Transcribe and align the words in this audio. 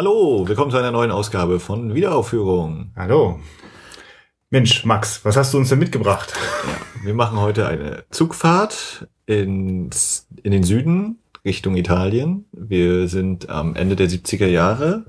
Hallo, 0.00 0.48
willkommen 0.48 0.70
zu 0.70 0.78
einer 0.78 0.92
neuen 0.92 1.10
Ausgabe 1.10 1.60
von 1.60 1.94
Wiederaufführung. 1.94 2.90
Hallo. 2.96 3.38
Mensch, 4.48 4.86
Max, 4.86 5.22
was 5.26 5.36
hast 5.36 5.52
du 5.52 5.58
uns 5.58 5.68
denn 5.68 5.78
mitgebracht? 5.78 6.32
Ja, 6.66 7.04
wir 7.04 7.12
machen 7.12 7.38
heute 7.38 7.66
eine 7.66 8.04
Zugfahrt 8.08 9.06
ins, 9.26 10.26
in 10.42 10.52
den 10.52 10.62
Süden 10.62 11.18
Richtung 11.44 11.76
Italien. 11.76 12.46
Wir 12.52 13.08
sind 13.08 13.50
am 13.50 13.76
Ende 13.76 13.94
der 13.94 14.08
70er 14.08 14.46
Jahre. 14.46 15.04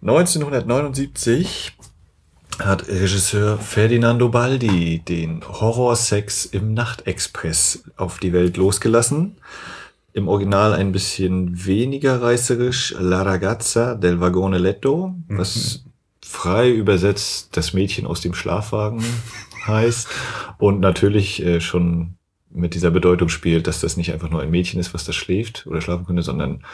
1979 0.00 1.76
hat 2.60 2.88
Regisseur 2.88 3.58
Ferdinando 3.58 4.30
Baldi 4.30 5.00
den 5.00 5.46
Horrorsex 5.46 6.46
im 6.46 6.72
Nachtexpress 6.72 7.84
auf 7.98 8.18
die 8.18 8.32
Welt 8.32 8.56
losgelassen 8.56 9.36
im 10.14 10.28
Original 10.28 10.72
ein 10.72 10.92
bisschen 10.92 11.66
weniger 11.66 12.22
reißerisch 12.22 12.94
La 12.98 13.22
ragazza 13.22 13.96
del 13.96 14.20
vagone 14.20 14.58
letto, 14.58 15.14
was 15.28 15.82
mhm. 15.84 15.90
frei 16.24 16.70
übersetzt 16.70 17.56
das 17.56 17.74
Mädchen 17.74 18.06
aus 18.06 18.20
dem 18.20 18.32
Schlafwagen 18.32 19.04
heißt 19.66 20.08
und 20.58 20.78
natürlich 20.78 21.44
äh, 21.44 21.60
schon 21.60 22.14
mit 22.48 22.74
dieser 22.74 22.92
Bedeutung 22.92 23.28
spielt, 23.28 23.66
dass 23.66 23.80
das 23.80 23.96
nicht 23.96 24.12
einfach 24.12 24.30
nur 24.30 24.40
ein 24.40 24.50
Mädchen 24.50 24.78
ist, 24.78 24.94
was 24.94 25.04
da 25.04 25.12
schläft 25.12 25.66
oder 25.66 25.80
schlafen 25.80 26.06
könnte, 26.06 26.22
sondern 26.22 26.64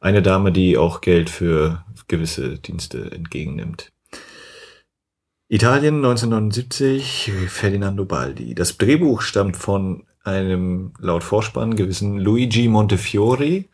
eine 0.00 0.22
Dame, 0.22 0.50
die 0.50 0.78
auch 0.78 1.02
Geld 1.02 1.28
für 1.28 1.84
gewisse 2.08 2.58
Dienste 2.58 3.12
entgegennimmt. 3.12 3.92
Italien 5.48 5.96
1979, 5.96 7.30
Ferdinando 7.48 8.06
Baldi. 8.06 8.54
Das 8.54 8.78
Drehbuch 8.78 9.20
stammt 9.20 9.58
von 9.58 10.04
einem 10.26 10.92
laut 10.98 11.24
Vorspann 11.24 11.76
gewissen 11.76 12.18
Luigi 12.18 12.68
Montefiori. 12.68 13.68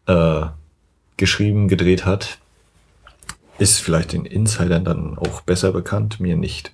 äh, 0.07 0.41
geschrieben, 1.17 1.67
gedreht 1.67 2.05
hat. 2.05 2.39
Ist 3.57 3.79
vielleicht 3.79 4.11
den 4.13 4.25
Insidern 4.25 4.83
dann 4.83 5.17
auch 5.17 5.41
besser 5.41 5.71
bekannt, 5.71 6.19
mir 6.19 6.35
nicht. 6.35 6.71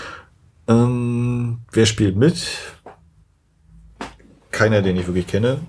ähm, 0.68 1.60
wer 1.72 1.86
spielt 1.86 2.16
mit? 2.16 2.46
Keiner, 4.50 4.82
den 4.82 4.96
ich 4.96 5.06
wirklich 5.06 5.28
kenne 5.28 5.60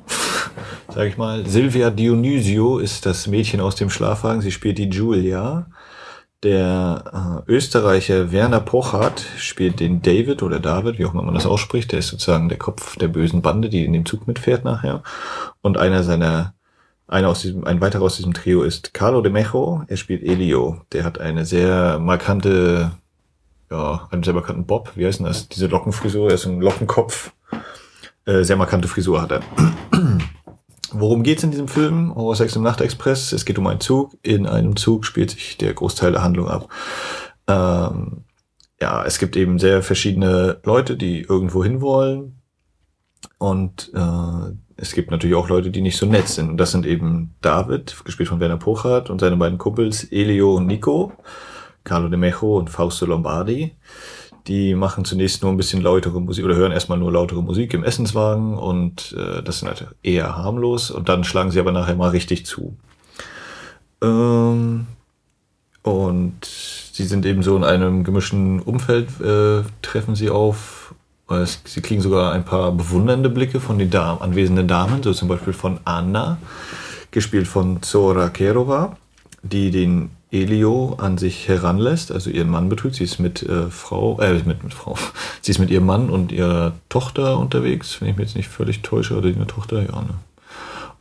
sage 0.93 1.09
ich 1.09 1.17
mal. 1.17 1.45
Silvia 1.45 1.89
Dionysio 1.89 2.77
ist 2.77 3.05
das 3.05 3.27
Mädchen 3.27 3.61
aus 3.61 3.75
dem 3.75 3.89
Schlafwagen. 3.89 4.41
Sie 4.41 4.51
spielt 4.51 4.77
die 4.77 4.89
Julia. 4.89 5.67
Der 6.43 7.43
äh, 7.47 7.51
Österreicher 7.51 8.31
Werner 8.31 8.61
Pochert 8.61 9.23
spielt 9.37 9.79
den 9.79 10.01
David 10.01 10.41
oder 10.41 10.59
David, 10.59 10.97
wie 10.97 11.05
auch 11.05 11.13
immer 11.13 11.23
man 11.23 11.35
das 11.35 11.45
ausspricht. 11.45 11.91
Der 11.91 11.99
ist 11.99 12.07
sozusagen 12.07 12.49
der 12.49 12.57
Kopf 12.57 12.97
der 12.97 13.09
bösen 13.09 13.41
Bande, 13.41 13.69
die 13.69 13.85
in 13.85 13.93
dem 13.93 14.05
Zug 14.05 14.27
mitfährt 14.27 14.65
nachher. 14.65 15.03
Und 15.61 15.77
einer 15.77 16.03
seiner, 16.03 16.55
einer 17.07 17.29
aus 17.29 17.41
diesem, 17.41 17.63
ein 17.65 17.79
weiterer 17.79 18.03
aus 18.03 18.17
diesem 18.17 18.33
Trio 18.33 18.63
ist 18.63 18.93
Carlo 18.93 19.21
de 19.21 19.31
Mejo. 19.31 19.83
Er 19.87 19.97
spielt 19.97 20.23
Elio. 20.23 20.81
Der 20.93 21.03
hat 21.03 21.19
eine 21.19 21.45
sehr 21.45 21.99
markante, 21.99 22.91
ja, 23.69 24.07
einen 24.09 24.23
sehr 24.23 24.33
markanten 24.33 24.65
Bob. 24.65 24.93
Wie 24.95 25.05
heißt 25.05 25.19
denn 25.19 25.27
das? 25.27 25.47
Diese 25.47 25.67
Lockenfrisur. 25.67 26.29
Er 26.29 26.35
ist 26.35 26.47
ein 26.47 26.59
Lockenkopf. 26.59 27.33
Äh, 28.25 28.43
sehr 28.43 28.55
markante 28.55 28.87
Frisur 28.87 29.21
hat 29.21 29.31
er. 29.31 29.41
Worum 30.93 31.23
geht's 31.23 31.43
in 31.43 31.51
diesem 31.51 31.67
Film? 31.67 32.13
Horror 32.15 32.35
Sex 32.35 32.55
im 32.55 32.63
Nachtexpress. 32.63 33.31
Es 33.31 33.45
geht 33.45 33.57
um 33.57 33.67
einen 33.67 33.79
Zug. 33.79 34.17
In 34.23 34.45
einem 34.45 34.75
Zug 34.75 35.05
spielt 35.05 35.31
sich 35.31 35.57
der 35.57 35.73
Großteil 35.73 36.11
der 36.11 36.23
Handlung 36.23 36.47
ab. 36.47 36.69
Ähm, 37.47 38.25
ja, 38.79 39.03
es 39.05 39.19
gibt 39.19 39.35
eben 39.35 39.59
sehr 39.59 39.83
verschiedene 39.83 40.59
Leute, 40.63 40.97
die 40.97 41.21
irgendwo 41.21 41.63
hin 41.63 41.81
wollen. 41.81 42.41
Und 43.37 43.91
äh, 43.93 44.53
es 44.75 44.93
gibt 44.93 45.11
natürlich 45.11 45.35
auch 45.35 45.49
Leute, 45.49 45.71
die 45.71 45.81
nicht 45.81 45.97
so 45.97 46.05
nett 46.05 46.27
sind. 46.27 46.49
Und 46.49 46.57
das 46.57 46.71
sind 46.71 46.85
eben 46.85 47.35
David, 47.41 48.03
gespielt 48.03 48.29
von 48.29 48.39
Werner 48.39 48.57
Pochert, 48.57 49.09
und 49.09 49.19
seine 49.19 49.37
beiden 49.37 49.57
Kumpels 49.57 50.03
Elio 50.11 50.55
und 50.55 50.67
Nico, 50.67 51.13
Carlo 51.83 52.09
De 52.09 52.17
Mejo 52.17 52.57
und 52.57 52.69
Fausto 52.69 53.05
Lombardi 53.05 53.75
die 54.47 54.75
machen 54.75 55.05
zunächst 55.05 55.43
nur 55.43 55.51
ein 55.51 55.57
bisschen 55.57 55.81
lautere 55.81 56.19
Musik 56.19 56.45
oder 56.45 56.55
hören 56.55 56.71
erstmal 56.71 56.97
nur 56.97 57.11
lautere 57.11 57.41
Musik 57.41 57.73
im 57.73 57.83
Essenswagen 57.83 58.57
und 58.57 59.15
äh, 59.17 59.43
das 59.43 59.59
sind 59.59 59.67
halt 59.67 59.87
eher 60.03 60.35
harmlos 60.35 60.91
und 60.91 61.09
dann 61.09 61.23
schlagen 61.23 61.51
sie 61.51 61.59
aber 61.59 61.71
nachher 61.71 61.95
mal 61.95 62.09
richtig 62.09 62.45
zu. 62.45 62.75
Ähm, 64.01 64.87
und 65.83 66.45
sie 66.45 67.03
sind 67.03 67.25
eben 67.25 67.43
so 67.43 67.55
in 67.55 67.63
einem 67.63 68.03
gemischten 68.03 68.59
Umfeld, 68.61 69.07
äh, 69.21 69.63
treffen 69.81 70.15
sie 70.15 70.29
auf. 70.29 70.93
Es, 71.29 71.61
sie 71.65 71.81
kriegen 71.81 72.01
sogar 72.01 72.33
ein 72.33 72.43
paar 72.43 72.71
bewundernde 72.71 73.29
Blicke 73.29 73.59
von 73.59 73.79
den 73.79 73.89
Dam 73.89 74.21
anwesenden 74.21 74.67
Damen, 74.67 75.01
so 75.01 75.13
zum 75.13 75.27
Beispiel 75.27 75.53
von 75.53 75.79
Anna, 75.85 76.37
gespielt 77.11 77.47
von 77.47 77.81
Zora 77.81 78.29
Kerova, 78.29 78.97
die 79.41 79.71
den 79.71 80.09
Elio 80.31 80.95
an 80.97 81.17
sich 81.17 81.47
heranlässt, 81.47 82.11
also 82.11 82.29
ihren 82.29 82.49
Mann 82.49 82.69
betrügt. 82.69 82.95
Sie 82.95 83.03
ist 83.03 83.19
mit 83.19 83.43
äh, 83.43 83.69
Frau, 83.69 84.19
äh, 84.19 84.33
mit, 84.45 84.63
mit 84.63 84.73
Frau, 84.73 84.97
sie 85.41 85.51
ist 85.51 85.59
mit 85.59 85.69
ihrem 85.69 85.85
Mann 85.85 86.09
und 86.09 86.31
ihrer 86.31 86.73
Tochter 86.89 87.37
unterwegs, 87.37 87.99
wenn 87.99 88.09
ich 88.09 88.17
mich 88.17 88.27
jetzt 88.27 88.35
nicht 88.37 88.49
völlig 88.49 88.81
täusche, 88.81 89.17
oder 89.17 89.27
ihre 89.27 89.47
Tochter, 89.47 89.81
ja, 89.81 90.01
ne? 90.01 90.15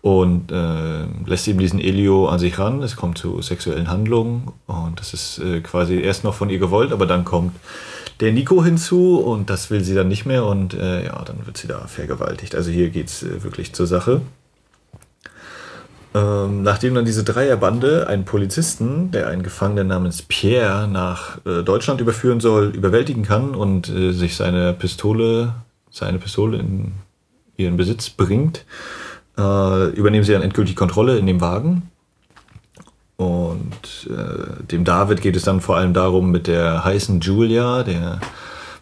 Und 0.03 0.51
äh, 0.51 1.05
lässt 1.27 1.47
eben 1.47 1.59
diesen 1.59 1.79
Elio 1.79 2.27
an 2.27 2.39
sich 2.39 2.59
ran. 2.59 2.83
Es 2.83 2.97
kommt 2.97 3.19
zu 3.19 3.43
sexuellen 3.43 3.89
Handlungen 3.91 4.51
und 4.67 4.99
das 4.99 5.13
ist 5.13 5.41
äh, 5.41 5.61
quasi 5.61 6.01
erst 6.01 6.25
noch 6.25 6.33
von 6.33 6.49
ihr 6.49 6.59
gewollt, 6.59 6.91
aber 6.91 7.05
dann 7.05 7.27
kommt 7.27 7.55
der 8.21 8.33
Nico 8.33 8.65
hinzu 8.65 9.19
und 9.19 9.51
das 9.51 9.71
will 9.71 9.85
sie 9.85 9.95
dann 9.95 10.09
nicht 10.09 10.25
mehr 10.25 10.47
und 10.47 10.73
äh, 10.73 11.05
ja, 11.05 11.23
dann 11.23 11.45
wird 11.45 11.59
sie 11.59 11.69
da 11.69 11.87
vergewaltigt. 11.87 12.55
Also 12.55 12.71
hier 12.71 12.89
geht's 12.89 13.23
äh, 13.23 13.43
wirklich 13.43 13.75
zur 13.75 13.87
Sache. 13.87 14.23
Ähm, 16.13 16.63
nachdem 16.63 16.95
dann 16.95 17.05
diese 17.05 17.23
Dreierbande 17.23 18.09
einen 18.09 18.25
Polizisten, 18.25 19.13
der 19.13 19.29
einen 19.29 19.45
Gefangenen 19.45 19.87
namens 19.87 20.23
Pierre 20.23 20.89
nach 20.89 21.39
äh, 21.47 21.63
Deutschland 21.63 22.01
überführen 22.01 22.41
soll, 22.41 22.75
überwältigen 22.75 23.23
kann 23.23 23.55
und 23.55 23.89
äh, 23.89 24.13
sich 24.13 24.35
seine 24.35 24.73
Pistole, 24.73 25.55
seine 25.91 26.19
Pistole 26.19 26.59
in 26.59 26.93
ihren 27.57 27.77
Besitz 27.77 28.11
bringt, 28.11 28.65
äh, 29.39 29.91
übernehmen 29.91 30.25
sie 30.25 30.33
dann 30.33 30.43
endgültig 30.43 30.75
Kontrolle 30.75 31.17
in 31.17 31.27
dem 31.27 31.41
Wagen. 31.41 31.91
Und 33.17 34.09
äh, 34.09 34.65
dem 34.65 34.85
David 34.85 35.21
geht 35.21 35.37
es 35.37 35.45
dann 35.45 35.61
vor 35.61 35.77
allem 35.77 35.95
darum, 35.95 36.33
mit 36.33 36.49
der 36.49 36.85
heißen 36.85 37.21
Julia, 37.21 37.85
der 37.85 38.19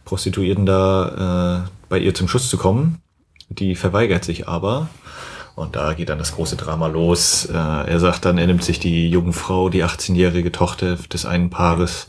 Prostituierten 0.06 0.64
da, 0.64 1.64
äh, 1.66 1.68
bei 1.90 1.98
ihr 1.98 2.14
zum 2.14 2.28
Schuss 2.28 2.48
zu 2.48 2.56
kommen. 2.56 3.02
Die 3.50 3.74
verweigert 3.74 4.24
sich 4.24 4.48
aber 4.48 4.88
und 5.58 5.76
da 5.76 5.92
geht 5.92 6.08
dann 6.08 6.18
das 6.18 6.34
große 6.34 6.56
Drama 6.56 6.86
los. 6.86 7.46
Äh, 7.46 7.52
er 7.52 8.00
sagt 8.00 8.24
dann, 8.24 8.38
er 8.38 8.46
nimmt 8.46 8.62
sich 8.62 8.78
die 8.78 9.10
junge 9.10 9.32
Frau, 9.32 9.68
die 9.68 9.84
18-jährige 9.84 10.52
Tochter 10.52 10.96
des 10.96 11.26
einen 11.26 11.50
Paares, 11.50 12.06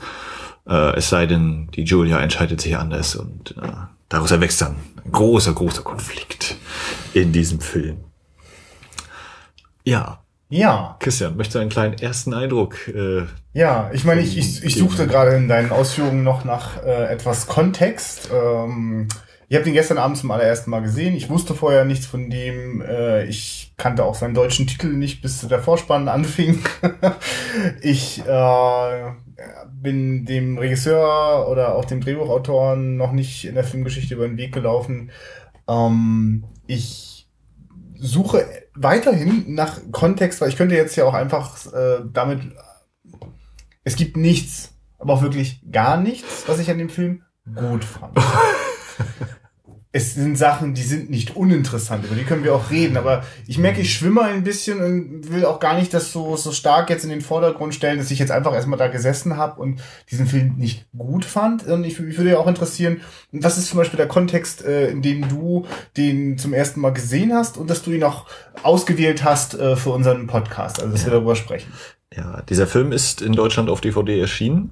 äh, 0.67 0.95
es 0.95 1.09
sei 1.09 1.25
denn, 1.25 1.67
die 1.73 1.83
Julia 1.83 2.19
entscheidet 2.19 2.61
sich 2.61 2.77
anders 2.77 3.15
und 3.15 3.55
äh, 3.57 3.71
daraus 4.07 4.31
erwächst 4.31 4.61
dann 4.61 4.75
ein 5.03 5.11
großer, 5.11 5.53
großer 5.53 5.81
Konflikt 5.81 6.55
in 7.13 7.31
diesem 7.31 7.59
Film. 7.59 7.97
Ja. 9.83 10.19
Ja. 10.49 10.97
Christian, 10.99 11.37
möchtest 11.37 11.55
du 11.55 11.59
einen 11.59 11.69
kleinen 11.69 11.93
ersten 11.93 12.33
Eindruck? 12.33 12.87
Äh, 12.87 13.25
ja, 13.53 13.89
ich 13.93 14.03
meine, 14.03 14.21
ich, 14.21 14.37
ich, 14.37 14.63
ich 14.63 14.75
suchte 14.75 15.07
gerade 15.07 15.35
in 15.35 15.47
deinen 15.47 15.71
Ausführungen 15.71 16.23
noch 16.23 16.43
nach 16.43 16.83
äh, 16.83 17.05
etwas 17.11 17.47
Kontext. 17.47 18.29
Ähm, 18.31 19.07
ich 19.49 19.55
habe 19.55 19.65
den 19.65 19.73
gestern 19.73 19.97
Abend 19.97 20.15
zum 20.15 20.29
allerersten 20.29 20.69
Mal 20.69 20.83
gesehen. 20.83 21.15
Ich 21.15 21.27
wusste 21.31 21.55
vorher 21.55 21.83
nichts 21.83 22.05
von 22.05 22.29
dem. 22.29 22.81
Äh, 22.81 23.25
ich 23.25 23.73
kannte 23.77 24.05
auch 24.05 24.13
seinen 24.13 24.35
deutschen 24.35 24.67
Titel 24.67 24.89
nicht, 24.89 25.23
bis 25.23 25.41
der 25.47 25.59
Vorspann 25.59 26.07
anfing. 26.07 26.63
ich 27.81 28.23
äh, 28.27 29.11
bin 29.71 30.25
dem 30.25 30.59
Regisseur 30.59 31.49
oder 31.49 31.73
auch 31.73 31.85
dem 31.85 31.99
Drehbuchautoren 31.99 32.95
noch 32.95 33.11
nicht 33.11 33.45
in 33.45 33.55
der 33.55 33.63
Filmgeschichte 33.63 34.13
über 34.13 34.27
den 34.27 34.37
Weg 34.37 34.53
gelaufen. 34.53 35.09
Ähm, 35.67 36.45
ich 36.67 37.27
suche 37.97 38.45
weiterhin 38.75 39.55
nach 39.55 39.79
Kontext, 39.91 40.41
weil 40.41 40.49
ich 40.49 40.57
könnte 40.57 40.75
jetzt 40.75 40.95
ja 40.95 41.05
auch 41.05 41.15
einfach 41.15 41.65
äh, 41.73 42.01
damit. 42.13 42.41
Es 43.83 43.95
gibt 43.95 44.15
nichts, 44.15 44.75
aber 44.99 45.13
auch 45.13 45.23
wirklich 45.23 45.63
gar 45.71 45.97
nichts, 45.97 46.43
was 46.45 46.59
ich 46.59 46.69
an 46.69 46.77
dem 46.77 46.89
Film 46.89 47.23
gut 47.55 47.83
fand. 47.83 48.15
es 49.91 50.13
sind 50.13 50.37
Sachen, 50.37 50.75
die 50.75 50.83
sind 50.83 51.09
nicht 51.09 51.35
uninteressant, 51.35 52.05
über 52.05 52.13
die 52.13 52.23
können 52.23 52.43
wir 52.43 52.53
auch 52.53 52.69
reden, 52.69 52.95
aber 52.95 53.23
ich 53.47 53.57
merke, 53.57 53.81
ich 53.81 53.91
schwimme 53.91 54.21
ein 54.21 54.43
bisschen 54.43 54.83
und 54.83 55.33
will 55.33 55.45
auch 55.45 55.59
gar 55.59 55.75
nicht 55.75 55.91
das 55.95 56.11
so, 56.11 56.35
so 56.35 56.51
stark 56.51 56.91
jetzt 56.91 57.03
in 57.03 57.09
den 57.09 57.21
Vordergrund 57.21 57.73
stellen, 57.73 57.97
dass 57.97 58.11
ich 58.11 58.19
jetzt 58.19 58.29
einfach 58.29 58.53
erstmal 58.53 58.77
da 58.77 58.87
gesessen 58.87 59.35
habe 59.35 59.59
und 59.59 59.81
diesen 60.11 60.27
Film 60.27 60.57
nicht 60.57 60.85
gut 60.95 61.25
fand. 61.25 61.65
Und 61.65 61.85
ich, 61.85 61.99
ich 61.99 62.17
würde 62.17 62.29
ja 62.29 62.37
auch 62.37 62.45
interessieren, 62.45 63.01
was 63.31 63.57
ist 63.57 63.69
zum 63.69 63.77
Beispiel 63.77 63.97
der 63.97 64.07
Kontext, 64.07 64.63
äh, 64.63 64.91
in 64.91 65.01
dem 65.01 65.27
du 65.27 65.65
den 65.97 66.37
zum 66.37 66.53
ersten 66.53 66.81
Mal 66.81 66.93
gesehen 66.93 67.33
hast 67.33 67.57
und 67.57 67.67
dass 67.67 67.81
du 67.81 67.91
ihn 67.91 68.03
auch 68.03 68.27
ausgewählt 68.61 69.23
hast 69.23 69.55
äh, 69.55 69.75
für 69.75 69.89
unseren 69.89 70.27
Podcast, 70.27 70.79
also 70.79 70.91
dass 70.91 71.01
ja. 71.01 71.07
wir 71.07 71.13
darüber 71.13 71.35
sprechen. 71.35 71.73
Ja, 72.15 72.43
dieser 72.43 72.67
Film 72.67 72.91
ist 72.91 73.23
in 73.23 73.33
Deutschland 73.33 73.71
auf 73.71 73.81
DVD 73.81 74.19
erschienen 74.19 74.71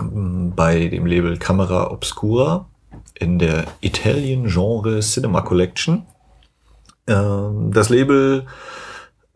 bei 0.00 0.86
dem 0.88 1.06
Label 1.06 1.38
Camera 1.38 1.90
Obscura 1.90 2.68
in 3.18 3.38
der 3.38 3.64
Italian 3.80 4.46
Genre 4.46 5.00
Cinema 5.00 5.42
Collection. 5.42 6.06
Ähm, 7.06 7.70
das 7.72 7.88
Label 7.88 8.46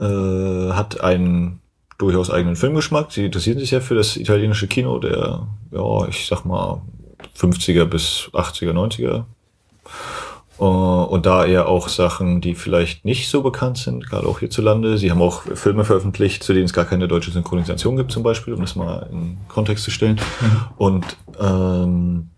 äh, 0.00 0.72
hat 0.72 1.00
einen 1.00 1.60
durchaus 1.98 2.30
eigenen 2.30 2.56
Filmgeschmack. 2.56 3.12
Sie 3.12 3.26
interessieren 3.26 3.58
sich 3.58 3.70
ja 3.70 3.80
für 3.80 3.94
das 3.94 4.16
italienische 4.16 4.66
Kino 4.66 4.98
der, 4.98 5.46
ja, 5.70 6.08
ich 6.08 6.26
sag 6.26 6.44
mal, 6.44 6.82
50er 7.36 7.84
bis 7.84 8.30
80er, 8.32 8.72
90er. 8.72 9.24
Und 10.58 11.26
da 11.26 11.44
eher 11.44 11.66
auch 11.66 11.88
Sachen, 11.88 12.40
die 12.40 12.54
vielleicht 12.54 13.04
nicht 13.04 13.28
so 13.28 13.42
bekannt 13.42 13.78
sind, 13.78 14.08
gerade 14.08 14.28
auch 14.28 14.38
hierzulande. 14.38 14.96
Sie 14.96 15.10
haben 15.10 15.20
auch 15.20 15.42
Filme 15.42 15.84
veröffentlicht, 15.84 16.44
zu 16.44 16.52
denen 16.52 16.66
es 16.66 16.72
gar 16.72 16.84
keine 16.84 17.08
deutsche 17.08 17.32
Synchronisation 17.32 17.96
gibt, 17.96 18.12
zum 18.12 18.22
Beispiel, 18.22 18.54
um 18.54 18.60
das 18.60 18.76
mal 18.76 19.08
in 19.10 19.38
Kontext 19.48 19.82
zu 19.82 19.90
stellen. 19.90 20.20
Mhm. 20.40 20.60
Und 20.76 21.16
ähm, 21.40 22.30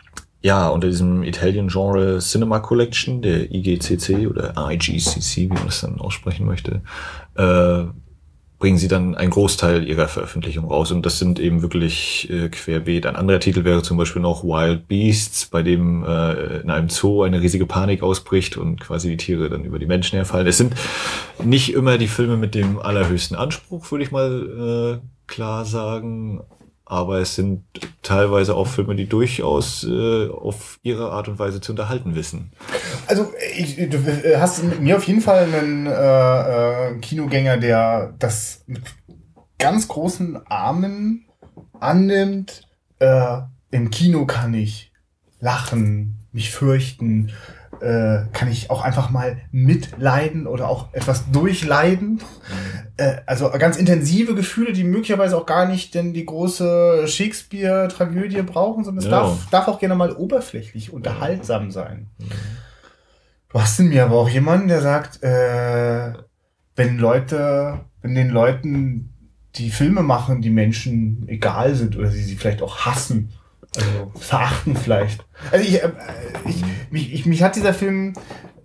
ja, 0.44 0.68
unter 0.68 0.88
diesem 0.88 1.22
Italian-Genre 1.22 2.18
Cinema 2.18 2.58
Collection, 2.58 3.22
der 3.22 3.50
IGCC 3.50 4.26
oder 4.26 4.52
IGCC, 4.54 5.36
wie 5.36 5.54
man 5.54 5.64
das 5.64 5.80
dann 5.80 5.98
aussprechen 5.98 6.44
möchte, 6.44 6.82
äh, 7.34 7.84
bringen 8.58 8.76
sie 8.76 8.88
dann 8.88 9.14
einen 9.14 9.30
Großteil 9.30 9.88
ihrer 9.88 10.06
Veröffentlichung 10.06 10.66
raus. 10.66 10.92
Und 10.92 11.06
das 11.06 11.18
sind 11.18 11.40
eben 11.40 11.62
wirklich 11.62 12.28
äh, 12.28 12.50
querbeet. 12.50 13.06
Ein 13.06 13.16
anderer 13.16 13.40
Titel 13.40 13.64
wäre 13.64 13.82
zum 13.82 13.96
Beispiel 13.96 14.20
noch 14.20 14.44
Wild 14.44 14.86
Beasts, 14.86 15.46
bei 15.46 15.62
dem 15.62 16.04
äh, 16.04 16.58
in 16.60 16.68
einem 16.68 16.90
Zoo 16.90 17.22
eine 17.22 17.40
riesige 17.40 17.64
Panik 17.64 18.02
ausbricht 18.02 18.58
und 18.58 18.80
quasi 18.80 19.08
die 19.08 19.16
Tiere 19.16 19.48
dann 19.48 19.64
über 19.64 19.78
die 19.78 19.86
Menschen 19.86 20.16
herfallen. 20.16 20.46
Es 20.46 20.58
sind 20.58 20.74
nicht 21.42 21.72
immer 21.72 21.96
die 21.96 22.06
Filme 22.06 22.36
mit 22.36 22.54
dem 22.54 22.78
allerhöchsten 22.78 23.34
Anspruch, 23.34 23.90
würde 23.90 24.04
ich 24.04 24.12
mal 24.12 25.00
äh, 25.00 25.06
klar 25.26 25.64
sagen 25.64 26.42
aber 26.86 27.20
es 27.20 27.34
sind 27.34 27.64
teilweise 28.02 28.54
auch 28.54 28.66
Filme, 28.66 28.94
die 28.94 29.08
durchaus 29.08 29.84
äh, 29.84 30.28
auf 30.28 30.78
ihre 30.82 31.10
Art 31.12 31.28
und 31.28 31.38
Weise 31.38 31.60
zu 31.60 31.72
unterhalten 31.72 32.14
wissen. 32.14 32.52
Also 33.06 33.32
ich, 33.56 33.76
du 33.88 33.98
hast 34.38 34.62
mir 34.80 34.96
auf 34.96 35.04
jeden 35.04 35.22
Fall 35.22 35.48
einen 35.52 35.86
äh, 35.86 36.90
äh, 36.90 36.98
Kinogänger, 36.98 37.56
der 37.56 38.14
das 38.18 38.64
mit 38.66 38.82
ganz 39.58 39.88
großen 39.88 40.46
Armen 40.46 41.26
annimmt. 41.80 42.68
Äh, 42.98 43.38
Im 43.70 43.90
Kino 43.90 44.26
kann 44.26 44.52
ich 44.52 44.92
lachen, 45.40 46.18
mich 46.32 46.50
fürchten, 46.50 47.30
äh, 47.84 48.26
kann 48.32 48.50
ich 48.50 48.70
auch 48.70 48.82
einfach 48.82 49.10
mal 49.10 49.36
mitleiden 49.52 50.46
oder 50.46 50.68
auch 50.68 50.92
etwas 50.92 51.30
durchleiden. 51.30 52.14
Mhm. 52.14 52.20
Äh, 52.96 53.16
also 53.26 53.50
ganz 53.50 53.76
intensive 53.76 54.34
Gefühle, 54.34 54.72
die 54.72 54.84
möglicherweise 54.84 55.36
auch 55.36 55.46
gar 55.46 55.66
nicht 55.66 55.94
denn 55.94 56.14
die 56.14 56.24
große 56.24 57.06
Shakespeare-Tragödie 57.06 58.42
brauchen, 58.42 58.84
sondern 58.84 59.04
es 59.04 59.10
ja. 59.10 59.20
darf, 59.20 59.50
darf 59.50 59.68
auch 59.68 59.78
gerne 59.78 59.94
mal 59.94 60.12
oberflächlich 60.12 60.92
unterhaltsam 60.92 61.70
sein. 61.70 62.08
Mhm. 62.18 62.30
Du 63.50 63.60
hast 63.60 63.78
in 63.78 63.88
mir 63.88 64.04
aber 64.04 64.16
auch 64.16 64.28
jemanden, 64.28 64.68
der 64.68 64.80
sagt, 64.80 65.22
äh, 65.22 66.12
wenn 66.74 66.98
Leute, 66.98 67.80
wenn 68.02 68.14
den 68.14 68.30
Leuten 68.30 69.10
die 69.54 69.70
Filme 69.70 70.02
machen, 70.02 70.42
die 70.42 70.50
Menschen 70.50 71.28
egal 71.28 71.74
sind 71.74 71.96
oder 71.96 72.10
sie 72.10 72.22
sie 72.22 72.34
vielleicht 72.34 72.62
auch 72.62 72.78
hassen, 72.78 73.30
also 73.76 74.12
verachten 74.18 74.76
vielleicht. 74.76 75.24
Also 75.50 75.64
ich, 75.64 75.82
äh, 75.82 75.90
ich, 76.46 76.64
mich, 76.90 77.12
ich, 77.12 77.26
mich 77.26 77.42
hat 77.42 77.56
dieser 77.56 77.74
Film 77.74 78.14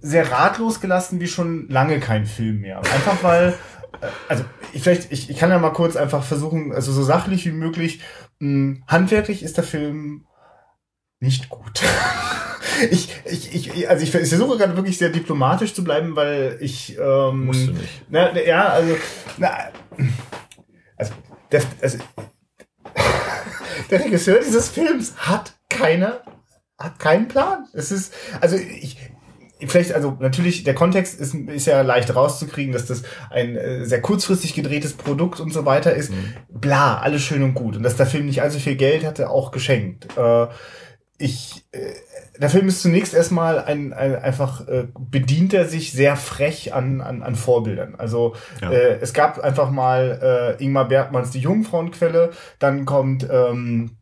sehr 0.01 0.31
ratlos 0.31 0.81
gelassen, 0.81 1.19
wie 1.19 1.27
schon 1.27 1.67
lange 1.69 1.99
kein 1.99 2.25
Film 2.25 2.61
mehr. 2.61 2.77
Einfach 2.79 3.23
weil, 3.23 3.55
äh, 4.01 4.07
also 4.27 4.45
ich 4.73 4.83
vielleicht, 4.83 5.11
ich, 5.11 5.29
ich 5.29 5.37
kann 5.37 5.49
ja 5.49 5.59
mal 5.59 5.71
kurz 5.71 5.95
einfach 5.95 6.23
versuchen, 6.23 6.71
also 6.71 6.91
so 6.91 7.03
sachlich 7.03 7.45
wie 7.45 7.51
möglich. 7.51 8.01
Mh, 8.39 8.47
hm, 8.47 8.83
handwerklich 8.87 9.43
ist 9.43 9.57
der 9.57 9.63
Film 9.63 10.25
nicht 11.19 11.49
gut. 11.49 11.81
ich, 12.91 13.09
ich, 13.25 13.53
ich, 13.53 13.89
also 13.89 14.03
ich, 14.03 14.13
ich 14.13 14.29
versuche 14.29 14.57
gerade 14.57 14.75
wirklich 14.75 14.97
sehr 14.97 15.09
diplomatisch 15.09 15.73
zu 15.73 15.83
bleiben, 15.83 16.15
weil 16.15 16.57
ich. 16.61 16.97
Ähm, 16.97 17.45
Musst 17.45 17.67
du 17.67 17.71
nicht. 17.73 18.03
Na, 18.09 18.37
ja, 18.39 18.69
also, 18.69 18.95
na, 19.37 19.57
also, 20.97 21.13
das, 21.49 21.65
also 21.81 21.97
der 23.89 24.03
Regisseur 24.03 24.39
dieses 24.39 24.69
Films 24.69 25.13
hat 25.17 25.53
keine, 25.69 26.21
hat 26.77 26.99
keinen 26.99 27.27
Plan. 27.27 27.67
Es 27.73 27.91
ist, 27.91 28.13
also 28.41 28.55
ich, 28.55 28.97
vielleicht, 29.67 29.93
also 29.93 30.17
natürlich, 30.19 30.63
der 30.63 30.75
Kontext 30.75 31.19
ist, 31.19 31.33
ist 31.33 31.67
ja 31.67 31.81
leicht 31.81 32.15
rauszukriegen, 32.15 32.73
dass 32.73 32.85
das 32.85 33.03
ein 33.29 33.55
äh, 33.55 33.85
sehr 33.85 34.01
kurzfristig 34.01 34.53
gedrehtes 34.53 34.93
Produkt 34.93 35.39
und 35.39 35.51
so 35.51 35.65
weiter 35.65 35.93
ist. 35.93 36.11
Mhm. 36.11 36.33
Bla, 36.49 36.99
alles 36.99 37.21
schön 37.21 37.43
und 37.43 37.53
gut. 37.53 37.75
Und 37.75 37.83
dass 37.83 37.97
der 37.97 38.05
Film 38.05 38.25
nicht 38.25 38.41
allzu 38.41 38.59
viel 38.59 38.75
Geld 38.75 39.05
hatte, 39.05 39.29
auch 39.29 39.51
geschenkt. 39.51 40.07
Äh, 40.17 40.47
ich, 41.19 41.65
äh, 41.73 41.79
der 42.39 42.49
Film 42.49 42.69
ist 42.69 42.81
zunächst 42.81 43.13
erstmal 43.13 43.59
ein, 43.59 43.93
ein 43.93 44.15
einfach 44.15 44.67
äh, 44.67 44.87
bedient 44.97 45.53
er 45.53 45.65
sich 45.65 45.91
sehr 45.91 46.15
frech 46.15 46.73
an, 46.73 47.01
an, 47.01 47.21
an 47.21 47.35
Vorbildern. 47.35 47.95
Also 47.97 48.35
ja. 48.61 48.71
äh, 48.71 48.99
es 49.01 49.13
gab 49.13 49.39
einfach 49.39 49.69
mal 49.69 50.57
äh, 50.59 50.63
Ingmar 50.63 50.87
Bergmanns 50.87 51.31
Die 51.31 51.39
Jungfrauenquelle, 51.39 52.31
dann 52.57 52.85
kommt 52.85 53.27
ähm, 53.29 53.97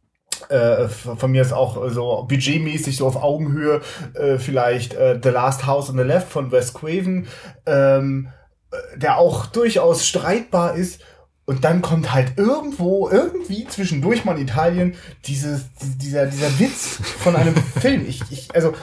äh, 0.50 0.88
von 0.88 1.32
mir 1.32 1.42
ist 1.42 1.54
auch 1.54 1.90
so 1.90 2.26
budgetmäßig 2.30 2.98
so 2.98 3.08
auf 3.08 3.22
Augenhöhe 3.22 3.82
äh, 4.14 4.38
vielleicht 4.38 4.94
äh, 4.94 5.20
The 5.22 5.30
Last 5.30 5.66
House 5.66 5.90
on 5.90 5.98
the 5.98 6.04
Left 6.04 6.30
von 6.30 6.52
Wes 6.52 6.76
Craven, 6.76 7.28
ähm, 7.66 8.30
äh, 8.72 9.00
der 9.00 9.18
auch 9.18 9.48
durchaus 9.48 10.06
streitbar 10.06 10.76
ist 10.76 11.02
und 11.48 11.64
dann 11.64 11.82
kommt 11.82 12.14
halt 12.14 12.34
irgendwo, 12.36 13.10
irgendwie 13.10 13.66
zwischendurch 13.68 14.26
mal 14.26 14.36
in 14.36 14.44
Italien 14.44 14.96
dieses, 15.26 15.62
dieser, 15.82 16.26
dieser 16.26 16.60
Witz 16.60 17.00
von 17.20 17.38
einem 17.38 17.56
Film. 17.80 18.06
Ich, 18.06 18.22
ich, 18.30 18.54
also, 18.54 18.74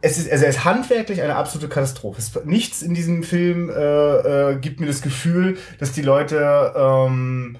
es 0.00 0.16
ist, 0.16 0.32
also 0.32 0.44
er 0.44 0.50
ist 0.50 0.64
handwerklich 0.64 1.20
eine 1.20 1.36
absolute 1.36 1.68
Katastrophe. 1.68 2.18
Es, 2.18 2.32
nichts 2.46 2.80
in 2.80 2.94
diesem 2.94 3.22
Film 3.22 3.68
äh, 3.68 3.74
äh, 4.52 4.56
gibt 4.56 4.80
mir 4.80 4.86
das 4.86 5.02
Gefühl, 5.02 5.58
dass 5.78 5.92
die 5.92 6.00
Leute 6.00 6.72
ähm, 6.74 7.56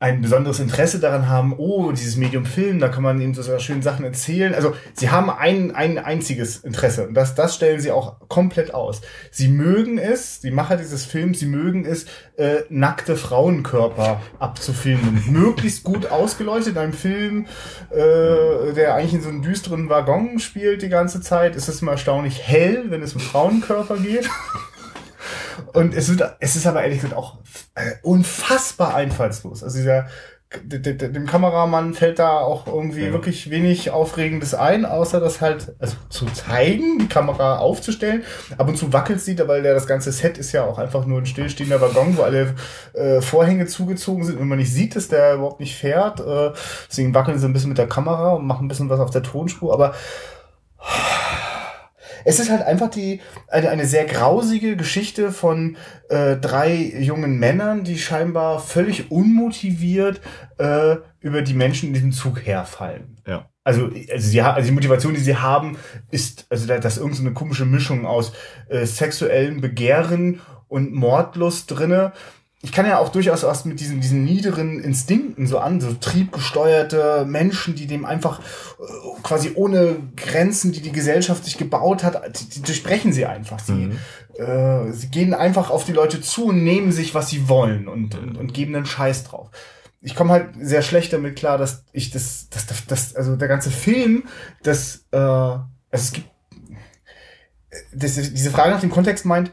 ein 0.00 0.20
besonderes 0.20 0.60
Interesse 0.60 1.00
daran 1.00 1.28
haben, 1.28 1.54
oh, 1.58 1.90
dieses 1.90 2.16
Medium 2.16 2.44
Film, 2.44 2.78
da 2.78 2.86
kann 2.88 3.02
man 3.02 3.20
eben 3.20 3.34
so 3.34 3.58
schöne 3.58 3.82
Sachen 3.82 4.04
erzählen. 4.04 4.54
Also 4.54 4.74
sie 4.94 5.10
haben 5.10 5.28
ein, 5.28 5.74
ein 5.74 5.98
einziges 5.98 6.58
Interesse 6.58 7.08
und 7.08 7.14
das, 7.14 7.34
das 7.34 7.56
stellen 7.56 7.80
sie 7.80 7.90
auch 7.90 8.20
komplett 8.28 8.72
aus. 8.72 9.00
Sie 9.32 9.48
mögen 9.48 9.98
es, 9.98 10.38
die 10.38 10.52
Macher 10.52 10.76
dieses 10.76 11.04
Films, 11.04 11.40
sie 11.40 11.46
mögen 11.46 11.84
es, 11.84 12.06
äh, 12.36 12.62
nackte 12.68 13.16
Frauenkörper 13.16 14.22
abzufilmen. 14.38 15.24
Möglichst 15.32 15.82
gut 15.82 16.12
ausgeleuchtet 16.12 16.74
in 16.74 16.78
einem 16.78 16.92
Film, 16.92 17.46
äh, 17.90 18.72
der 18.74 18.94
eigentlich 18.94 19.14
in 19.14 19.22
so 19.22 19.30
einem 19.30 19.42
düsteren 19.42 19.88
Waggon 19.88 20.38
spielt 20.38 20.82
die 20.82 20.90
ganze 20.90 21.20
Zeit. 21.20 21.56
ist 21.56 21.66
Es 21.66 21.82
immer 21.82 21.92
erstaunlich 21.92 22.40
hell, 22.46 22.84
wenn 22.90 23.02
es 23.02 23.14
um 23.14 23.20
Frauenkörper 23.20 23.96
geht. 23.96 24.30
Und 25.72 25.94
es, 25.94 26.08
wird, 26.08 26.36
es 26.40 26.56
ist 26.56 26.66
aber 26.66 26.82
ehrlich 26.82 27.00
gesagt 27.00 27.14
auch 27.14 27.38
äh, 27.74 27.92
unfassbar 28.02 28.94
einfallslos. 28.94 29.62
Also 29.62 29.78
dieser 29.78 30.06
dem 30.62 31.26
Kameramann 31.26 31.92
fällt 31.92 32.18
da 32.18 32.38
auch 32.38 32.66
irgendwie 32.66 33.04
ja. 33.04 33.12
wirklich 33.12 33.50
wenig 33.50 33.90
Aufregendes 33.90 34.54
ein, 34.54 34.86
außer 34.86 35.20
das 35.20 35.42
halt 35.42 35.74
also 35.78 35.96
zu 36.08 36.24
zeigen, 36.26 36.98
die 36.98 37.08
Kamera 37.08 37.58
aufzustellen. 37.58 38.22
Ab 38.56 38.66
und 38.66 38.78
zu 38.78 38.94
wackelt 38.94 39.20
sie, 39.20 39.38
weil 39.46 39.62
der 39.62 39.74
das 39.74 39.86
ganze 39.86 40.10
Set 40.10 40.38
ist 40.38 40.52
ja 40.52 40.64
auch 40.64 40.78
einfach 40.78 41.04
nur 41.04 41.18
ein 41.20 41.26
stillstehender 41.26 41.82
Waggon, 41.82 42.16
wo 42.16 42.22
alle 42.22 42.54
äh, 42.94 43.20
Vorhänge 43.20 43.66
zugezogen 43.66 44.24
sind 44.24 44.38
und 44.38 44.48
man 44.48 44.56
nicht 44.56 44.72
sieht, 44.72 44.96
dass 44.96 45.08
der 45.08 45.34
überhaupt 45.34 45.60
nicht 45.60 45.76
fährt. 45.76 46.20
Äh, 46.20 46.52
deswegen 46.88 47.14
wackeln 47.14 47.38
sie 47.38 47.46
ein 47.46 47.52
bisschen 47.52 47.68
mit 47.68 47.78
der 47.78 47.88
Kamera 47.88 48.32
und 48.32 48.46
machen 48.46 48.64
ein 48.64 48.68
bisschen 48.68 48.88
was 48.88 49.00
auf 49.00 49.10
der 49.10 49.22
Tonspur, 49.22 49.74
aber 49.74 49.94
es 52.28 52.38
ist 52.38 52.50
halt 52.50 52.60
einfach 52.60 52.90
die 52.90 53.22
eine, 53.48 53.70
eine 53.70 53.86
sehr 53.86 54.04
grausige 54.04 54.76
Geschichte 54.76 55.32
von 55.32 55.78
äh, 56.10 56.36
drei 56.36 56.74
jungen 56.74 57.38
Männern, 57.38 57.84
die 57.84 57.98
scheinbar 57.98 58.60
völlig 58.60 59.10
unmotiviert 59.10 60.20
äh, 60.58 60.96
über 61.20 61.40
die 61.40 61.54
Menschen 61.54 61.88
in 61.88 61.94
diesem 61.94 62.12
Zug 62.12 62.44
herfallen. 62.44 63.16
Ja. 63.26 63.48
Also, 63.64 63.86
also, 63.86 64.28
sie, 64.28 64.42
also 64.42 64.68
die 64.68 64.74
Motivation, 64.74 65.14
die 65.14 65.20
sie 65.20 65.36
haben, 65.36 65.78
ist, 66.10 66.46
also 66.50 66.66
das 66.66 66.96
ist 66.96 66.98
irgendeine 66.98 67.32
komische 67.32 67.64
Mischung 67.64 68.04
aus 68.04 68.32
äh, 68.68 68.84
sexuellem 68.84 69.62
Begehren 69.62 70.40
und 70.68 70.92
Mordlust 70.92 71.70
drinne 71.70 72.12
ich 72.60 72.72
kann 72.72 72.86
ja 72.86 72.98
auch 72.98 73.10
durchaus 73.10 73.44
was 73.44 73.64
mit 73.64 73.78
diesen, 73.78 74.00
diesen 74.00 74.24
niederen 74.24 74.80
Instinkten 74.80 75.46
so 75.46 75.58
an, 75.58 75.80
so 75.80 75.92
triebgesteuerte 75.92 77.24
Menschen, 77.24 77.76
die 77.76 77.86
dem 77.86 78.04
einfach 78.04 78.40
äh, 78.40 79.22
quasi 79.22 79.52
ohne 79.54 79.96
Grenzen, 80.16 80.72
die 80.72 80.80
die 80.80 80.90
Gesellschaft 80.90 81.44
sich 81.44 81.56
gebaut 81.56 82.02
hat, 82.02 82.20
die, 82.40 82.48
die 82.48 82.62
durchbrechen 82.62 83.12
sie 83.12 83.26
einfach. 83.26 83.60
Sie, 83.60 83.72
mhm. 83.72 83.98
äh, 84.34 84.92
sie 84.92 85.08
gehen 85.08 85.34
einfach 85.34 85.70
auf 85.70 85.84
die 85.84 85.92
Leute 85.92 86.20
zu 86.20 86.46
und 86.46 86.64
nehmen 86.64 86.90
sich, 86.90 87.14
was 87.14 87.30
sie 87.30 87.48
wollen 87.48 87.86
und, 87.86 88.16
und, 88.16 88.36
und 88.36 88.54
geben 88.54 88.74
einen 88.74 88.86
Scheiß 88.86 89.24
drauf. 89.24 89.50
Ich 90.00 90.16
komme 90.16 90.32
halt 90.32 90.48
sehr 90.60 90.82
schlecht 90.82 91.12
damit 91.12 91.36
klar, 91.36 91.58
dass 91.58 91.84
ich 91.92 92.10
das, 92.10 92.48
das, 92.50 92.66
das, 92.66 92.86
das 92.86 93.14
also 93.14 93.36
der 93.36 93.48
ganze 93.48 93.70
Film, 93.70 94.24
das, 94.64 95.04
äh, 95.12 95.16
also 95.16 95.62
es 95.90 96.12
gibt, 96.12 96.28
das, 97.94 98.14
diese 98.14 98.50
Frage 98.50 98.72
nach 98.72 98.80
dem 98.80 98.90
Kontext 98.90 99.24
meint, 99.24 99.52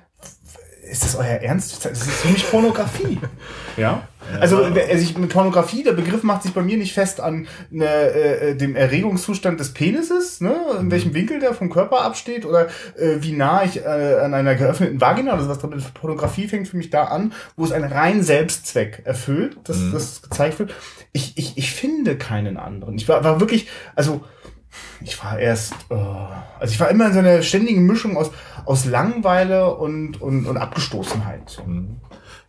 ist 0.95 1.03
das 1.03 1.15
euer 1.15 1.41
Ernst? 1.41 1.83
Das 1.83 1.91
ist 1.91 2.09
für 2.09 2.29
mich 2.29 2.49
Pornografie. 2.49 3.19
ja? 3.77 4.07
Also, 4.39 4.63
also 4.63 4.79
ich, 4.79 5.17
mit 5.17 5.29
Pornografie, 5.29 5.83
der 5.83 5.91
Begriff 5.91 6.23
macht 6.23 6.43
sich 6.43 6.53
bei 6.53 6.61
mir 6.61 6.77
nicht 6.77 6.93
fest 6.93 7.19
an 7.19 7.47
ne, 7.69 7.85
äh, 7.85 8.55
dem 8.55 8.75
Erregungszustand 8.75 9.59
des 9.59 9.73
Penises, 9.73 10.41
ne? 10.41 10.55
in 10.79 10.89
welchem 10.89 11.09
mhm. 11.09 11.15
Winkel 11.15 11.39
der 11.39 11.53
vom 11.53 11.69
Körper 11.69 12.01
absteht 12.01 12.45
oder 12.45 12.67
äh, 12.97 13.17
wie 13.19 13.33
nah 13.33 13.63
ich 13.63 13.83
äh, 13.83 14.19
an 14.23 14.33
einer 14.33 14.55
geöffneten 14.55 15.01
Vagina 15.01 15.33
oder 15.33 15.43
sowas 15.43 15.59
drin 15.59 15.83
Pornografie 15.93 16.47
fängt 16.47 16.67
für 16.67 16.77
mich 16.77 16.89
da 16.89 17.03
an, 17.03 17.33
wo 17.57 17.65
es 17.65 17.71
einen 17.71 17.91
rein 17.91 18.23
Selbstzweck 18.23 19.01
erfüllt, 19.03 19.57
dass 19.65 19.77
mhm. 19.77 19.91
das 19.91 20.21
gezeigt 20.21 20.59
wird. 20.59 20.73
Ich, 21.11 21.37
ich, 21.37 21.57
ich 21.57 21.71
finde 21.73 22.17
keinen 22.17 22.57
anderen. 22.57 22.95
Ich 22.95 23.07
war, 23.07 23.23
war 23.23 23.39
wirklich, 23.41 23.67
also 23.95 24.23
ich 25.01 25.24
war 25.24 25.39
erst, 25.39 25.74
oh, 25.89 26.27
also 26.60 26.74
ich 26.74 26.79
war 26.79 26.89
immer 26.89 27.08
in 27.08 27.13
so 27.13 27.20
einer 27.20 27.41
ständigen 27.41 27.86
Mischung 27.86 28.17
aus, 28.17 28.32
aus 28.65 28.86
Langweile 28.86 29.75
und, 29.75 30.22
und, 30.22 30.46
und 30.46 30.58
Abgestoßenheit. 30.58 31.62
Mhm. 31.65 31.98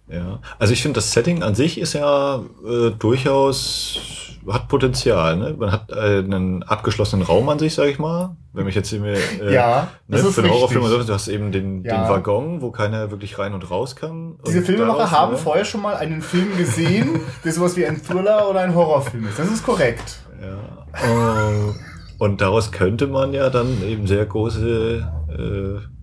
Ja, 0.09 0.39
also 0.59 0.73
ich 0.73 0.83
finde, 0.83 0.99
das 0.99 1.13
Setting 1.13 1.43
an 1.43 1.57
sich 1.57 1.81
ist 1.81 1.95
ja 1.95 2.41
äh, 2.65 2.91
durchaus 2.91 4.27
hat 4.53 4.69
Potenzial. 4.69 5.37
Ne? 5.37 5.55
Man 5.59 5.73
hat 5.73 5.91
äh, 5.91 6.19
einen 6.19 6.63
abgeschlossenen 6.63 7.27
Raum 7.27 7.49
an 7.49 7.59
sich, 7.59 7.75
sage 7.75 7.91
ich 7.91 7.99
mal. 7.99 8.37
Wenn 8.53 8.65
mich 8.65 8.75
jetzt 8.75 8.93
immer 8.93 9.09
äh, 9.09 9.53
ja, 9.53 9.89
ne, 10.09 10.19
für 10.19 10.43
einen 10.43 10.51
Horrorfilm 10.51 10.85
oder 10.85 11.03
du 11.03 11.13
hast 11.13 11.29
eben 11.29 11.53
den, 11.53 11.85
ja. 11.85 12.03
den 12.03 12.09
Waggon, 12.09 12.63
wo 12.63 12.71
keiner 12.71 13.11
wirklich 13.11 13.39
rein 13.39 13.55
und 13.55 13.71
raus 13.71 13.97
kann. 13.97 14.39
Diese 14.47 14.63
Filmemacher 14.63 15.11
haben 15.11 15.33
ne? 15.33 15.39
vorher 15.39 15.65
schon 15.65 15.83
mal 15.83 15.97
einen 15.97 16.23
Film 16.23 16.57
gesehen, 16.57 17.21
der 17.45 17.53
sowas 17.53 17.77
wie 17.77 17.87
ein 17.87 18.03
Thriller 18.03 18.49
oder 18.49 18.61
ein 18.61 18.75
Horrorfilm 18.75 19.27
ist. 19.27 19.39
Das 19.39 19.51
ist 19.51 19.65
korrekt. 19.65 20.21
Ja. 20.41 20.57
Uh, 20.97 21.75
und 22.19 22.41
daraus 22.41 22.73
könnte 22.73 23.07
man 23.07 23.33
ja 23.33 23.51
dann 23.51 23.83
eben 23.83 24.07
sehr 24.07 24.25
große 24.27 25.07
äh, 25.39 25.97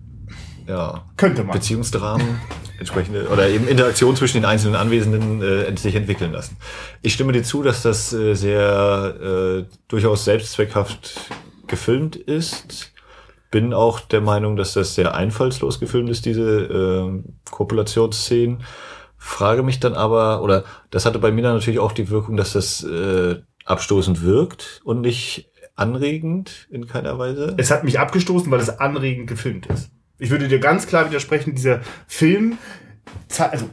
ja, 0.66 1.04
könnte 1.16 1.44
man. 1.44 1.54
Beziehungsdramen 1.54 2.40
entsprechende 2.78 3.28
oder 3.28 3.48
eben 3.48 3.68
Interaktion 3.68 4.16
zwischen 4.16 4.38
den 4.38 4.44
einzelnen 4.44 4.74
Anwesenden 4.74 5.42
äh, 5.42 5.76
sich 5.76 5.94
entwickeln 5.94 6.32
lassen. 6.32 6.56
Ich 7.02 7.14
stimme 7.14 7.32
dir 7.32 7.42
zu, 7.42 7.62
dass 7.62 7.82
das 7.82 8.12
äh, 8.12 8.34
sehr 8.34 9.14
äh, 9.20 9.74
durchaus 9.88 10.24
selbstzweckhaft 10.24 11.30
gefilmt 11.66 12.16
ist. 12.16 12.92
Bin 13.50 13.72
auch 13.72 14.00
der 14.00 14.20
Meinung, 14.20 14.56
dass 14.56 14.72
das 14.72 14.94
sehr 14.94 15.14
einfallslos 15.14 15.78
gefilmt 15.78 16.10
ist, 16.10 16.26
diese 16.26 16.42
äh, 16.42 17.22
Kopulationsszenen. 17.50 18.64
Frage 19.16 19.62
mich 19.62 19.80
dann 19.80 19.94
aber, 19.94 20.42
oder 20.42 20.64
das 20.90 21.06
hatte 21.06 21.18
bei 21.18 21.30
mir 21.30 21.42
dann 21.42 21.54
natürlich 21.54 21.78
auch 21.78 21.92
die 21.92 22.10
Wirkung, 22.10 22.36
dass 22.36 22.52
das 22.54 22.82
äh, 22.82 23.36
abstoßend 23.64 24.22
wirkt 24.22 24.82
und 24.84 25.00
nicht 25.00 25.48
anregend 25.74 26.66
in 26.70 26.86
keiner 26.86 27.18
Weise. 27.18 27.54
Es 27.58 27.70
hat 27.70 27.84
mich 27.84 27.98
abgestoßen, 27.98 28.50
weil 28.50 28.60
es 28.60 28.78
anregend 28.78 29.26
gefilmt 29.26 29.66
ist. 29.66 29.90
Ich 30.18 30.30
würde 30.30 30.48
dir 30.48 30.60
ganz 30.60 30.86
klar 30.86 31.08
widersprechen, 31.08 31.54
dieser 31.54 31.80
Film, 32.06 32.58
also 33.36 33.68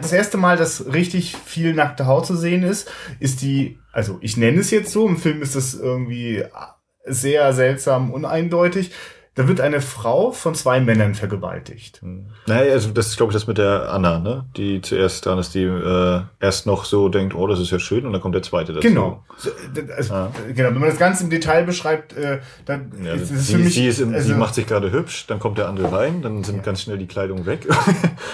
das 0.00 0.12
erste 0.12 0.36
Mal, 0.36 0.56
dass 0.56 0.92
richtig 0.92 1.36
viel 1.36 1.72
nackte 1.72 2.06
Haut 2.06 2.26
zu 2.26 2.36
sehen 2.36 2.64
ist, 2.64 2.90
ist 3.20 3.42
die, 3.42 3.78
also 3.92 4.18
ich 4.20 4.36
nenne 4.36 4.58
es 4.58 4.70
jetzt 4.70 4.90
so, 4.90 5.06
im 5.06 5.16
Film 5.16 5.40
ist 5.40 5.54
das 5.54 5.74
irgendwie 5.74 6.44
sehr 7.04 7.52
seltsam 7.52 8.10
uneindeutig 8.10 8.90
da 9.34 9.48
wird 9.48 9.62
eine 9.62 9.80
Frau 9.80 10.30
von 10.30 10.54
zwei 10.54 10.80
Männern 10.80 11.14
vergewaltigt. 11.14 12.02
Hm. 12.02 12.26
Naja, 12.46 12.72
also 12.72 12.90
das 12.90 13.06
ist, 13.06 13.16
glaube 13.16 13.30
ich, 13.30 13.34
das 13.34 13.46
mit 13.46 13.56
der 13.56 13.90
Anna, 13.90 14.18
ne? 14.18 14.44
Die 14.58 14.82
zuerst 14.82 15.24
dran 15.24 15.38
ist, 15.38 15.54
die 15.54 15.62
äh, 15.62 16.20
erst 16.38 16.66
noch 16.66 16.84
so 16.84 17.08
denkt, 17.08 17.34
oh, 17.34 17.46
das 17.46 17.58
ist 17.58 17.70
ja 17.70 17.78
schön, 17.78 18.04
und 18.04 18.12
dann 18.12 18.20
kommt 18.20 18.34
der 18.34 18.42
zweite 18.42 18.74
dazu. 18.74 18.86
Genau. 18.86 19.24
Also, 19.96 20.12
ja. 20.12 20.30
Genau, 20.54 20.68
wenn 20.68 20.78
man 20.78 20.90
das 20.90 20.98
Ganze 20.98 21.24
im 21.24 21.30
Detail 21.30 21.64
beschreibt, 21.64 22.14
äh, 22.14 22.40
dann 22.66 22.92
ja, 23.02 23.14
ist 23.14 23.30
es 23.30 23.50
für 23.50 23.58
mich... 23.58 23.74
Sie, 23.74 23.88
ist 23.88 24.00
im, 24.00 24.12
also, 24.12 24.28
sie 24.28 24.34
macht 24.34 24.54
sich 24.54 24.66
gerade 24.66 24.92
hübsch, 24.92 25.26
dann 25.26 25.38
kommt 25.38 25.56
der 25.56 25.68
andere 25.68 25.90
rein, 25.90 26.20
dann 26.20 26.44
sind 26.44 26.56
ja. 26.56 26.62
ganz 26.62 26.82
schnell 26.82 26.98
die 26.98 27.06
Kleidung 27.06 27.46
weg. 27.46 27.66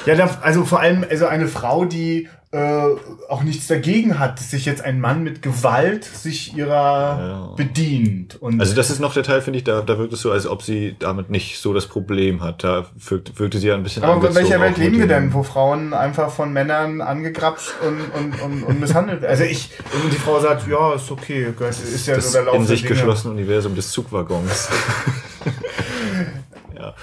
ja, 0.07 0.39
also 0.41 0.65
vor 0.65 0.81
allem 0.81 1.05
also 1.09 1.27
eine 1.27 1.47
Frau, 1.47 1.85
die 1.85 2.29
äh, 2.51 2.83
auch 3.29 3.43
nichts 3.43 3.67
dagegen 3.67 4.19
hat, 4.19 4.39
dass 4.39 4.51
sich 4.53 4.65
jetzt 4.65 4.83
ein 4.83 5.01
Mann 5.01 5.23
mit 5.23 5.43
Gewalt 5.43 6.05
sich 6.05 6.57
ihrer 6.57 6.73
ja. 6.73 7.55
bedient. 7.57 8.41
Und 8.41 8.59
also 8.59 8.75
das 8.75 8.89
ist 8.89 9.01
noch 9.01 9.13
der 9.13 9.23
Teil, 9.23 9.43
finde 9.43 9.59
ich, 9.59 9.65
da, 9.65 9.83
da 9.83 9.99
wirkt 9.99 10.15
es 10.15 10.23
so, 10.23 10.33
als 10.33 10.47
ob 10.47 10.63
sie 10.63 10.97
damit 10.99 11.29
nicht 11.29 11.59
so 11.59 11.75
das 11.75 11.87
Problem 11.87 12.43
hat. 12.43 12.65
Da 12.65 12.87
wirkt, 12.97 13.39
wirkte 13.39 13.59
sie 13.59 13.69
ja 13.69 13.75
ein 13.75 13.83
bisschen 13.83 14.03
Aber 14.03 14.27
in 14.27 14.35
welcher 14.35 14.61
Welt 14.61 14.79
leben 14.79 14.99
wir 14.99 15.07
denn, 15.07 15.35
wo 15.35 15.43
Frauen 15.43 15.93
einfach 15.93 16.31
von 16.31 16.51
Männern 16.51 17.03
angegrapscht 17.03 17.75
und, 17.87 18.01
und, 18.19 18.41
und, 18.41 18.63
und 18.63 18.81
misshandelt 18.81 19.21
werden? 19.21 19.31
Also 19.31 19.45
ich, 19.45 19.71
und 20.03 20.11
die 20.11 20.17
Frau 20.17 20.41
sagt, 20.41 20.67
ja, 20.67 20.95
ist 20.95 21.11
okay, 21.11 21.49
ist 21.69 22.07
ja 22.07 22.15
das 22.15 22.33
so 22.33 22.39
der 22.39 22.47
Lauf 22.47 22.57
in 22.57 22.67
sich 22.67 22.83
geschlossene 22.83 23.35
Universum 23.35 23.75
des 23.75 23.91
Zugwaggons. 23.91 24.71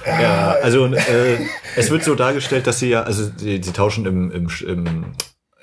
Ja, 0.05 0.21
ja 0.21 0.51
also 0.63 0.85
äh, 0.85 1.37
es 1.75 1.91
wird 1.91 2.03
so 2.03 2.15
dargestellt, 2.15 2.67
dass 2.67 2.79
sie 2.79 2.89
ja, 2.89 3.03
also 3.03 3.29
sie, 3.35 3.61
sie 3.61 3.71
tauschen 3.71 4.05
im, 4.05 4.31
im, 4.31 4.47
im 4.67 5.05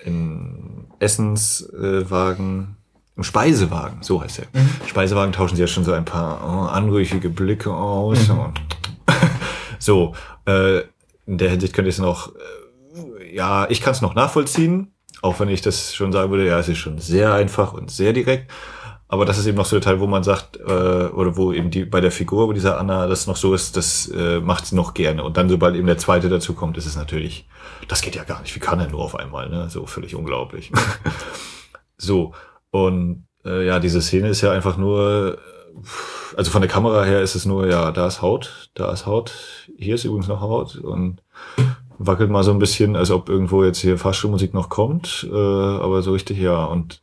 im 0.05 0.87
Essenswagen, 0.99 2.77
im 3.17 3.25
Speisewagen, 3.25 4.03
so 4.03 4.23
heißt 4.23 4.41
er. 4.41 4.47
Mhm. 4.53 4.71
Speisewagen 4.87 5.33
tauschen 5.33 5.57
sie 5.57 5.63
ja 5.63 5.69
schon 5.69 5.85
so 5.85 5.93
ein 5.93 6.05
paar 6.05 6.41
oh, 6.45 6.69
anrüchige 6.69 7.29
Blicke 7.29 7.73
aus. 7.73 8.29
Mhm. 8.29 8.55
so, 9.79 10.15
äh, 10.47 10.81
in 11.27 11.39
der 11.39 11.51
Hinsicht 11.51 11.75
könnte 11.75 11.89
ich 11.89 11.97
es 11.97 12.01
noch, 12.01 12.33
äh, 12.35 13.35
ja, 13.35 13.69
ich 13.69 13.81
kann 13.81 13.93
es 13.93 14.01
noch 14.01 14.15
nachvollziehen, 14.15 14.93
auch 15.23 15.41
wenn 15.41 15.49
ich 15.49 15.63
das 15.63 15.95
schon 15.95 16.13
sagen 16.13 16.31
würde, 16.31 16.47
ja, 16.47 16.59
es 16.59 16.69
ist 16.69 16.79
schon 16.79 16.99
sehr 16.99 17.35
einfach 17.35 17.73
und 17.73 17.91
sehr 17.91 18.13
direkt. 18.13 18.51
Aber 19.13 19.27
das 19.27 19.37
ist 19.37 19.47
eben 19.47 19.59
noch 19.59 19.67
so 19.67 19.77
der 19.77 19.83
Teil, 19.83 20.01
wo 20.01 20.07
man 20.07 20.23
sagt, 20.23 20.57
äh, 20.57 20.63
oder 20.63 21.37
wo 21.37 21.53
eben 21.53 21.71
die 21.71 21.85
bei 21.85 22.01
der 22.01 22.11
Figur 22.11 22.49
bei 22.49 22.55
dieser 22.55 22.81
Anna 22.81 23.07
das 23.07 23.27
noch 23.27 23.37
so 23.37 23.53
ist, 23.53 23.77
das 23.77 24.09
äh, 24.09 24.41
macht 24.41 24.65
sie 24.65 24.75
noch 24.75 24.95
gerne. 24.95 25.23
Und 25.23 25.37
dann, 25.37 25.51
sobald 25.51 25.77
eben 25.77 25.87
der 25.87 25.99
zweite 25.99 26.31
dazu 26.31 26.55
kommt, 26.55 26.79
ist 26.79 26.87
es 26.87 26.97
natürlich, 26.97 27.47
das 27.89 28.01
geht 28.01 28.15
ja 28.15 28.25
gar 28.25 28.41
nicht. 28.41 28.55
Wie 28.55 28.59
kann 28.59 28.81
er 28.81 28.89
nur 28.89 29.03
auf 29.03 29.15
einmal, 29.15 29.51
ne? 29.51 29.69
So 29.69 29.85
völlig 29.85 30.15
unglaublich. 30.15 30.73
so. 31.99 32.33
Und 32.71 33.27
äh, 33.45 33.67
ja, 33.67 33.81
diese 33.81 34.01
Szene 34.01 34.31
ist 34.31 34.41
ja 34.41 34.51
einfach 34.51 34.79
nur, 34.79 35.37
also 36.35 36.51
von 36.51 36.63
der 36.63 36.71
Kamera 36.71 37.05
her 37.05 37.21
ist 37.21 37.35
es 37.35 37.45
nur, 37.45 37.67
ja, 37.67 37.91
da 37.91 38.07
ist 38.07 38.23
Haut, 38.23 38.71
da 38.73 38.91
ist 38.91 39.05
Haut, 39.05 39.35
hier 39.77 39.97
ist 39.97 40.05
übrigens 40.05 40.29
noch 40.29 40.41
Haut 40.41 40.77
und 40.77 41.23
wackelt 41.99 42.31
mal 42.31 42.45
so 42.45 42.51
ein 42.51 42.59
bisschen, 42.59 42.97
als 42.97 43.11
ob 43.11 43.29
irgendwo 43.29 43.63
jetzt 43.63 43.79
hier 43.79 43.99
Fahrstuhlmusik 43.99 44.55
noch 44.55 44.71
kommt, 44.71 45.29
äh, 45.31 45.37
aber 45.37 46.01
so 46.01 46.13
richtig, 46.13 46.39
ja. 46.39 46.65
Und 46.65 47.03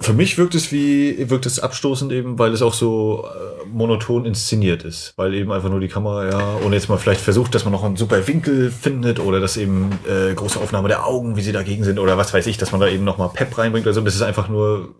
für 0.00 0.14
mich 0.14 0.38
wirkt 0.38 0.54
es 0.54 0.72
wie, 0.72 1.28
wirkt 1.28 1.44
es 1.44 1.60
abstoßend 1.60 2.10
eben, 2.12 2.38
weil 2.38 2.52
es 2.52 2.62
auch 2.62 2.72
so 2.72 3.26
äh, 3.26 3.66
monoton 3.66 4.24
inszeniert 4.24 4.82
ist. 4.82 5.12
Weil 5.16 5.34
eben 5.34 5.52
einfach 5.52 5.68
nur 5.68 5.80
die 5.80 5.88
Kamera, 5.88 6.30
ja, 6.30 6.56
ohne 6.64 6.74
jetzt 6.74 6.88
mal 6.88 6.96
vielleicht 6.96 7.20
versucht, 7.20 7.54
dass 7.54 7.64
man 7.64 7.72
noch 7.72 7.84
einen 7.84 7.96
super 7.96 8.26
Winkel 8.26 8.70
findet 8.70 9.20
oder 9.20 9.40
dass 9.40 9.58
eben 9.58 9.90
äh, 10.08 10.32
große 10.32 10.58
Aufnahme 10.58 10.88
der 10.88 11.06
Augen, 11.06 11.36
wie 11.36 11.42
sie 11.42 11.52
dagegen 11.52 11.84
sind 11.84 11.98
oder 11.98 12.16
was 12.16 12.32
weiß 12.32 12.46
ich, 12.46 12.56
dass 12.56 12.72
man 12.72 12.80
da 12.80 12.88
eben 12.88 13.04
nochmal 13.04 13.28
Pep 13.28 13.56
reinbringt. 13.58 13.86
Also 13.86 14.00
das 14.00 14.14
ist 14.14 14.22
einfach 14.22 14.48
nur, 14.48 14.94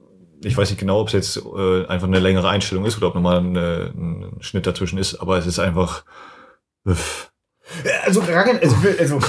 ich 0.44 0.54
weiß 0.54 0.68
nicht 0.68 0.80
genau, 0.80 1.00
ob 1.00 1.06
es 1.08 1.14
jetzt 1.14 1.36
äh, 1.38 1.86
einfach 1.86 2.06
eine 2.06 2.20
längere 2.20 2.50
Einstellung 2.50 2.84
ist 2.84 2.98
oder 2.98 3.08
ob 3.08 3.14
nochmal 3.14 3.38
ein, 3.38 3.56
ein 3.56 4.36
Schnitt 4.40 4.66
dazwischen 4.66 4.98
ist, 4.98 5.16
aber 5.16 5.38
es 5.38 5.46
ist 5.46 5.58
einfach. 5.58 6.04
Uff. 6.84 7.30
Also, 8.04 8.20
also, 8.20 8.76
also 8.98 9.20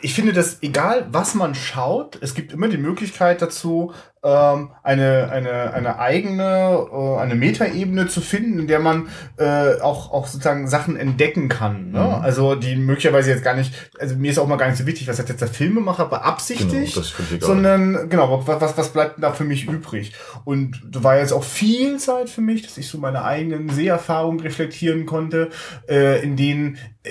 ich 0.00 0.14
finde, 0.14 0.32
dass 0.32 0.62
egal 0.62 1.06
was 1.10 1.34
man 1.34 1.54
schaut, 1.54 2.18
es 2.20 2.34
gibt 2.34 2.52
immer 2.52 2.68
die 2.68 2.76
Möglichkeit 2.76 3.42
dazu, 3.42 3.92
ähm, 4.22 4.70
eine, 4.82 5.30
eine, 5.30 5.72
eine 5.72 5.98
eigene, 5.98 6.86
äh, 6.92 7.18
eine 7.18 7.34
Metaebene 7.34 8.08
zu 8.08 8.20
finden, 8.20 8.58
in 8.58 8.66
der 8.66 8.80
man 8.80 9.08
äh, 9.36 9.80
auch, 9.80 10.12
auch 10.12 10.26
sozusagen 10.26 10.68
Sachen 10.68 10.96
entdecken 10.96 11.48
kann. 11.48 11.90
Ne? 11.90 12.00
Mhm. 12.00 12.14
Also 12.22 12.54
die 12.54 12.76
möglicherweise 12.76 13.30
jetzt 13.30 13.44
gar 13.44 13.54
nicht, 13.54 13.72
also 13.98 14.16
mir 14.16 14.30
ist 14.30 14.38
auch 14.38 14.46
mal 14.46 14.56
gar 14.56 14.68
nicht 14.68 14.78
so 14.78 14.86
wichtig, 14.86 15.08
was 15.08 15.18
hat 15.18 15.28
jetzt 15.28 15.40
der 15.40 15.48
Filmemacher 15.48 16.06
beabsichtigt, 16.06 16.94
genau, 16.94 17.46
sondern 17.46 18.08
genau, 18.08 18.46
was, 18.46 18.76
was 18.76 18.88
bleibt 18.90 19.16
denn 19.16 19.22
da 19.22 19.32
für 19.32 19.44
mich 19.44 19.68
übrig? 19.68 20.12
Und 20.44 20.82
da 20.90 21.04
war 21.04 21.18
jetzt 21.18 21.32
auch 21.32 21.44
viel 21.44 21.98
Zeit 21.98 22.28
für 22.28 22.40
mich, 22.40 22.62
dass 22.62 22.78
ich 22.78 22.88
so 22.88 22.98
meine 22.98 23.24
eigenen 23.24 23.68
Seherfahrungen 23.68 24.40
reflektieren 24.40 25.06
konnte, 25.06 25.50
äh, 25.88 26.22
in 26.22 26.36
denen 26.36 26.78
äh, 27.02 27.10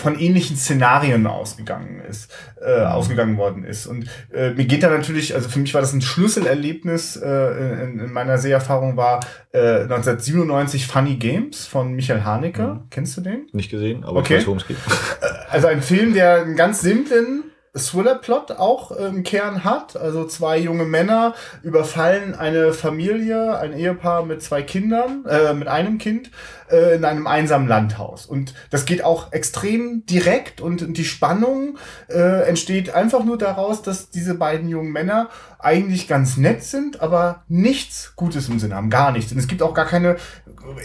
von 0.00 0.18
ähnlichen 0.18 0.56
Szenarien 0.56 1.26
ausgegangen 1.26 2.00
ist, 2.00 2.32
äh, 2.64 2.80
mhm. 2.80 2.86
ausgegangen 2.86 3.36
worden 3.36 3.64
ist. 3.64 3.86
Und 3.86 4.08
äh, 4.32 4.50
mir 4.50 4.64
geht 4.64 4.82
da 4.82 4.90
natürlich, 4.90 5.34
also 5.34 5.48
für 5.48 5.58
mich 5.58 5.74
war 5.74 5.80
das 5.80 5.92
ein 5.92 6.02
Schlüssel 6.02 6.43
Schlüsselerlebnis 6.44 7.16
äh, 7.16 7.84
in, 7.84 8.00
in 8.00 8.12
meiner 8.12 8.38
Seherfahrung 8.38 8.96
war 8.96 9.20
äh, 9.52 9.82
1997 9.82 10.86
Funny 10.86 11.16
Games 11.16 11.66
von 11.66 11.92
Michael 11.94 12.24
Haneke. 12.24 12.62
Mhm. 12.62 12.80
Kennst 12.90 13.16
du 13.16 13.20
den? 13.20 13.46
Nicht 13.52 13.70
gesehen, 13.70 14.04
aber 14.04 14.20
okay. 14.20 14.34
ich 14.34 14.40
weiß, 14.40 14.46
worum 14.46 14.58
es 14.58 14.66
geht. 14.66 14.76
Äh, 15.20 15.26
also 15.50 15.68
ein 15.68 15.82
Film, 15.82 16.14
der 16.14 16.42
einen 16.42 16.56
ganz 16.56 16.80
simplen 16.80 17.44
Thriller-Plot 17.76 18.52
auch 18.52 18.92
im 18.92 19.24
Kern 19.24 19.64
hat. 19.64 19.96
Also 19.96 20.26
zwei 20.26 20.58
junge 20.58 20.84
Männer 20.84 21.34
überfallen 21.62 22.34
eine 22.34 22.72
Familie, 22.72 23.58
ein 23.58 23.72
Ehepaar 23.72 24.24
mit 24.24 24.42
zwei 24.42 24.62
Kindern, 24.62 25.24
äh, 25.26 25.54
mit 25.54 25.66
einem 25.66 25.98
Kind, 25.98 26.30
äh, 26.74 26.96
in 26.96 27.04
einem 27.04 27.26
einsamen 27.26 27.68
Landhaus. 27.68 28.26
Und 28.26 28.54
das 28.70 28.84
geht 28.84 29.04
auch 29.04 29.32
extrem 29.32 30.04
direkt 30.06 30.60
und 30.60 30.96
die 30.96 31.04
Spannung 31.04 31.78
äh, 32.08 32.48
entsteht 32.48 32.94
einfach 32.94 33.24
nur 33.24 33.38
daraus, 33.38 33.82
dass 33.82 34.10
diese 34.10 34.34
beiden 34.34 34.68
jungen 34.68 34.90
Männer 34.90 35.28
eigentlich 35.58 36.08
ganz 36.08 36.36
nett 36.36 36.62
sind, 36.62 37.00
aber 37.00 37.44
nichts 37.48 38.14
Gutes 38.16 38.48
im 38.48 38.58
Sinn 38.58 38.74
haben, 38.74 38.90
gar 38.90 39.12
nichts. 39.12 39.32
Und 39.32 39.38
es 39.38 39.46
gibt 39.46 39.62
auch 39.62 39.72
gar 39.72 39.86
keine 39.86 40.16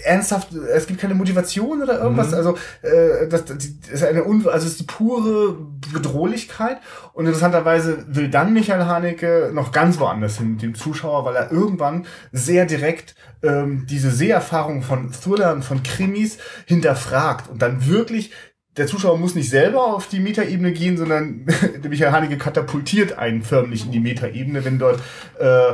ernsthaft, 0.04 0.54
es 0.54 0.88
gibt 0.88 1.00
keine 1.02 1.16
Motivation 1.16 1.82
oder 1.82 2.00
irgendwas. 2.00 2.30
Mhm. 2.32 2.34
Also 2.36 2.58
äh, 2.82 3.28
das, 3.28 3.46
das 3.46 3.66
ist 3.92 4.04
eine 4.04 4.24
also 4.24 4.48
es 4.50 4.66
ist 4.66 4.80
die 4.80 4.86
pure 4.86 5.58
Bedrohlichkeit. 5.94 6.78
Und 7.14 7.26
interessanterweise 7.26 8.06
will 8.08 8.30
dann 8.30 8.54
Michael 8.54 8.86
Haneke 8.86 9.52
noch 9.54 9.72
ganz 9.72 10.00
woanders 10.00 10.38
hin 10.38 10.52
mit 10.52 10.62
dem 10.62 10.76
Zuschauer, 10.76 11.26
weil 11.26 11.36
er 11.36 11.52
irgendwann 11.52 12.06
sehr 12.32 12.66
direkt 12.66 13.16
ähm, 13.42 13.86
diese 13.90 14.12
Seherfahrung 14.12 14.82
von 14.82 15.12
Thrillern, 15.12 15.62
von 15.62 15.79
Krimis 15.84 16.38
hinterfragt 16.66 17.50
und 17.50 17.62
dann 17.62 17.88
wirklich 17.88 18.32
der 18.78 18.88
Zuschauer 18.88 19.18
muss 19.18 19.36
nicht 19.36 19.50
selber 19.50 19.94
auf 19.94 20.08
die 20.08 20.20
Metaebene 20.20 20.72
gehen, 20.72 20.98
sondern 20.98 21.46
der 21.84 21.90
Michael 21.90 22.12
Haneke 22.12 22.38
katapultiert 22.38 23.18
einen 23.18 23.42
förmlich 23.42 23.86
in 23.86 23.92
die 23.92 24.00
Metaebene, 24.00 24.64
wenn 24.64 24.80
dort 24.80 25.02
äh, 25.40 25.74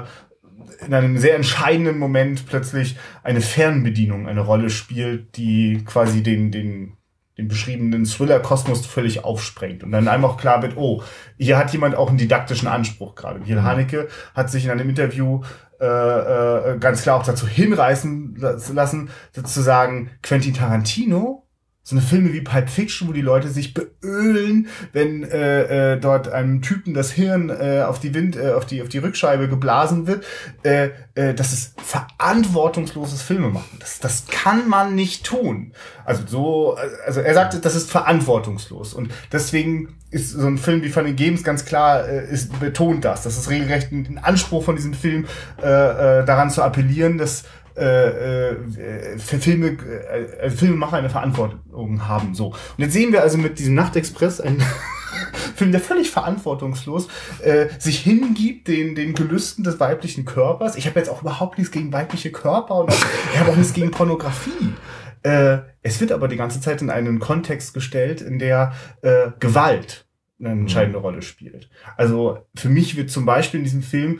in 0.86 0.94
einem 0.94 1.18
sehr 1.18 1.36
entscheidenden 1.36 2.00
Moment 2.00 2.48
plötzlich 2.48 2.98
eine 3.24 3.42
Fernbedienung 3.42 4.28
eine 4.28 4.42
Rolle 4.42 4.70
spielt, 4.70 5.38
die 5.38 5.84
quasi 5.86 6.24
den, 6.24 6.52
den, 6.52 6.98
den 7.38 7.48
beschriebenen 7.48 8.06
Thriller-Kosmos 8.06 8.86
völlig 8.86 9.24
aufsprengt. 9.24 9.84
Und 9.84 9.92
dann 9.92 10.08
einfach 10.08 10.38
klar 10.38 10.62
wird, 10.62 10.76
oh, 10.76 11.04
hier 11.38 11.58
hat 11.58 11.72
jemand 11.74 11.96
auch 11.96 12.10
einen 12.10 12.18
didaktischen 12.18 12.68
Anspruch 12.68 13.16
gerade. 13.16 13.40
Michael 13.40 13.62
mhm. 13.62 13.66
Haneke 13.66 14.08
hat 14.34 14.50
sich 14.50 14.66
in 14.66 14.72
einem 14.72 14.90
Interview 14.90 15.42
äh, 15.80 15.86
äh, 16.74 16.78
ganz 16.80 17.02
klar 17.02 17.18
auch 17.18 17.26
dazu 17.26 17.48
hinreißen 17.48 18.36
lassen, 18.74 19.10
zu 19.34 19.62
sagen, 19.62 20.12
Quentin 20.22 20.54
Tarantino 20.54 21.45
so 21.88 21.96
eine 21.96 22.02
Filme 22.02 22.34
wie 22.34 22.42
Pulp 22.42 22.68
Fiction, 22.68 23.08
wo 23.08 23.14
die 23.14 23.22
Leute 23.22 23.48
sich 23.50 23.76
beölen, 23.76 24.68
wenn 24.92 25.24
äh, 25.24 25.94
äh, 25.94 26.00
dort 26.00 26.28
einem 26.28 26.64
Typen 26.64 26.96
das 26.96 27.12
Hirn 27.12 27.52
äh, 27.52 27.84
auf 27.88 28.00
die 28.00 28.16
Wind, 28.16 28.36
äh, 28.36 28.54
auf 28.54 28.66
die 28.66 28.82
auf 28.82 28.90
die 28.90 28.98
Rückscheibe 28.98 29.48
geblasen 29.48 30.08
wird, 30.08 30.26
äh, 30.64 30.90
äh, 31.14 31.36
das 31.36 31.54
ist 31.54 31.80
verantwortungsloses 31.80 33.22
Filme 33.22 33.50
machen. 33.50 33.78
Das 33.80 34.00
das 34.00 34.26
kann 34.26 34.68
man 34.68 34.96
nicht 34.96 35.28
tun. 35.28 35.74
Also 36.06 36.24
so, 36.26 36.78
also 37.06 37.22
er 37.22 37.34
sagt, 37.36 37.64
das 37.64 37.76
ist 37.76 37.92
verantwortungslos 37.92 38.96
und 38.96 39.12
deswegen 39.32 39.96
ist 40.10 40.32
so 40.32 40.48
ein 40.48 40.58
Film 40.58 40.82
wie 40.82 40.90
Fun 40.90 41.06
and 41.06 41.18
Games 41.18 41.44
ganz 41.44 41.66
klar 41.66 42.08
äh, 42.08 42.28
ist 42.28 42.60
betont 42.60 43.06
das. 43.06 43.22
Das 43.22 43.38
ist 43.38 43.52
regelrecht 43.52 43.92
ein 43.92 44.18
Anspruch 44.18 44.64
von 44.64 44.76
diesem 44.76 44.96
Film 44.96 45.28
äh, 45.62 45.68
äh, 46.22 46.26
daran 46.26 46.50
zu 46.50 46.64
appellieren, 46.64 47.20
dass 47.20 47.44
äh, 47.78 48.50
äh, 48.50 49.18
für 49.18 49.38
Filme, 49.38 49.68
äh, 49.68 50.42
also 50.42 50.58
Filmemacher 50.58 50.98
eine 50.98 51.10
Verantwortung 51.10 52.08
haben. 52.08 52.34
So. 52.34 52.48
Und 52.48 52.78
jetzt 52.78 52.94
sehen 52.94 53.12
wir 53.12 53.22
also 53.22 53.38
mit 53.38 53.60
diesem 53.60 53.76
Nachtexpress 53.76 54.42
einen 54.42 54.62
Film, 55.56 55.72
der 55.72 55.82
völlig 55.82 56.12
verantwortungslos 56.12 57.08
äh, 57.42 57.68
sich 57.80 58.00
hingibt 58.00 58.68
den, 58.68 58.96
den 58.96 59.14
Gelüsten 59.14 59.64
des 59.64 59.80
weiblichen 59.80 60.26
Körpers. 60.26 60.76
Ich 60.76 60.88
habe 60.88 61.00
jetzt 61.00 61.10
auch 61.10 61.22
überhaupt 61.22 61.58
nichts 61.58 61.72
gegen 61.72 61.92
weibliche 61.94 62.32
Körper 62.32 62.76
und 62.76 62.94
ich 62.94 63.40
habe 63.40 63.52
auch 63.52 63.56
nichts 63.56 63.74
gegen 63.74 63.92
Pornografie. 63.92 64.74
Äh, 65.24 65.60
es 65.82 66.00
wird 66.00 66.12
aber 66.12 66.28
die 66.28 66.38
ganze 66.38 66.62
Zeit 66.62 66.82
in 66.82 66.90
einen 66.90 67.20
Kontext 67.20 67.74
gestellt, 67.74 68.22
in 68.22 68.40
der 68.40 68.74
äh, 69.02 69.32
Gewalt 69.40 70.06
eine 70.40 70.52
entscheidende 70.52 71.00
mhm. 71.00 71.06
Rolle 71.06 71.22
spielt. 71.22 71.70
Also 71.98 72.46
für 72.56 72.70
mich 72.70 72.96
wird 72.96 73.10
zum 73.10 73.26
Beispiel 73.26 73.60
in 73.60 73.64
diesem 73.64 73.82
Film 73.82 74.20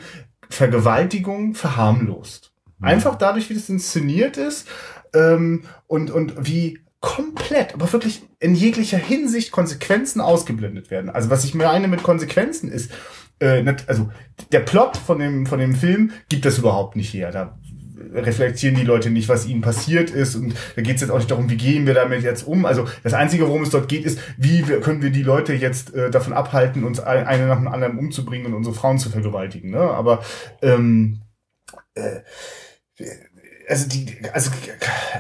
Vergewaltigung 0.50 1.54
verharmlost. 1.54 2.55
Mhm. 2.80 2.88
Einfach 2.88 3.16
dadurch, 3.16 3.50
wie 3.50 3.54
das 3.54 3.70
inszeniert 3.70 4.38
ist 4.38 4.68
ähm, 5.14 5.64
und, 5.88 6.12
und 6.12 6.48
wie 6.48 6.80
komplett, 7.02 7.74
aber 7.74 7.92
wirklich 7.94 8.24
in 8.40 8.56
jeglicher 8.56 8.98
Hinsicht 8.98 9.52
Konsequenzen 9.52 10.22
ausgeblendet 10.22 10.90
werden. 10.90 11.10
Also 11.10 11.30
was 11.30 11.46
ich 11.46 11.54
meine 11.54 11.88
mit 11.88 12.02
Konsequenzen 12.02 12.72
ist, 12.72 12.92
äh, 13.40 13.64
also 13.88 14.10
der 14.52 14.62
Plot 14.62 14.98
von 14.98 15.20
dem, 15.20 15.46
von 15.46 15.60
dem 15.60 15.76
Film 15.76 16.12
gibt 16.30 16.46
das 16.46 16.58
überhaupt 16.58 16.96
nicht 16.96 17.14
her. 17.14 17.32
Da 17.32 17.60
reflektieren 18.14 18.76
die 18.76 18.84
Leute 18.84 19.10
nicht, 19.10 19.30
was 19.30 19.46
ihnen 19.46 19.62
passiert 19.62 20.10
ist. 20.10 20.36
Und 20.36 20.56
da 20.76 20.82
geht 20.82 20.96
es 20.96 21.02
jetzt 21.02 21.12
auch 21.12 21.18
nicht 21.18 21.32
darum, 21.32 21.50
wie 21.50 21.58
gehen 21.58 21.86
wir 21.86 21.94
damit 21.94 22.24
jetzt 22.24 22.48
um. 22.48 22.66
Also 22.66 22.88
das 23.04 23.14
Einzige, 23.14 23.48
worum 23.48 23.64
es 23.64 23.70
dort 23.70 23.88
geht, 23.88 24.06
ist, 24.06 24.20
wie 24.38 24.62
können 24.62 25.02
wir 25.02 25.12
die 25.12 25.24
Leute 25.24 25.54
jetzt 25.54 25.94
äh, 25.94 26.10
davon 26.10 26.34
abhalten, 26.34 26.84
uns 26.84 27.00
eine 27.00 27.48
nach 27.48 27.58
dem 27.58 27.68
anderen 27.68 27.98
umzubringen 27.98 28.48
und 28.48 28.54
unsere 28.54 28.76
Frauen 28.76 29.00
zu 29.00 29.10
vergewaltigen. 29.10 29.72
Ne? 29.72 29.80
Aber 29.80 30.24
ähm, 30.62 31.22
äh, 31.94 32.22
also 33.68 33.88
die, 33.88 34.16
also 34.34 34.52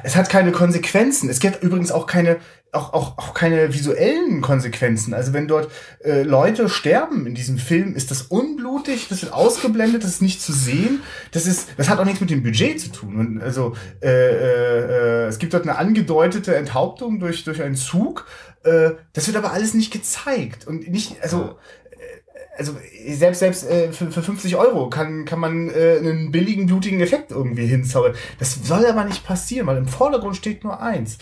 es 0.03 0.15
hat 0.15 0.29
keine 0.29 0.51
Konsequenzen. 0.51 1.29
Es 1.29 1.39
gibt 1.39 1.63
übrigens 1.63 1.91
auch 1.91 2.05
keine, 2.05 2.37
auch, 2.71 2.93
auch, 2.93 3.17
auch 3.17 3.33
keine 3.33 3.73
visuellen 3.73 4.41
Konsequenzen. 4.41 5.13
Also 5.13 5.33
wenn 5.33 5.47
dort 5.47 5.71
äh, 6.03 6.23
Leute 6.23 6.69
sterben 6.69 7.25
in 7.25 7.35
diesem 7.35 7.57
Film, 7.57 7.95
ist 7.95 8.11
das 8.11 8.23
unblutig, 8.23 9.07
das 9.09 9.21
wird 9.21 9.33
ausgeblendet, 9.33 10.03
das 10.03 10.11
ist 10.11 10.21
nicht 10.21 10.41
zu 10.41 10.53
sehen. 10.53 11.01
Das 11.31 11.47
ist, 11.47 11.69
das 11.77 11.89
hat 11.89 11.99
auch 11.99 12.05
nichts 12.05 12.21
mit 12.21 12.29
dem 12.29 12.43
Budget 12.43 12.79
zu 12.79 12.89
tun. 12.89 13.17
Und 13.17 13.41
also 13.41 13.75
äh, 14.01 14.09
äh, 14.09 15.25
äh 15.25 15.27
es 15.27 15.39
gibt 15.39 15.53
dort 15.53 15.63
eine 15.63 15.77
angedeutete 15.77 16.55
Enthauptung 16.55 17.19
durch 17.19 17.43
durch 17.43 17.61
einen 17.61 17.75
Zug. 17.75 18.27
Äh, 18.63 18.91
das 19.13 19.27
wird 19.27 19.37
aber 19.37 19.53
alles 19.53 19.73
nicht 19.73 19.91
gezeigt 19.91 20.67
und 20.67 20.89
nicht, 20.89 21.21
also 21.21 21.57
also 22.57 22.75
selbst 23.07 23.39
selbst 23.39 23.69
äh, 23.69 23.91
für, 23.91 24.11
für 24.11 24.23
50 24.23 24.55
Euro 24.55 24.89
kann 24.89 25.25
kann 25.25 25.39
man 25.39 25.69
äh, 25.69 25.97
einen 25.97 26.31
billigen 26.31 26.67
blutigen 26.67 27.01
Effekt 27.01 27.31
irgendwie 27.31 27.65
hinzaubern. 27.65 28.15
Das 28.39 28.55
soll 28.63 28.85
aber 28.85 29.03
nicht 29.03 29.25
passieren, 29.25 29.67
weil 29.67 29.77
im 29.77 29.87
Vordergrund 29.87 30.35
steht 30.35 30.63
nur 30.63 30.81
eins: 30.81 31.17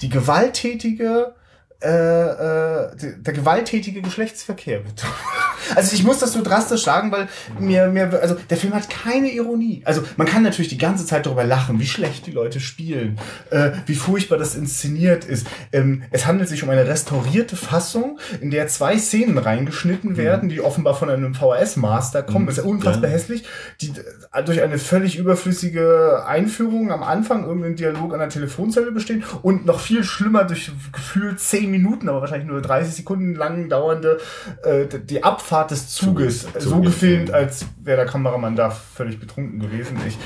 die 0.00 0.08
gewalttätige 0.08 1.34
äh, 1.80 1.88
äh, 1.88 2.90
der 3.18 3.32
gewalttätige 3.32 4.02
Geschlechtsverkehr 4.02 4.84
wird. 4.84 5.04
also 5.76 5.94
ich 5.94 6.02
muss 6.02 6.18
das 6.18 6.32
so 6.32 6.42
drastisch 6.42 6.82
sagen, 6.82 7.12
weil 7.12 7.28
mir, 7.60 7.86
mir, 7.86 8.20
also 8.20 8.34
der 8.50 8.56
Film 8.56 8.74
hat 8.74 8.90
keine 8.90 9.30
Ironie. 9.30 9.82
Also 9.84 10.02
man 10.16 10.26
kann 10.26 10.42
natürlich 10.42 10.70
die 10.70 10.78
ganze 10.78 11.06
Zeit 11.06 11.26
darüber 11.26 11.44
lachen, 11.44 11.78
wie 11.78 11.86
schlecht 11.86 12.26
die 12.26 12.32
Leute 12.32 12.58
spielen, 12.58 13.20
äh, 13.50 13.70
wie 13.86 13.94
furchtbar 13.94 14.38
das 14.38 14.56
inszeniert 14.56 15.24
ist. 15.24 15.46
Ähm, 15.70 16.02
es 16.10 16.26
handelt 16.26 16.48
sich 16.48 16.64
um 16.64 16.70
eine 16.70 16.84
restaurierte 16.84 17.54
Fassung, 17.54 18.18
in 18.40 18.50
der 18.50 18.66
zwei 18.66 18.98
Szenen 18.98 19.38
reingeschnitten 19.38 20.14
mhm. 20.14 20.16
werden, 20.16 20.48
die 20.48 20.60
offenbar 20.60 20.96
von 20.96 21.08
einem 21.08 21.32
VHS-Master 21.32 22.24
kommen. 22.24 22.46
Mhm. 22.46 22.50
ist 22.50 22.56
ja 22.56 22.64
unfassbar 22.64 23.08
ja. 23.08 23.14
hässlich. 23.14 23.44
Die 23.80 23.92
äh, 24.32 24.42
durch 24.42 24.62
eine 24.62 24.78
völlig 24.78 25.16
überflüssige 25.16 26.24
Einführung 26.26 26.90
am 26.90 27.04
Anfang 27.04 27.44
irgendeinen 27.44 27.76
Dialog 27.76 28.14
an 28.14 28.18
der 28.18 28.30
Telefonzelle 28.30 28.90
bestehen 28.90 29.22
und 29.42 29.64
noch 29.64 29.78
viel 29.78 30.02
schlimmer 30.02 30.42
durch 30.42 30.72
gefühlt 30.92 31.38
zehn 31.38 31.67
10 31.68 31.70
Minuten, 31.70 32.08
aber 32.08 32.20
wahrscheinlich 32.20 32.48
nur 32.48 32.62
30 32.62 32.94
Sekunden 32.94 33.34
lang 33.34 33.68
dauernde, 33.68 34.18
äh, 34.64 34.86
die 35.04 35.22
Abfahrt 35.22 35.70
des 35.70 35.88
Zuges, 35.88 36.42
Zug, 36.52 36.60
so 36.60 36.80
gefilmt, 36.80 37.30
als 37.30 37.66
wäre 37.82 37.98
der 37.98 38.06
Kameramann 38.06 38.56
da 38.56 38.70
völlig 38.70 39.20
betrunken 39.20 39.60
gewesen. 39.60 39.98
Ich, 40.06 40.16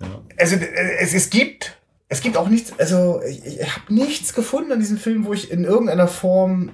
ja. 0.00 0.20
Also 0.38 0.56
äh, 0.56 0.98
es, 1.00 1.14
es 1.14 1.30
gibt 1.30 1.76
es 2.12 2.22
gibt 2.22 2.36
auch 2.36 2.48
nichts, 2.48 2.72
also 2.76 3.20
ich, 3.24 3.46
ich 3.46 3.76
habe 3.76 3.94
nichts 3.94 4.34
gefunden 4.34 4.72
an 4.72 4.80
diesem 4.80 4.98
Film, 4.98 5.26
wo 5.26 5.32
ich 5.32 5.52
in 5.52 5.62
irgendeiner 5.62 6.08
Form, 6.08 6.72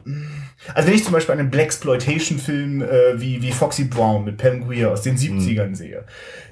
also 0.72 0.88
wenn 0.88 0.94
ich 0.94 1.04
zum 1.04 1.12
Beispiel 1.12 1.34
einen 1.34 1.50
Blaxploitation-Film 1.50 2.80
äh, 2.80 3.20
wie, 3.20 3.42
wie 3.42 3.52
Foxy 3.52 3.84
Brown 3.84 4.24
mit 4.24 4.38
Pam 4.38 4.66
Grier 4.66 4.90
aus 4.90 5.02
den 5.02 5.18
70ern 5.18 5.68
mhm. 5.68 5.74
sehe, 5.74 6.04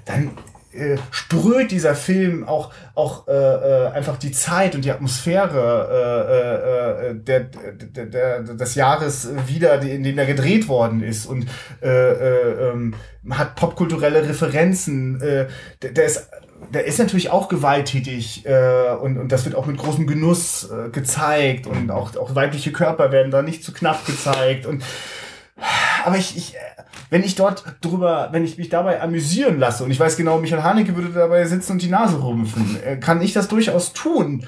dann 0.05 0.33
äh, 0.74 0.96
sprüht 1.10 1.70
dieser 1.70 1.94
Film 1.94 2.44
auch 2.44 2.72
auch 2.94 3.26
äh, 3.28 3.32
äh, 3.32 3.87
einfach 3.88 4.16
die 4.16 4.32
Zeit 4.32 4.74
und 4.74 4.84
die 4.84 4.90
Atmosphäre 4.90 5.88
äh, 5.90 7.08
äh, 7.08 7.10
äh 7.10 7.14
der, 7.14 7.40
der, 7.40 8.06
der, 8.06 8.40
des 8.42 8.74
Jahres 8.74 9.28
wieder, 9.46 9.80
in 9.82 10.02
dem 10.02 10.18
er 10.18 10.26
gedreht 10.26 10.68
worden 10.68 11.02
ist. 11.02 11.26
Und 11.26 11.46
äh, 11.82 11.88
äh, 11.88 12.70
ähm, 12.70 12.94
hat 13.30 13.56
popkulturelle 13.56 14.28
Referenzen. 14.28 15.20
Äh, 15.20 15.46
der, 15.82 15.92
der 15.92 16.04
ist 16.04 16.28
der 16.72 16.87
ist 16.87 16.98
natürlich 16.98 17.30
auch 17.30 17.48
gewalttätig 17.48 18.46
äh, 18.46 18.94
und, 18.94 19.18
und 19.18 19.30
das 19.32 19.44
wird 19.44 19.54
auch 19.54 19.66
mit 19.66 19.76
großem 19.76 20.06
Genuss 20.06 20.70
äh, 20.70 20.88
gezeigt. 20.90 21.66
Und 21.66 21.90
auch, 21.90 22.16
auch 22.16 22.34
weibliche 22.34 22.72
Körper 22.72 23.12
werden 23.12 23.30
da 23.30 23.42
nicht 23.42 23.64
zu 23.64 23.72
knapp 23.72 24.06
gezeigt. 24.06 24.66
Und 24.66 24.82
aber 26.04 26.16
ich, 26.16 26.36
ich 26.36 26.56
wenn 27.10 27.22
ich 27.22 27.34
dort 27.34 27.64
drüber, 27.80 28.28
wenn 28.32 28.44
ich 28.44 28.58
mich 28.58 28.68
dabei 28.68 29.00
amüsieren 29.00 29.58
lasse 29.58 29.84
und 29.84 29.90
ich 29.90 30.00
weiß 30.00 30.16
genau, 30.16 30.38
Michael 30.38 30.62
Haneke 30.62 30.96
würde 30.96 31.10
dabei 31.10 31.44
sitzen 31.44 31.72
und 31.72 31.82
die 31.82 31.88
Nase 31.88 32.22
rümpfen, 32.22 32.78
äh, 32.84 32.96
kann 32.96 33.22
ich 33.22 33.32
das 33.32 33.48
durchaus 33.48 33.92
tun. 33.92 34.46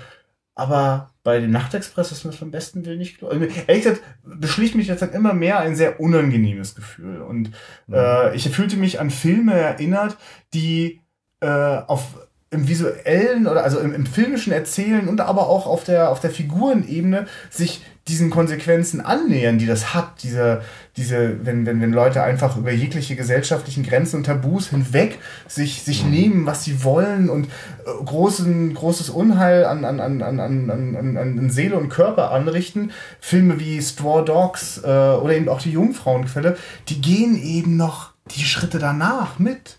Aber 0.55 1.11
bei 1.23 1.39
dem 1.39 1.51
Nachtexpress 1.51 2.13
ist 2.13 2.25
mir 2.25 2.31
das 2.31 2.39
vom 2.39 2.51
besten 2.51 2.87
Willen 2.87 2.99
nicht 2.99 3.19
klar. 3.19 3.31
Also, 3.31 3.45
ehrlich 3.45 3.85
gesagt, 3.85 4.03
beschlich 4.25 4.75
mich 4.75 4.87
jetzt 4.89 5.03
immer 5.03 5.35
mehr 5.35 5.61
ein 5.61 5.77
sehr 5.77 6.01
unangenehmes 6.01 6.75
Gefühl. 6.75 7.21
Und 7.21 7.51
mhm. 7.87 7.95
äh, 7.95 8.35
ich 8.35 8.49
fühlte 8.49 8.77
mich 8.77 8.99
an 8.99 9.11
Filme 9.11 9.53
erinnert, 9.53 10.17
die 10.55 11.03
äh, 11.41 11.47
auf 11.49 12.27
im 12.51 12.69
visuellen 12.69 13.49
oder 13.49 13.65
also 13.65 13.81
im, 13.81 13.93
im 13.93 14.07
filmischen 14.07 14.53
Erzählen 14.53 15.09
und 15.09 15.21
aber 15.21 15.49
auch 15.49 15.67
auf 15.67 15.85
der, 15.85 16.11
auf 16.11 16.21
der 16.21 16.31
Figurenebene 16.31 17.27
sich 17.51 17.83
diesen 18.09 18.31
Konsequenzen 18.31 19.01
annähern, 19.01 19.59
die 19.59 19.67
das 19.67 19.93
hat, 19.93 20.23
diese, 20.23 20.63
diese, 20.97 21.45
wenn, 21.45 21.67
wenn, 21.67 21.81
wenn 21.81 21.93
Leute 21.93 22.23
einfach 22.23 22.57
über 22.57 22.71
jegliche 22.71 23.17
gesellschaftlichen 23.17 23.83
Grenzen 23.83 24.17
und 24.17 24.25
Tabus 24.25 24.69
hinweg 24.69 25.19
sich, 25.49 25.83
sich 25.83 26.05
mhm. 26.05 26.11
nehmen, 26.11 26.47
was 26.47 26.63
sie 26.63 26.85
wollen 26.85 27.29
und 27.29 27.47
äh, 27.47 28.05
großen, 28.05 28.75
großes 28.75 29.11
Unheil 29.11 29.65
an, 29.65 29.85
an, 29.85 30.01
an, 30.01 30.23
an, 30.23 30.41
an, 30.41 30.71
an, 30.71 31.17
an 31.17 31.51
Seele 31.51 31.77
und 31.77 31.89
Körper 31.89 32.31
anrichten. 32.31 32.93
Filme 33.19 33.59
wie 33.59 33.83
Straw 33.83 34.25
Dogs 34.25 34.79
äh, 34.79 34.87
oder 34.87 35.35
eben 35.35 35.49
auch 35.49 35.61
die 35.61 35.73
Jungfrauenquelle, 35.73 36.57
die 36.89 37.01
gehen 37.01 37.37
eben 37.43 37.77
noch 37.77 38.13
die 38.31 38.45
Schritte 38.45 38.79
danach 38.79 39.41
mit. 39.41 39.79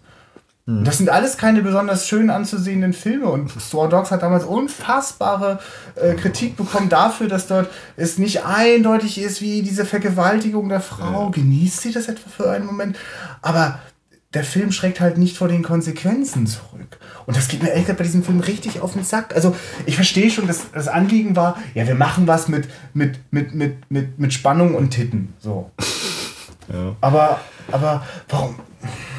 Mhm. 0.67 0.83
Das 0.83 0.97
sind 0.97 1.09
alles 1.09 1.37
keine 1.37 1.63
besonders 1.63 2.07
schön 2.07 2.29
anzusehenden 2.29 2.93
Filme 2.93 3.27
und 3.27 3.49
Straw 3.49 3.87
Dogs 3.87 4.11
hat 4.11 4.21
damals 4.21 4.43
unfassbare 4.43 5.59
äh, 5.95 6.13
Kritik 6.13 6.57
bekommen 6.57 6.89
dafür, 6.89 7.29
dass 7.29 7.47
dort 7.47 7.69
es 7.95 8.17
nicht 8.17 8.45
eindeutig 8.45 9.19
ist, 9.19 9.41
wie 9.41 9.61
diese 9.63 9.85
Vergewaltigung 9.85 10.67
der 10.67 10.81
Frau. 10.81 11.31
Genießt 11.31 11.81
sie 11.81 11.93
das 11.93 12.09
etwa 12.09 12.29
für 12.29 12.51
einen 12.51 12.65
Moment? 12.65 12.97
Aber 13.41 13.79
der 14.33 14.43
Film 14.43 14.73
schreckt 14.73 14.99
halt 14.99 15.17
nicht 15.17 15.37
vor 15.37 15.47
den 15.47 15.63
Konsequenzen 15.63 16.47
zurück. 16.47 16.99
Und 17.25 17.37
das 17.37 17.47
geht 17.47 17.63
mir 17.63 17.69
ehrlich 17.69 17.87
bei 17.87 18.03
diesem 18.03 18.23
Film 18.23 18.41
richtig 18.41 18.81
auf 18.81 18.91
den 18.91 19.05
Sack. 19.05 19.33
Also 19.33 19.55
ich 19.85 19.95
verstehe 19.95 20.29
schon, 20.29 20.47
dass 20.47 20.69
das 20.71 20.89
Anliegen 20.89 21.37
war, 21.37 21.57
ja, 21.75 21.87
wir 21.87 21.95
machen 21.95 22.27
was 22.27 22.49
mit, 22.49 22.67
mit, 22.93 23.19
mit, 23.31 23.55
mit, 23.55 23.89
mit, 23.89 24.19
mit 24.19 24.33
Spannung 24.33 24.75
und 24.75 24.89
Titten. 24.89 25.33
So. 25.39 25.71
Ja. 26.67 26.97
Aber, 26.99 27.39
aber 27.71 28.05
warum? 28.27 28.55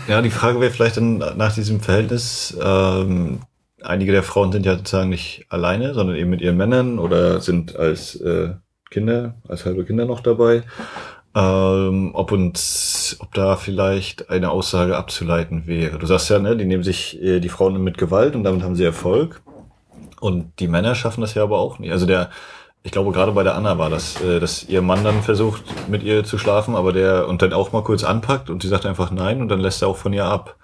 Ja, 0.08 0.22
die 0.22 0.30
Frage 0.30 0.58
wäre 0.58 0.70
vielleicht 0.70 0.96
dann 0.96 1.18
nach 1.18 1.54
diesem 1.54 1.80
Verhältnis, 1.80 2.56
ähm, 2.62 3.40
einige 3.82 4.10
der 4.10 4.22
Frauen 4.22 4.52
sind 4.52 4.64
ja 4.64 4.76
sozusagen 4.76 5.10
nicht 5.10 5.44
alleine, 5.50 5.92
sondern 5.92 6.16
eben 6.16 6.30
mit 6.30 6.40
ihren 6.40 6.56
Männern 6.56 6.98
oder 6.98 7.42
sind 7.42 7.76
als 7.76 8.16
äh, 8.16 8.54
Kinder, 8.90 9.34
als 9.46 9.66
halbe 9.66 9.84
Kinder 9.84 10.06
noch 10.06 10.20
dabei. 10.20 10.62
Ähm, 11.34 12.12
ob 12.14 12.32
uns, 12.32 13.16
ob 13.20 13.34
da 13.34 13.56
vielleicht 13.56 14.30
eine 14.30 14.50
Aussage 14.50 14.96
abzuleiten 14.96 15.66
wäre. 15.66 15.98
Du 15.98 16.06
sagst 16.06 16.30
ja, 16.30 16.38
ne, 16.38 16.56
die 16.56 16.64
nehmen 16.64 16.82
sich 16.82 17.22
äh, 17.22 17.40
die 17.40 17.50
Frauen 17.50 17.80
mit 17.84 17.98
Gewalt 17.98 18.34
und 18.34 18.44
damit 18.44 18.62
haben 18.62 18.76
sie 18.76 18.84
Erfolg. 18.84 19.42
Und 20.20 20.58
die 20.58 20.68
Männer 20.68 20.94
schaffen 20.94 21.20
das 21.20 21.34
ja 21.34 21.42
aber 21.42 21.58
auch 21.58 21.78
nicht. 21.78 21.92
Also 21.92 22.06
der 22.06 22.30
ich 22.82 22.92
glaube, 22.92 23.12
gerade 23.12 23.32
bei 23.32 23.42
der 23.42 23.54
Anna 23.54 23.78
war 23.78 23.90
das, 23.90 24.20
äh, 24.20 24.40
dass 24.40 24.64
ihr 24.64 24.82
Mann 24.82 25.04
dann 25.04 25.22
versucht, 25.22 25.62
mit 25.88 26.02
ihr 26.02 26.24
zu 26.24 26.38
schlafen, 26.38 26.74
aber 26.74 26.92
der 26.92 27.28
und 27.28 27.42
dann 27.42 27.52
auch 27.52 27.72
mal 27.72 27.82
kurz 27.82 28.04
anpackt 28.04 28.50
und 28.50 28.62
sie 28.62 28.68
sagt 28.68 28.86
einfach 28.86 29.10
nein 29.10 29.40
und 29.40 29.48
dann 29.48 29.60
lässt 29.60 29.82
er 29.82 29.88
auch 29.88 29.96
von 29.96 30.12
ihr 30.12 30.24
ab. 30.24 30.56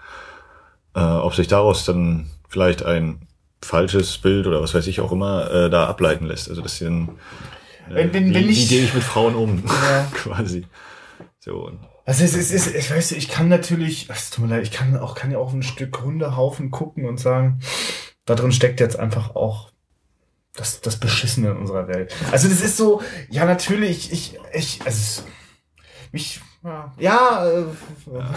Äh, 0.95 1.01
ob 1.01 1.35
sich 1.35 1.49
daraus 1.49 1.85
dann 1.85 2.31
vielleicht 2.49 2.85
ein 2.85 3.27
falsches 3.61 4.19
Bild 4.19 4.47
oder 4.47 4.63
was 4.63 4.75
weiß 4.75 4.87
ich 4.87 5.01
auch 5.01 5.11
immer 5.11 5.51
äh, 5.51 5.71
da 5.71 5.87
ableiten 5.87 6.27
lässt. 6.27 6.49
Also 6.49 6.63
das 6.63 6.79
sind 6.79 7.09
äh, 7.89 7.95
wenn, 7.95 8.15
wenn, 8.15 8.31
wie, 8.31 8.35
wenn 8.35 8.49
ich, 8.49 8.71
wie 8.71 8.75
gehe 8.75 8.85
ich 8.85 8.95
mit 8.95 9.03
Frauen 9.03 9.35
um, 9.35 9.65
ja. 9.67 10.07
quasi. 10.15 10.67
So. 11.41 11.71
Also 12.07 12.25
es 12.25 12.35
ist, 12.35 12.53
es 12.53 12.67
ist, 12.67 12.75
ich 12.75 12.91
weiß, 12.91 13.13
ich 13.13 13.29
kann 13.29 13.49
natürlich, 13.49 14.09
es 14.11 14.31
tut 14.31 14.45
mir 14.45 14.51
leid, 14.51 14.63
ich 14.63 14.73
kann 14.73 14.97
auch, 14.97 15.15
kann 15.15 15.31
ja 15.31 15.39
auch 15.39 15.53
ein 15.53 15.63
Stück 15.63 16.03
Hundehaufen 16.03 16.71
gucken 16.71 17.07
und 17.07 17.19
sagen, 17.19 17.61
da 18.27 18.35
drin 18.35 18.53
steckt 18.53 18.81
jetzt 18.81 18.99
einfach 18.99 19.35
auch 19.35 19.71
das, 20.57 20.81
das 20.81 20.97
Beschissene 20.99 21.51
in 21.51 21.57
unserer 21.57 21.89
Welt. 21.89 22.15
Also 22.31 22.49
das 22.49 22.61
ist 22.61 22.77
so, 22.77 23.03
ja 23.29 23.45
natürlich, 23.45 24.13
ich, 24.13 24.39
ich, 24.53 24.81
also 24.85 25.23
mich, 26.13 26.41
ja, 26.99 27.47
äh, 27.47 27.65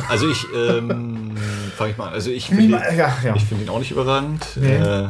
also 0.09 0.27
ich, 0.29 0.45
ähm, 0.53 1.37
fange 1.75 1.91
ich 1.91 1.97
mal 1.97 2.07
an. 2.07 2.13
Also 2.13 2.31
ich 2.31 2.47
finde 2.47 2.77
ja, 2.77 3.15
ja. 3.23 3.35
ich 3.35 3.45
finde 3.45 3.63
ihn 3.63 3.69
auch 3.69 3.79
nicht 3.79 3.91
überragend. 3.91 4.45
Nee. 4.55 4.75
Äh, 4.75 5.09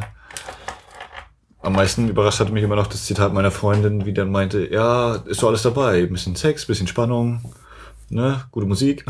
am 1.60 1.72
meisten 1.72 2.08
überrascht 2.08 2.38
hatte 2.38 2.52
mich 2.52 2.62
immer 2.62 2.76
noch 2.76 2.86
das 2.86 3.04
Zitat 3.06 3.32
meiner 3.32 3.50
Freundin, 3.50 4.06
wie 4.06 4.12
dann 4.12 4.30
meinte, 4.30 4.68
ja, 4.70 5.16
ist 5.16 5.42
doch 5.42 5.48
alles 5.48 5.62
dabei, 5.62 6.02
ein 6.02 6.12
bisschen 6.12 6.36
Sex, 6.36 6.66
bisschen 6.66 6.86
Spannung, 6.86 7.52
ne, 8.10 8.44
gute 8.52 8.66
Musik. 8.66 9.04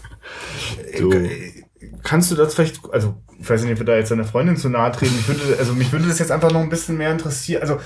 so. 0.98 1.12
Kannst 2.02 2.30
du 2.30 2.34
das 2.34 2.54
vielleicht, 2.54 2.80
also 2.92 3.14
ich 3.38 3.48
weiß 3.48 3.62
nicht, 3.62 3.72
ob 3.72 3.78
wir 3.78 3.86
da 3.86 3.96
jetzt 3.96 4.08
seiner 4.08 4.24
Freundin 4.24 4.56
zu 4.56 4.68
nahe 4.68 4.92
treten. 4.92 5.14
Ich 5.18 5.28
würde, 5.28 5.58
also 5.58 5.72
mich 5.74 5.92
würde 5.92 6.06
das 6.08 6.18
jetzt 6.18 6.32
einfach 6.32 6.52
noch 6.52 6.60
ein 6.60 6.68
bisschen 6.68 6.96
mehr 6.96 7.12
interessieren. 7.12 7.62
Also 7.62 7.78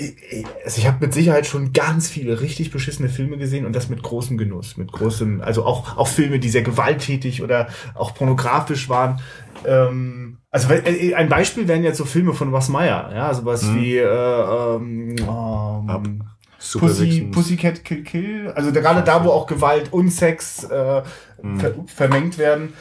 ich, 0.00 0.46
also 0.64 0.78
ich 0.78 0.86
habe 0.86 0.98
mit 1.00 1.12
Sicherheit 1.12 1.46
schon 1.46 1.72
ganz 1.72 2.08
viele 2.08 2.40
richtig 2.40 2.70
beschissene 2.70 3.08
Filme 3.08 3.36
gesehen 3.36 3.66
und 3.66 3.74
das 3.74 3.88
mit 3.88 4.02
großem 4.02 4.38
Genuss, 4.38 4.76
mit 4.76 4.92
großem, 4.92 5.42
also 5.42 5.64
auch 5.64 5.96
auch 5.96 6.08
Filme, 6.08 6.38
die 6.38 6.48
sehr 6.48 6.62
gewalttätig 6.62 7.42
oder 7.42 7.68
auch 7.94 8.14
pornografisch 8.14 8.88
waren. 8.88 9.20
Ähm, 9.64 10.38
also 10.50 10.72
äh, 10.72 11.14
ein 11.14 11.28
Beispiel 11.28 11.68
wären 11.68 11.84
jetzt 11.84 11.98
so 11.98 12.04
Filme 12.04 12.32
von 12.32 12.52
Was 12.52 12.68
Meyer, 12.68 13.10
ja, 13.14 13.32
sowas 13.34 13.62
mhm. 13.64 13.80
wie 13.80 13.98
äh, 13.98 14.76
ähm, 14.76 15.16
ähm, 15.18 16.22
Super 16.58 16.88
Pussy, 16.88 17.28
Pussycat 17.32 17.84
Kill 17.84 18.02
Kill, 18.02 18.52
also 18.54 18.70
da, 18.70 18.80
gerade 18.80 19.02
da, 19.02 19.24
wo 19.24 19.30
auch 19.30 19.46
Gewalt 19.46 19.92
und 19.92 20.10
Sex 20.10 20.64
äh, 20.64 21.02
mhm. 21.42 21.60
ver 21.60 21.74
vermengt 21.86 22.38
werden. 22.38 22.74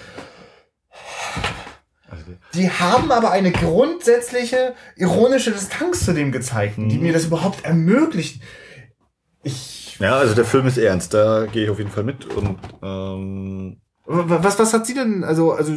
Also 2.09 2.25
die 2.53 2.69
haben 2.69 3.11
aber 3.11 3.31
eine 3.31 3.51
grundsätzliche 3.51 4.73
ironische 4.95 5.51
Distanz 5.51 6.05
zu 6.05 6.13
dem 6.13 6.31
gezeigt, 6.31 6.77
die 6.77 6.97
mhm. 6.97 7.01
mir 7.01 7.13
das 7.13 7.25
überhaupt 7.25 7.65
ermöglicht. 7.65 8.41
Ich 9.43 9.97
ja, 9.99 10.15
also 10.15 10.33
der 10.33 10.45
Film 10.45 10.65
ist 10.65 10.77
ernst, 10.77 11.13
da 11.13 11.45
gehe 11.45 11.65
ich 11.65 11.69
auf 11.69 11.77
jeden 11.77 11.91
Fall 11.91 12.03
mit 12.03 12.25
und 12.25 12.57
ähm 12.81 13.77
was, 14.11 14.57
was 14.57 14.73
hat 14.73 14.87
sie 14.87 14.95
denn, 14.95 15.23
also, 15.23 15.51
also. 15.51 15.73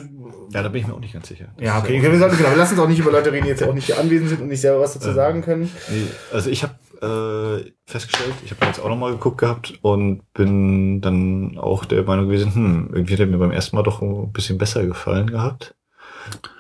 Ja, 0.52 0.62
da 0.62 0.70
bin 0.70 0.80
ich 0.80 0.86
mir 0.86 0.94
auch 0.94 1.00
nicht 1.00 1.12
ganz 1.12 1.28
sicher. 1.28 1.48
Das 1.54 1.66
ja, 1.66 1.78
okay, 1.78 2.00
wir, 2.00 2.18
sollten, 2.18 2.38
genau, 2.38 2.48
wir 2.48 2.56
lassen 2.56 2.74
uns 2.74 2.82
auch 2.82 2.88
nicht 2.88 2.98
über 2.98 3.12
Leute 3.12 3.30
reden, 3.30 3.44
die 3.44 3.50
jetzt 3.50 3.62
auch 3.62 3.74
nicht 3.74 3.84
hier 3.84 3.98
anwesend 3.98 4.30
sind 4.30 4.40
und 4.40 4.48
nicht 4.48 4.62
selber 4.62 4.80
was 4.80 4.94
dazu 4.94 5.10
ähm, 5.10 5.14
sagen 5.14 5.42
können. 5.42 5.70
Nee, 5.90 6.06
also 6.32 6.48
ich 6.48 6.62
habe 6.62 6.74
äh, 7.02 7.72
festgestellt, 7.84 8.34
ich 8.44 8.52
habe 8.52 8.66
jetzt 8.66 8.80
auch 8.80 8.88
nochmal 8.88 9.12
geguckt 9.12 9.38
gehabt 9.38 9.78
und 9.82 10.22
bin 10.32 11.00
dann 11.00 11.58
auch 11.58 11.84
der 11.84 12.04
Meinung 12.04 12.26
gewesen, 12.26 12.54
hm, 12.54 12.90
irgendwie 12.92 13.14
hat 13.14 13.20
er 13.20 13.26
mir 13.26 13.38
beim 13.38 13.50
ersten 13.50 13.76
Mal 13.76 13.82
doch 13.82 14.00
ein 14.00 14.32
bisschen 14.32 14.58
besser 14.58 14.86
gefallen 14.86 15.28
gehabt. 15.28 15.74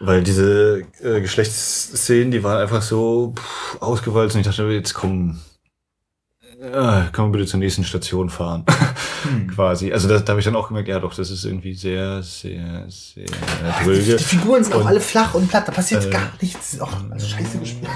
Weil 0.00 0.22
diese 0.24 0.82
äh, 1.00 1.20
Geschlechtsszenen, 1.20 2.32
die 2.32 2.42
waren 2.42 2.60
einfach 2.60 2.82
so 2.82 3.34
pff, 3.36 3.80
ausgewalzt 3.80 4.34
und 4.34 4.40
ich 4.40 4.46
dachte, 4.46 4.64
jetzt 4.64 4.94
komm, 4.94 5.38
äh, 6.60 7.10
kann 7.12 7.24
man 7.24 7.32
bitte 7.32 7.46
zur 7.46 7.58
nächsten 7.60 7.84
Station 7.84 8.30
fahren. 8.30 8.64
Hm. 9.22 9.48
Quasi. 9.54 9.92
Also 9.92 10.08
da, 10.08 10.18
da 10.18 10.30
habe 10.30 10.40
ich 10.40 10.44
dann 10.44 10.56
auch 10.56 10.68
gemerkt, 10.68 10.88
ja 10.88 11.00
doch, 11.00 11.14
das 11.14 11.30
ist 11.30 11.44
irgendwie 11.44 11.74
sehr, 11.74 12.22
sehr, 12.22 12.86
sehr 12.88 13.26
dröge. 13.82 14.02
Die, 14.02 14.16
die 14.16 14.24
Figuren 14.24 14.62
sind 14.62 14.74
und, 14.74 14.82
auch 14.82 14.86
alle 14.86 15.00
flach 15.00 15.34
und 15.34 15.48
platt, 15.48 15.66
da 15.66 15.72
passiert 15.72 16.06
äh, 16.06 16.10
gar 16.10 16.32
nichts. 16.40 16.80
Auch 16.80 16.92
also 17.10 17.26
scheiße 17.26 17.58
gespielt. 17.58 17.90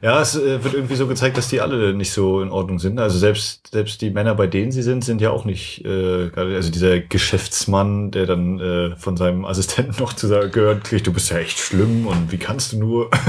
Ja, 0.00 0.20
es 0.20 0.36
äh, 0.36 0.62
wird 0.62 0.74
irgendwie 0.74 0.94
so 0.94 1.06
gezeigt, 1.06 1.36
dass 1.36 1.48
die 1.48 1.60
alle 1.60 1.92
nicht 1.92 2.12
so 2.12 2.40
in 2.40 2.50
Ordnung 2.50 2.78
sind. 2.78 2.98
Also 3.00 3.18
selbst 3.18 3.68
selbst 3.72 4.00
die 4.00 4.10
Männer, 4.10 4.34
bei 4.34 4.46
denen 4.46 4.70
sie 4.70 4.82
sind, 4.82 5.04
sind 5.04 5.20
ja 5.20 5.30
auch 5.30 5.44
nicht 5.44 5.84
äh. 5.84 6.30
Also 6.36 6.70
dieser 6.70 7.00
Geschäftsmann, 7.00 8.10
der 8.10 8.26
dann 8.26 8.60
äh, 8.60 8.96
von 8.96 9.16
seinem 9.16 9.44
Assistenten 9.44 10.00
noch 10.00 10.12
zu 10.12 10.26
sagen 10.26 10.52
gehört, 10.52 10.84
kriegt, 10.84 11.06
du 11.06 11.12
bist 11.12 11.30
ja 11.30 11.38
echt 11.38 11.58
schlimm 11.58 12.06
und 12.06 12.30
wie 12.30 12.38
kannst 12.38 12.72
du 12.72 12.78
nur? 12.78 13.10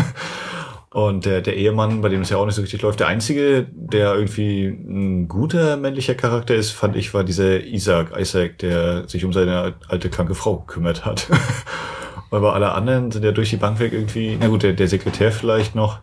Und 0.92 1.26
der, 1.26 1.42
der 1.42 1.56
Ehemann, 1.56 2.02
bei 2.02 2.10
dem 2.10 2.22
es 2.22 2.32
ja 2.32 2.38
auch 2.38 2.48
nicht 2.48 2.56
so 2.56 2.62
richtig 2.62 2.82
läuft, 2.82 3.00
der 3.00 3.08
einzige, 3.08 3.68
der 3.72 4.16
irgendwie 4.16 4.66
ein 4.66 5.28
guter 5.28 5.78
männlicher 5.78 6.16
Charakter 6.16 6.56
ist, 6.56 6.72
fand 6.72 6.96
ich, 6.96 7.14
war 7.14 7.24
dieser 7.24 7.64
Isaac, 7.64 8.18
Isaac, 8.18 8.58
der 8.58 9.08
sich 9.08 9.24
um 9.24 9.32
seine 9.32 9.76
alte 9.88 10.10
kranke 10.10 10.34
Frau 10.34 10.58
gekümmert 10.58 11.06
hat. 11.06 11.28
Aber 12.32 12.54
alle 12.54 12.72
anderen 12.72 13.12
sind 13.12 13.24
ja 13.24 13.32
durch 13.32 13.52
die 13.52 13.58
Bank 13.58 13.80
weg 13.80 13.94
irgendwie, 13.94 14.36
na 14.40 14.48
gut, 14.48 14.64
der, 14.64 14.74
der 14.74 14.88
Sekretär 14.88 15.32
vielleicht 15.32 15.76
noch. 15.76 16.00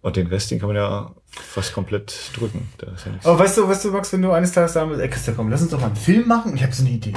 Und 0.00 0.16
den 0.16 0.28
Rest, 0.28 0.50
den 0.50 0.60
kann 0.60 0.68
man 0.68 0.76
ja 0.76 1.12
fast 1.26 1.72
komplett 1.72 2.30
drücken. 2.36 2.68
Ja. 2.80 2.88
Aber 3.24 3.38
weißt 3.38 3.58
du, 3.58 3.68
weißt 3.68 3.84
du, 3.84 3.90
Max, 3.90 4.12
wenn 4.12 4.22
du 4.22 4.30
eines 4.30 4.52
Tages 4.52 4.72
sagen 4.72 4.90
willst, 4.90 5.02
ey 5.02 5.10
Christa, 5.10 5.32
komm, 5.34 5.50
lass 5.50 5.62
uns 5.62 5.70
doch 5.70 5.80
mal 5.80 5.86
einen 5.86 5.96
Film 5.96 6.28
machen. 6.28 6.54
Ich 6.54 6.62
habe 6.62 6.72
so 6.72 6.84
eine 6.84 6.92
Idee. 6.92 7.14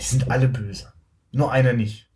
Die 0.00 0.04
sind 0.04 0.30
alle 0.30 0.48
böse. 0.48 0.92
Nur 1.32 1.52
einer 1.52 1.74
nicht. 1.74 2.08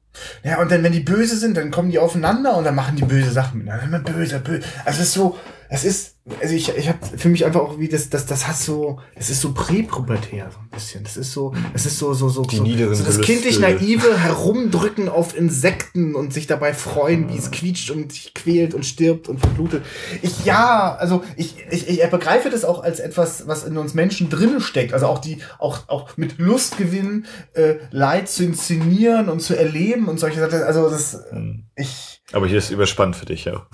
Ja, 0.43 0.61
und 0.61 0.71
dann, 0.71 0.83
wenn 0.83 0.93
die 0.93 1.01
böse 1.01 1.37
sind, 1.37 1.57
dann 1.57 1.71
kommen 1.71 1.91
die 1.91 1.99
aufeinander 1.99 2.57
und 2.57 2.65
dann 2.65 2.75
machen 2.75 2.97
die 2.97 3.05
böse 3.05 3.31
Sachen 3.31 3.59
miteinander. 3.59 3.85
Immer 3.85 3.99
böse, 4.01 4.41
böse. 4.41 4.67
Also 4.85 5.03
es 5.03 5.09
ist 5.09 5.15
so, 5.15 5.39
es 5.73 5.85
ist, 5.85 6.17
also 6.41 6.53
ich, 6.53 6.77
ich 6.77 6.89
habe 6.89 6.99
für 7.17 7.29
mich 7.29 7.45
einfach 7.45 7.61
auch 7.61 7.79
wie 7.79 7.89
das, 7.89 8.11
das, 8.11 8.27
das 8.27 8.49
hat 8.49 8.57
so, 8.57 8.99
es 9.15 9.31
ist 9.31 9.41
so 9.41 9.53
präpubertär 9.53 10.51
so 10.51 10.59
ein 10.59 10.69
bisschen. 10.69 11.05
Das 11.05 11.17
ist 11.17 11.33
so, 11.33 11.55
es 11.73 11.87
ist 11.87 11.97
so, 11.97 12.13
so, 12.13 12.29
so, 12.29 12.43
so, 12.43 12.65
so 12.65 13.05
das 13.05 13.21
kindlich 13.21 13.61
naive 13.61 14.19
Herumdrücken 14.19 15.09
auf 15.09 15.39
Insekten 15.39 16.17
und 16.17 16.33
sich 16.33 16.49
dabei 16.49 16.75
freuen, 16.75 17.29
wie 17.29 17.39
es 17.39 17.53
quietscht 17.53 17.93
und 17.93 18.13
sich 18.13 18.35
quält 18.35 18.75
und 18.75 18.85
stirbt 18.85 19.29
und 19.29 19.39
verblutet. 19.39 19.85
Ich, 20.23 20.45
ja, 20.45 20.97
also 20.97 21.23
ich, 21.37 21.55
ich, 21.71 21.89
ich 21.89 22.11
begreife 22.11 22.51
das 22.51 22.65
auch 22.65 22.83
als 22.83 22.99
etwas, 22.99 23.47
was 23.47 23.63
in 23.63 23.79
uns 23.79 23.95
Menschen 23.95 24.29
drinnen 24.29 24.61
steckt. 24.61 24.93
Also 24.93 25.07
auch 25.07 25.19
die, 25.19 25.39
auch, 25.61 25.89
auch 25.89 26.17
mit 26.17 26.39
Lustgewinn, 26.39 27.27
äh, 27.55 27.77
Leid 27.93 28.29
zu 28.29 28.43
inszenieren 28.43 29.29
und 29.29 29.39
zu 29.39 29.57
erleben 29.57 30.09
und 30.09 30.19
solche 30.19 30.41
Sachen. 30.41 30.65
Also 30.65 30.91
das, 30.91 31.17
hm. 31.31 31.67
ich. 31.77 32.23
Aber 32.33 32.49
hier 32.49 32.59
ist 32.59 32.71
überspannt 32.71 33.15
für 33.15 33.27
dich, 33.27 33.45
ja 33.45 33.67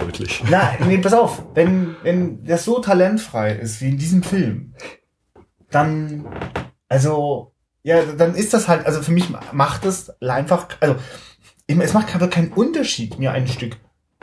deutlich. 0.00 0.42
Nein, 0.50 0.78
nee, 0.86 0.98
pass 0.98 1.12
auf, 1.12 1.42
wenn, 1.54 1.96
wenn 2.02 2.44
das 2.44 2.64
so 2.64 2.80
talentfrei 2.80 3.52
ist 3.52 3.80
wie 3.80 3.90
in 3.90 3.98
diesem 3.98 4.22
Film, 4.22 4.74
dann, 5.70 6.26
also, 6.88 7.52
ja, 7.82 8.02
dann 8.02 8.34
ist 8.34 8.52
das 8.52 8.68
halt, 8.68 8.86
also 8.86 9.02
für 9.02 9.12
mich 9.12 9.28
macht 9.52 9.84
es 9.84 10.10
einfach, 10.22 10.68
also, 10.80 10.96
es 11.66 11.92
macht 11.92 12.14
aber 12.14 12.28
keinen 12.28 12.52
Unterschied, 12.52 13.18
mir 13.18 13.32
ein 13.32 13.46
Stück 13.46 13.76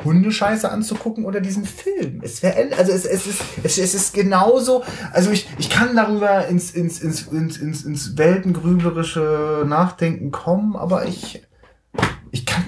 Hundescheiße 0.03 0.69
anzugucken 0.69 1.25
oder 1.25 1.41
diesen 1.41 1.65
Film. 1.65 2.21
Es 2.23 2.43
wäre, 2.43 2.77
also 2.77 2.91
es, 2.91 3.05
es 3.05 3.25
ist, 3.25 3.41
es, 3.63 3.77
es 3.77 3.95
ist 3.95 4.13
genauso, 4.13 4.83
also 5.11 5.31
ich, 5.31 5.47
ich 5.57 5.69
kann 5.69 5.95
darüber 5.95 6.47
ins, 6.47 6.71
ins, 6.71 6.99
ins, 6.99 7.27
ins, 7.27 7.57
ins, 7.57 7.83
ins 7.83 8.17
weltengrüblerische 8.17 9.65
Nachdenken 9.67 10.31
kommen, 10.31 10.75
aber 10.75 11.05
ich, 11.05 11.41
ich 12.31 12.45
kann. 12.45 12.63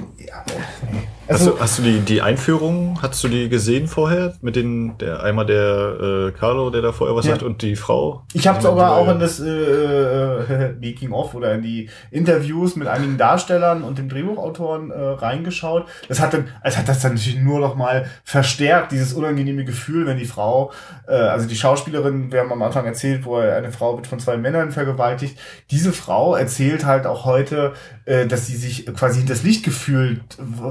Also, 1.30 1.52
hast 1.52 1.58
du, 1.58 1.62
hast 1.62 1.78
du 1.78 1.84
die, 1.84 2.00
die 2.00 2.22
Einführung, 2.24 2.98
hast 3.04 3.24
du 3.24 3.28
die 3.28 3.50
gesehen 3.50 3.88
vorher? 3.88 4.34
Mit 4.42 4.56
den, 4.56 4.98
der 4.98 5.22
einmal 5.22 5.46
der 5.46 6.30
äh, 6.30 6.32
Carlo, 6.32 6.72
der 6.72 6.82
da 6.82 6.92
vorher 6.92 7.16
was 7.16 7.26
ja. 7.26 7.34
sagt, 7.34 7.44
und 7.44 7.62
die 7.62 7.76
Frau? 7.76 8.24
Ich 8.34 8.48
habe 8.48 8.60
sogar 8.60 8.94
auch 8.94 9.08
in 9.10 9.20
das 9.20 9.40
äh, 9.40 9.48
äh, 9.48 10.74
Making 10.82 11.12
of 11.12 11.36
oder 11.36 11.54
in 11.54 11.62
die 11.62 11.90
Interviews 12.10 12.76
mit 12.76 12.88
einigen 12.88 13.20
Darstellern 13.20 13.84
und 13.84 14.00
dem 14.00 14.10
Drehbuchautoren 14.10 14.90
äh, 14.90 15.00
reingeschaut. 15.00 15.86
Das 16.08 16.20
hat 16.20 16.34
dann, 16.34 16.48
es 16.64 16.80
hat 16.80 16.90
das 16.90 17.00
dann 17.00 17.14
natürlich 17.14 17.40
nur 17.40 17.60
noch 17.60 17.76
mal 17.76 18.08
verstärkt, 18.24 18.92
dieses 18.92 19.14
unangenehme 19.14 19.66
Gefühl, 19.66 20.08
wenn 20.08 20.18
die 20.18 20.26
Frau, 20.26 20.72
äh, 21.08 21.14
also 21.14 21.48
die 21.48 21.56
Schauspielerin, 21.56 22.32
wir 22.32 22.40
haben 22.40 22.52
am 22.52 22.64
Anfang 22.64 22.86
erzählt, 22.86 23.24
wo 23.26 23.36
eine 23.36 23.72
Frau 23.72 23.96
wird 23.98 24.08
von 24.08 24.20
zwei 24.20 24.38
Männern 24.38 24.72
vergewaltigt. 24.72 25.38
Diese 25.70 25.94
Frau 25.94 26.36
erzählt 26.36 26.86
halt 26.86 27.06
auch 27.06 27.26
heute, 27.26 27.74
äh, 28.06 28.26
dass 28.26 28.48
sie 28.48 28.56
sich 28.56 28.88
quasi 28.96 29.20
hinters 29.20 29.44
Licht 29.44 29.64
gefühlt, 29.64 30.22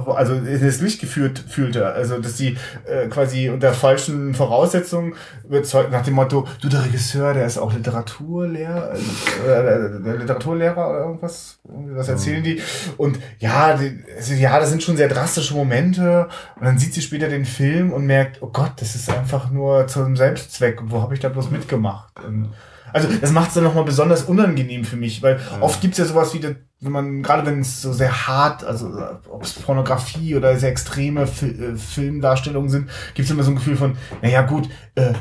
also 0.07 0.48
das 0.57 0.81
Licht 0.81 1.01
geführt 1.01 1.45
fühlte. 1.49 1.87
Also, 1.87 2.19
dass 2.19 2.37
sie 2.37 2.57
äh, 2.87 3.09
quasi 3.09 3.49
unter 3.49 3.73
falschen 3.73 4.35
Voraussetzungen 4.35 5.15
überzeugt, 5.45 5.91
nach 5.91 6.05
dem 6.05 6.15
Motto, 6.15 6.47
du 6.61 6.69
der 6.69 6.85
Regisseur, 6.85 7.35
der 7.35 7.47
ist 7.47 7.59
auch 7.59 7.73
Literaturlehrer, 7.73 8.95
äh, 8.95 10.03
der 10.03 10.17
Literaturlehrer 10.17 10.91
oder 10.91 11.01
irgendwas, 11.01 11.59
was 11.65 12.09
erzählen 12.09 12.43
die. 12.43 12.61
Und 12.97 13.19
ja, 13.39 13.77
die, 13.77 14.03
ja, 14.39 14.59
das 14.59 14.71
sind 14.71 14.83
schon 14.83 14.97
sehr 14.97 15.09
drastische 15.09 15.55
Momente. 15.55 16.29
Und 16.57 16.65
dann 16.65 16.79
sieht 16.79 16.95
sie 16.95 17.03
später 17.03 17.29
den 17.29 17.45
Film 17.45 17.93
und 17.93 18.07
merkt, 18.07 18.43
oh 18.43 18.49
Gott, 18.49 18.73
das 18.77 18.95
ist 18.95 19.11
einfach 19.11 19.51
nur 19.51 19.87
zum 19.87 20.17
Selbstzweck. 20.17 20.81
Wo 20.85 21.03
habe 21.03 21.15
ich 21.15 21.21
da 21.21 21.29
bloß 21.29 21.51
mitgemacht? 21.51 22.13
Und, 22.25 22.53
also 22.93 23.09
das 23.21 23.33
macht 23.33 23.49
es 23.49 23.55
dann 23.55 23.65
nochmal 23.65 23.85
besonders 23.85 24.23
unangenehm 24.23 24.85
für 24.85 24.97
mich, 24.97 25.23
weil 25.23 25.37
ja. 25.37 25.61
oft 25.61 25.81
gibt's 25.81 25.99
ja 25.99 26.05
sowas 26.05 26.35
wie, 26.35 26.43
wenn 26.81 26.93
man, 26.93 27.23
gerade 27.23 27.47
wenn 27.47 27.61
es 27.61 27.83
so 27.83 27.93
sehr 27.93 28.27
hart, 28.27 28.65
also 28.65 28.93
ob 29.29 29.43
es 29.43 29.55
Pornografie 29.55 30.35
oder 30.37 30.57
sehr 30.59 30.71
extreme 30.71 31.27
Fil 31.27 31.75
äh, 31.75 31.77
Filmdarstellungen 31.77 32.71
sind, 32.71 32.91
gibt's 33.15 33.31
immer 33.31 33.43
so 33.43 33.51
ein 33.51 33.57
Gefühl 33.57 33.77
von, 33.77 33.97
naja 34.23 34.43
gut, 34.43 34.69
äh, 34.95 35.13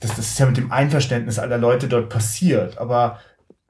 das, 0.00 0.16
das 0.16 0.18
ist 0.18 0.38
ja 0.38 0.46
mit 0.46 0.56
dem 0.56 0.72
Einverständnis 0.72 1.38
aller 1.38 1.58
Leute 1.58 1.88
dort 1.88 2.08
passiert, 2.08 2.78
aber 2.78 3.18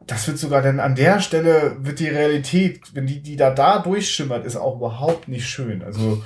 das 0.07 0.27
wird 0.29 0.39
sogar 0.39 0.63
dann 0.63 0.79
an 0.79 0.95
der 0.95 1.21
Stelle, 1.21 1.77
wird 1.81 1.99
die 1.99 2.09
Realität, 2.09 2.81
wenn 2.95 3.07
die, 3.07 3.21
die 3.21 3.37
da 3.37 3.51
da 3.51 3.79
durchschimmert, 3.81 4.45
ist 4.45 4.57
auch 4.57 4.77
überhaupt 4.77 5.27
nicht 5.27 5.49
schön. 5.49 5.83
Also 5.83 6.23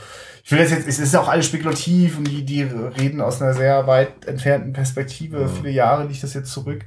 ich 0.50 0.52
will 0.52 0.64
das 0.64 0.72
jetzt, 0.72 0.88
es 0.88 0.98
ist 0.98 1.14
auch 1.14 1.28
alles 1.28 1.46
spekulativ 1.46 2.18
und 2.18 2.26
die, 2.26 2.44
die 2.44 2.62
reden 2.62 3.20
aus 3.20 3.40
einer 3.40 3.54
sehr 3.54 3.86
weit 3.86 4.26
entfernten 4.26 4.72
Perspektive. 4.72 5.48
Viele 5.48 5.70
Jahre 5.70 6.08
liegt 6.08 6.24
das 6.24 6.34
jetzt 6.34 6.50
zurück. 6.50 6.84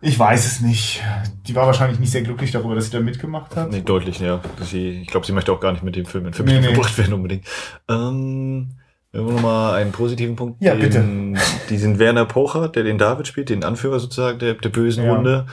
Ich 0.00 0.18
weiß 0.18 0.44
es 0.44 0.60
nicht. 0.60 1.04
Die 1.46 1.54
war 1.54 1.66
wahrscheinlich 1.66 2.00
nicht 2.00 2.10
sehr 2.10 2.22
glücklich 2.22 2.50
darüber, 2.50 2.74
dass 2.74 2.86
sie 2.86 2.90
da 2.90 2.98
mitgemacht 2.98 3.54
hat. 3.54 3.70
Nee, 3.70 3.82
deutlich, 3.82 4.18
ja. 4.18 4.40
Sie, 4.60 5.02
ich 5.02 5.06
glaube, 5.06 5.24
sie 5.24 5.30
möchte 5.30 5.52
auch 5.52 5.60
gar 5.60 5.70
nicht 5.70 5.84
mit 5.84 5.94
dem 5.94 6.04
Film 6.04 6.26
in 6.26 6.34
Verbindung 6.34 6.62
nee, 6.62 6.68
nee. 6.70 6.74
gebracht 6.74 6.98
werden 6.98 7.14
unbedingt. 7.14 7.44
Ähm, 7.88 8.70
wir 9.12 9.20
haben 9.20 9.34
nochmal 9.36 9.80
einen 9.80 9.92
positiven 9.92 10.34
Punkt. 10.34 10.60
Ja, 10.60 10.74
den, 10.74 10.80
bitte. 10.80 11.44
Diesen 11.70 12.00
Werner 12.00 12.24
Pocher, 12.24 12.66
der 12.66 12.82
den 12.82 12.98
David 12.98 13.28
spielt, 13.28 13.50
den 13.50 13.62
Anführer 13.62 14.00
sozusagen 14.00 14.40
der, 14.40 14.54
der 14.54 14.68
bösen 14.68 15.04
ja. 15.04 15.14
Hunde, 15.14 15.46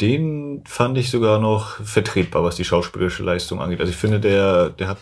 den 0.00 0.62
fand 0.64 0.96
ich 0.96 1.10
sogar 1.10 1.40
noch 1.40 1.84
vertretbar, 1.84 2.44
was 2.44 2.54
die 2.54 2.64
schauspielerische 2.64 3.24
Leistung 3.24 3.60
angeht. 3.60 3.80
Also 3.80 3.90
ich 3.90 3.98
finde, 3.98 4.20
der, 4.20 4.70
der 4.70 4.86
hat 4.86 4.98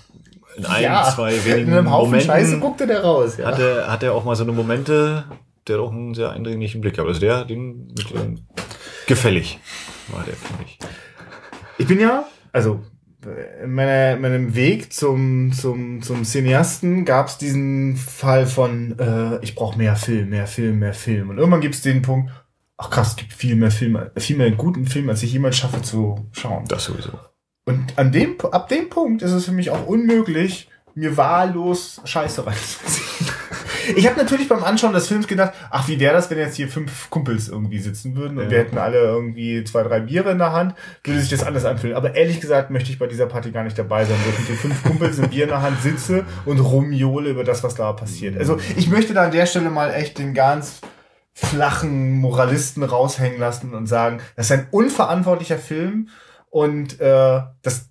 in 0.59 0.67
ein, 0.67 0.83
ja, 0.83 1.11
zwei 1.15 1.45
wenigen 1.45 1.69
in 1.69 1.79
einem 1.79 1.91
Haufen 1.91 2.11
Momenten 2.11 2.27
Scheiße 2.27 2.59
guckte 2.59 2.87
der 2.87 3.03
raus. 3.03 3.37
Ja. 3.39 3.47
Hat, 3.47 3.59
er, 3.59 3.91
hat 3.91 4.03
er 4.03 4.15
auch 4.15 4.25
mal 4.25 4.37
so 4.37 4.43
eine 4.43 4.53
Momente, 4.53 5.25
der 5.67 5.77
hat 5.77 5.85
auch 5.85 5.93
einen 5.93 6.15
sehr 6.15 6.31
eindringlichen 6.31 6.81
Blick 6.81 6.99
hat. 6.99 7.07
Also 7.07 7.21
der, 7.21 7.45
den, 7.45 7.87
mit 7.89 8.11
dem, 8.11 8.47
gefällig 9.07 9.61
war 10.09 10.25
der, 10.25 10.35
finde 10.35 10.65
ich. 10.67 10.79
Ich 11.79 11.87
bin 11.87 12.01
ja, 12.01 12.25
also 12.53 12.81
in 13.63 13.73
meiner, 13.73 14.17
meinem 14.17 14.55
Weg 14.55 14.93
zum, 14.93 15.53
zum, 15.53 16.03
zum 16.03 16.25
Cineasten 16.25 17.05
gab 17.05 17.29
es 17.29 17.39
diesen 17.39 17.97
Fall 17.97 18.47
von, 18.47 18.99
äh, 18.99 19.39
ich 19.43 19.55
brauche 19.55 19.79
mehr 19.79 19.97
Film, 19.97 20.31
mehr 20.31 20.47
Film, 20.47 20.79
mehr 20.79 20.95
Film. 20.95 21.31
Und 21.31 21.39
irgendwann 21.39 21.61
gibt 21.61 21.75
es 21.75 21.83
den 21.83 22.03
Punkt, 22.03 22.31
ach 22.77 22.91
krass, 22.91 23.09
es 23.09 23.17
gibt 23.17 23.33
viel 23.33 23.57
mehr 23.57 23.71
Filme, 23.71 24.13
viel 24.17 24.37
mehr 24.37 24.51
guten 24.53 24.87
Film, 24.87 25.09
als 25.09 25.23
ich 25.23 25.33
jemals 25.33 25.57
schaffe 25.57 25.83
zu 25.83 26.29
schauen. 26.33 26.65
Das 26.69 26.85
sowieso. 26.85 27.11
Und 27.69 27.99
an 27.99 28.13
dem, 28.13 28.37
ab 28.51 28.71
dem 28.71 28.89
Punkt 28.89 29.21
ist 29.21 29.33
es 29.33 29.45
für 29.45 29.53
mich 29.53 29.71
auch 29.71 29.87
unmöglich, 29.87 30.71
mir 30.95 31.19
wahllos 31.19 32.01
Scheiße 32.03 32.47
reinzuziehen. 32.47 33.29
Ich 33.97 34.07
habe 34.07 34.19
natürlich 34.19 34.51
beim 34.51 34.63
Anschauen 34.63 34.93
des 34.93 35.09
Films 35.09 35.27
gedacht, 35.27 35.55
ach, 35.71 35.89
wie 35.89 35.99
wäre 35.99 36.13
das, 36.13 36.29
wenn 36.29 36.37
jetzt 36.37 36.57
hier 36.57 36.69
fünf 36.69 37.09
Kumpels 37.09 37.49
irgendwie 37.49 37.79
sitzen 37.79 38.17
würden 38.17 38.37
und 38.37 38.45
ja. 38.45 38.51
wir 38.51 38.59
hätten 38.59 38.77
alle 38.77 38.99
irgendwie 38.99 39.65
zwei, 39.65 39.83
drei 39.83 40.01
Biere 40.01 40.31
in 40.31 40.37
der 40.37 40.53
Hand, 40.53 40.75
würde 41.05 41.19
sich 41.21 41.31
das 41.31 41.43
anders 41.43 41.65
anfühlen. 41.65 41.97
Aber 41.97 42.15
ehrlich 42.15 42.39
gesagt 42.39 42.71
möchte 42.71 42.91
ich 42.91 42.99
bei 42.99 43.07
dieser 43.07 43.25
Party 43.25 43.51
gar 43.51 43.65
nicht 43.65 43.79
dabei 43.79 44.05
sein, 44.05 44.17
wo 44.27 44.31
ich 44.31 44.41
mit 44.41 44.49
den 44.51 44.57
fünf 44.57 44.83
Kumpels 44.83 45.19
ein 45.19 45.31
Bier 45.31 45.45
in 45.45 45.49
der 45.49 45.63
Hand 45.63 45.81
sitze 45.81 46.27
und 46.45 46.59
rumjole 46.59 47.31
über 47.31 47.45
das, 47.45 47.65
was 47.65 47.77
da 47.77 47.95
passiert. 47.95 48.37
Also 48.37 48.59
ich 48.77 48.91
möchte 48.91 49.15
da 49.15 49.25
an 49.25 49.33
der 49.33 49.47
Stelle 49.47 49.71
mal 49.71 49.91
echt 49.95 50.19
den 50.19 50.35
ganz 50.35 50.83
flachen 51.33 52.13
Moralisten 52.19 52.83
raushängen 52.83 53.41
lassen 53.41 53.73
und 53.73 53.87
sagen, 53.87 54.21
das 54.37 54.51
ist 54.51 54.53
ein 54.53 54.67
unverantwortlicher 54.71 55.57
Film 55.57 56.11
und 56.51 57.01
äh, 57.01 57.43
das, 57.63 57.91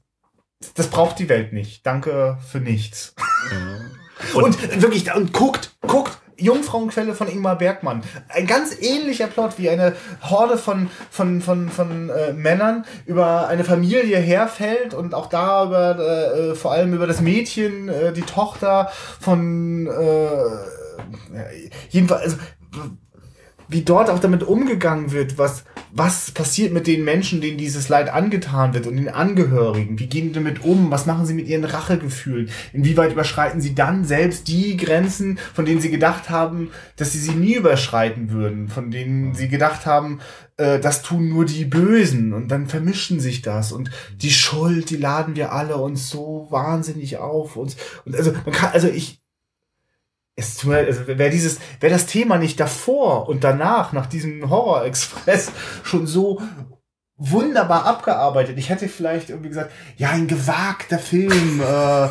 das 0.76 0.88
braucht 0.88 1.20
die 1.20 1.30
Welt 1.30 1.54
nicht. 1.54 1.86
Danke 1.86 2.38
für 2.46 2.60
nichts. 2.60 3.16
Mhm. 3.52 3.92
Und, 4.34 4.44
und 4.46 4.82
wirklich, 4.82 5.14
und 5.14 5.34
guckt, 5.34 5.76
guckt, 5.82 6.18
Jungfrauenquelle 6.40 7.16
von 7.16 7.28
Ingmar 7.28 7.58
Bergmann. 7.58 8.04
Ein 8.30 8.46
ganz 8.48 8.76
ähnlicher 8.80 9.28
Plot 9.28 9.58
wie 9.58 9.70
eine 9.70 9.96
Horde 10.22 10.58
von, 10.58 10.90
von, 11.10 11.42
von, 11.42 11.70
von 11.70 12.10
äh, 12.10 12.34
Männern 12.34 12.86
über 13.06 13.48
eine 13.48 13.64
Familie 13.64 14.18
herfällt 14.18 14.94
und 14.94 15.14
auch 15.14 15.28
da 15.28 15.66
über, 15.66 16.00
äh, 16.00 16.56
vor 16.56 16.72
allem 16.72 16.94
über 16.94 17.08
das 17.08 17.22
Mädchen, 17.22 17.90
äh, 17.90 18.14
die 18.14 18.22
Tochter 18.22 18.92
von, 19.20 19.88
äh, 19.88 21.48
jedenfalls, 21.90 22.24
also, 22.24 22.38
wie 23.70 23.82
dort 23.82 24.10
auch 24.10 24.20
damit 24.20 24.44
umgegangen 24.44 25.12
wird, 25.12 25.38
was, 25.38 25.66
was 25.92 26.32
passiert 26.32 26.74
mit 26.74 26.88
den 26.88 27.04
Menschen, 27.04 27.42
denen 27.42 27.58
dieses 27.58 27.90
Leid 27.90 28.10
angetan 28.10 28.74
wird 28.74 28.88
und 28.88 28.98
den 28.98 29.10
Angehörigen? 29.10 30.00
Wie 30.00 30.08
gehen 30.08 30.28
die 30.28 30.34
damit 30.34 30.64
um? 30.64 30.90
Was 30.92 31.06
machen 31.06 31.26
sie 31.26 31.34
mit 31.34 31.48
ihren 31.48 31.66
Rachegefühlen? 31.66 32.50
Inwieweit 32.74 33.12
überschreiten 33.12 33.60
sie 33.60 33.76
dann 33.76 34.06
selbst 34.06 34.48
die 34.48 34.78
Grenzen, 34.78 35.38
von 35.54 35.66
denen 35.66 35.82
sie 35.82 35.92
gedacht 35.92 36.30
haben, 36.30 36.72
dass 36.96 37.12
sie 37.12 37.20
sie 37.20 37.32
nie 37.32 37.56
überschreiten 37.56 38.32
würden, 38.32 38.70
von 38.70 38.92
denen 38.92 39.34
sie 39.34 39.50
gedacht 39.50 39.86
haben, 39.86 40.20
äh, 40.58 40.80
das 40.80 41.02
tun 41.02 41.30
nur 41.30 41.46
die 41.46 41.66
Bösen 41.66 42.34
und 42.34 42.50
dann 42.50 42.68
vermischen 42.68 43.20
sich 43.20 43.42
das 43.42 43.72
und 43.72 43.92
die 44.16 44.32
Schuld, 44.32 44.90
die 44.90 44.98
laden 44.98 45.36
wir 45.36 45.52
alle 45.52 45.78
uns 45.78 46.10
so 46.10 46.48
wahnsinnig 46.50 47.18
auf 47.18 47.56
uns. 47.56 47.76
Und 48.06 48.16
also 48.16 48.32
man 48.32 48.54
kann, 48.54 48.72
also 48.72 48.88
ich, 48.88 49.22
es 50.38 50.56
tut 50.56 50.70
mir, 50.70 50.78
also 50.78 51.08
wäre 51.08 51.32
dieses, 51.32 51.60
wäre 51.80 51.92
das 51.92 52.06
Thema 52.06 52.38
nicht 52.38 52.60
davor 52.60 53.28
und 53.28 53.44
danach, 53.44 53.92
nach 53.92 54.06
diesem 54.06 54.50
Horror 54.50 54.86
Express, 54.86 55.52
schon 55.84 56.08
so 56.08 56.42
wunderbar 57.18 57.86
abgearbeitet. 57.86 58.58
Ich 58.60 58.70
hätte 58.70 58.88
vielleicht 58.88 59.32
irgendwie 59.32 59.50
gesagt, 59.50 59.72
ja, 59.98 60.12
ein 60.12 60.28
gewagter 60.28 61.00
Film, 61.00 61.60
äh, 61.60 62.10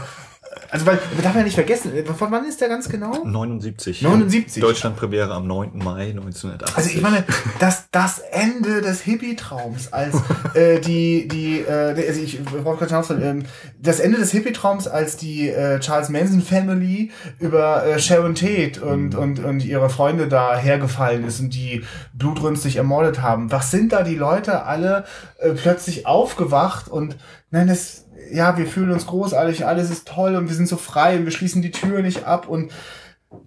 also 0.70 0.86
weil, 0.86 0.98
darf 1.22 1.34
ja 1.34 1.42
nicht 1.42 1.54
vergessen, 1.54 1.92
von 2.16 2.30
wann 2.30 2.46
ist 2.46 2.60
der 2.60 2.68
ganz 2.68 2.88
genau? 2.88 3.24
79. 3.24 4.02
79. 4.02 4.60
Deutschland 4.60 4.96
Premiere 4.96 5.32
am 5.32 5.46
9. 5.46 5.72
Mai 5.74 6.10
1980. 6.10 6.76
Also 6.76 6.90
ich 6.90 7.02
meine, 7.02 7.24
das, 7.58 7.88
das 7.90 8.18
Ende 8.18 8.80
des 8.80 9.00
Hippie-Traums, 9.02 9.92
als 9.92 10.16
äh, 10.54 10.80
die, 10.80 11.28
die, 11.28 11.60
äh, 11.60 12.06
also 12.06 12.20
ich 12.20 12.40
wollte 12.64 12.86
gerade 12.86 13.06
sagen, 13.06 13.22
ähm, 13.22 13.44
das 13.80 14.00
Ende 14.00 14.18
des 14.18 14.30
Hippie-Traums, 14.32 14.88
als 14.88 15.16
die 15.16 15.48
äh, 15.48 15.80
Charles 15.80 16.08
Manson 16.08 16.42
Family 16.42 17.10
über 17.38 17.84
äh, 17.84 17.98
Sharon 17.98 18.34
Tate 18.34 18.80
und, 18.84 19.14
mhm. 19.14 19.18
und, 19.18 19.44
und 19.44 19.64
ihre 19.64 19.90
Freunde 19.90 20.28
da 20.28 20.56
hergefallen 20.56 21.24
ist 21.24 21.40
und 21.40 21.54
die 21.54 21.84
blutrünstig 22.14 22.76
ermordet 22.76 23.22
haben. 23.22 23.52
Was 23.52 23.70
sind 23.70 23.92
da 23.92 24.02
die 24.02 24.16
Leute 24.16 24.64
alle 24.64 25.04
äh, 25.38 25.50
plötzlich 25.50 26.06
aufgewacht 26.06 26.88
und 26.88 27.16
nein, 27.50 27.66
das 27.66 28.05
ja, 28.30 28.56
wir 28.56 28.66
fühlen 28.66 28.90
uns 28.90 29.06
großartig, 29.06 29.66
alles 29.66 29.90
ist 29.90 30.08
toll 30.08 30.36
und 30.36 30.48
wir 30.48 30.54
sind 30.54 30.68
so 30.68 30.76
frei 30.76 31.18
und 31.18 31.24
wir 31.24 31.32
schließen 31.32 31.62
die 31.62 31.70
Tür 31.70 32.02
nicht 32.02 32.24
ab 32.24 32.48
und 32.48 32.72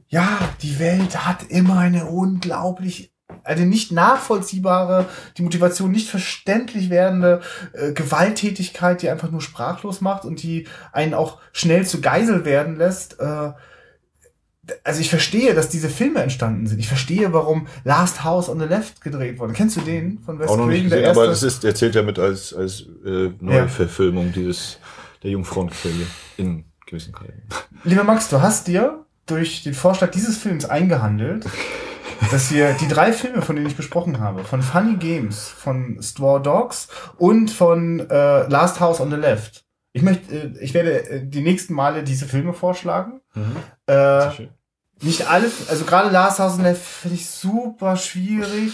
ja, 0.07 0.27
die 0.61 0.79
Welt 0.79 1.25
hat 1.25 1.43
immer 1.49 1.77
eine 1.79 2.05
unglaublich 2.05 3.13
eine 3.43 3.65
nicht 3.65 3.91
nachvollziehbare, 3.91 5.07
die 5.37 5.43
Motivation 5.43 5.91
nicht 5.91 6.09
verständlich 6.09 6.89
werdende 6.89 7.41
äh, 7.73 7.93
Gewalttätigkeit, 7.93 9.01
die 9.01 9.09
einfach 9.09 9.31
nur 9.31 9.41
sprachlos 9.41 10.01
macht 10.01 10.25
und 10.25 10.43
die 10.43 10.67
einen 10.91 11.13
auch 11.13 11.39
schnell 11.51 11.85
zu 11.85 12.01
Geisel 12.01 12.45
werden 12.45 12.75
lässt. 12.75 13.19
Äh, 13.19 13.51
also 14.83 15.01
ich 15.01 15.09
verstehe, 15.09 15.53
dass 15.53 15.69
diese 15.69 15.89
Filme 15.89 16.21
entstanden 16.21 16.67
sind. 16.67 16.79
Ich 16.79 16.87
verstehe, 16.87 17.33
warum 17.33 17.67
Last 17.83 18.23
House 18.23 18.49
on 18.49 18.59
the 18.59 18.65
Left 18.65 19.01
gedreht 19.01 19.39
wurde. 19.39 19.53
Kennst 19.53 19.77
du 19.77 19.81
den 19.81 20.19
von 20.19 20.39
Wes 20.39 20.47
Craven? 20.47 20.89
Der 20.89 21.01
erste? 21.01 21.19
Aber 21.19 21.27
das 21.27 21.43
ist, 21.43 21.63
erzählt 21.63 21.95
ja 21.95 22.03
mit 22.03 22.19
als, 22.19 22.53
als 22.53 22.85
äh, 23.05 23.31
Neuverfilmung 23.39 24.27
ja. 24.27 24.31
dieses 24.33 24.79
der 25.23 25.31
Jungfrauenquelle 25.31 26.05
in 26.37 26.65
gewissen 26.85 27.13
Kreisen. 27.13 27.43
Lieber 27.83 28.03
Max, 28.03 28.29
du 28.29 28.41
hast 28.41 28.67
dir 28.67 29.05
durch 29.25 29.63
den 29.63 29.73
Vorschlag 29.73 30.11
dieses 30.11 30.37
Films 30.37 30.65
eingehandelt, 30.65 31.45
dass 32.31 32.51
wir 32.51 32.73
die 32.73 32.87
drei 32.87 33.13
Filme, 33.13 33.41
von 33.41 33.55
denen 33.55 33.67
ich 33.67 33.77
gesprochen 33.77 34.19
habe, 34.19 34.43
von 34.43 34.61
Funny 34.61 34.95
Games, 34.97 35.47
von 35.47 35.99
Straw 36.01 36.41
Dogs 36.41 36.87
und 37.17 37.49
von 37.49 37.99
äh, 38.09 38.47
Last 38.47 38.79
House 38.79 38.99
on 38.99 39.09
the 39.09 39.17
Left. 39.17 39.65
Ich 39.93 40.01
möchte, 40.01 40.33
äh, 40.33 40.51
ich 40.59 40.73
werde 40.73 41.09
äh, 41.09 41.25
die 41.25 41.41
nächsten 41.41 41.73
Male 41.73 42.03
diese 42.03 42.25
Filme 42.25 42.53
vorschlagen. 42.53 43.21
Mhm. 43.33 43.55
Äh, 43.87 44.47
nicht 45.01 45.27
alle, 45.27 45.51
also 45.69 45.85
gerade 45.85 46.09
Last 46.09 46.39
House 46.39 46.53
on 46.53 46.57
the 46.57 46.63
Left 46.63 46.81
finde 46.85 47.15
ich 47.17 47.29
super 47.29 47.95
schwierig. 47.97 48.73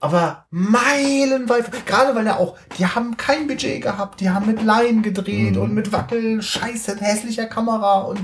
Aber 0.00 0.44
meilenweit, 0.50 1.86
gerade 1.86 2.14
weil 2.14 2.26
er 2.26 2.38
auch, 2.38 2.58
die 2.76 2.86
haben 2.86 3.16
kein 3.16 3.46
Budget 3.46 3.80
gehabt, 3.80 4.20
die 4.20 4.28
haben 4.28 4.44
mit 4.46 4.62
Laien 4.62 5.02
gedreht 5.02 5.54
Mhm. 5.56 5.62
und 5.62 5.72
mit 5.74 5.92
Wackel, 5.92 6.42
scheiße, 6.42 6.96
hässlicher 7.00 7.46
Kamera 7.46 8.00
und 8.02 8.20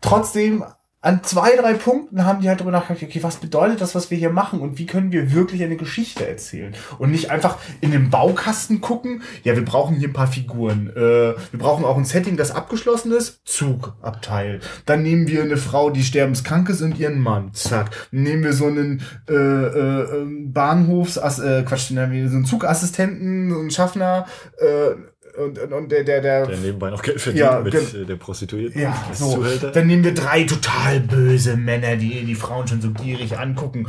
trotzdem 0.00 0.64
an 1.02 1.24
zwei, 1.24 1.56
drei 1.56 1.74
Punkten 1.74 2.24
haben 2.24 2.40
die 2.40 2.48
halt 2.48 2.60
darüber 2.60 2.70
nachgedacht, 2.70 3.02
okay, 3.02 3.22
was 3.22 3.36
bedeutet 3.38 3.80
das, 3.80 3.96
was 3.96 4.10
wir 4.12 4.18
hier 4.18 4.30
machen 4.30 4.60
und 4.60 4.78
wie 4.78 4.86
können 4.86 5.10
wir 5.10 5.32
wirklich 5.32 5.62
eine 5.64 5.76
Geschichte 5.76 6.26
erzählen 6.26 6.74
und 6.98 7.10
nicht 7.10 7.30
einfach 7.30 7.58
in 7.80 7.90
den 7.90 8.08
Baukasten 8.08 8.80
gucken, 8.80 9.22
ja, 9.42 9.56
wir 9.56 9.64
brauchen 9.64 9.96
hier 9.96 10.08
ein 10.08 10.12
paar 10.12 10.28
Figuren, 10.28 10.90
äh, 10.90 11.34
wir 11.34 11.58
brauchen 11.58 11.84
auch 11.84 11.96
ein 11.96 12.04
Setting, 12.04 12.36
das 12.36 12.52
abgeschlossen 12.52 13.10
ist, 13.10 13.40
Zugabteil. 13.44 14.60
Dann 14.86 15.02
nehmen 15.02 15.26
wir 15.26 15.42
eine 15.42 15.56
Frau, 15.56 15.90
die 15.90 16.04
sterbenskrank 16.04 16.68
ist 16.68 16.82
und 16.82 16.96
ihren 16.98 17.18
Mann, 17.18 17.52
zack. 17.52 17.90
Dann 18.12 18.22
nehmen 18.22 18.44
wir 18.44 18.52
so 18.52 18.66
einen 18.66 19.02
äh, 19.28 19.34
äh, 19.34 20.18
ähm, 20.18 20.52
Bahnhofs, 20.52 21.16
äh, 21.16 21.64
Quatsch, 21.66 21.90
haben 21.90 22.12
wir 22.12 22.28
so 22.28 22.36
einen 22.36 22.44
Zugassistenten, 22.44 23.50
so 23.50 23.58
einen 23.58 23.70
Schaffner, 23.72 24.26
äh, 24.58 24.94
und, 25.36 25.58
und, 25.58 25.72
und 25.72 25.92
der, 25.92 26.04
der, 26.04 26.20
der, 26.20 26.46
Der 26.46 26.56
nebenbei 26.58 26.90
noch 26.90 27.02
Geld 27.02 27.20
verdient 27.20 27.44
Ja, 27.44 27.60
mit 27.60 27.74
äh, 27.74 28.04
der 28.04 28.16
Prostituierten. 28.16 28.80
ja, 28.80 28.94
so. 29.12 29.34
Zuhälter. 29.36 29.70
Dann 29.70 29.86
nehmen 29.86 30.04
wir 30.04 30.14
drei 30.14 30.44
total 30.44 31.00
böse 31.00 31.56
Männer, 31.56 31.96
die 31.96 32.24
die 32.24 32.34
Frauen 32.34 32.66
schon 32.68 32.80
so 32.80 32.90
gierig 32.90 33.38
angucken. 33.38 33.86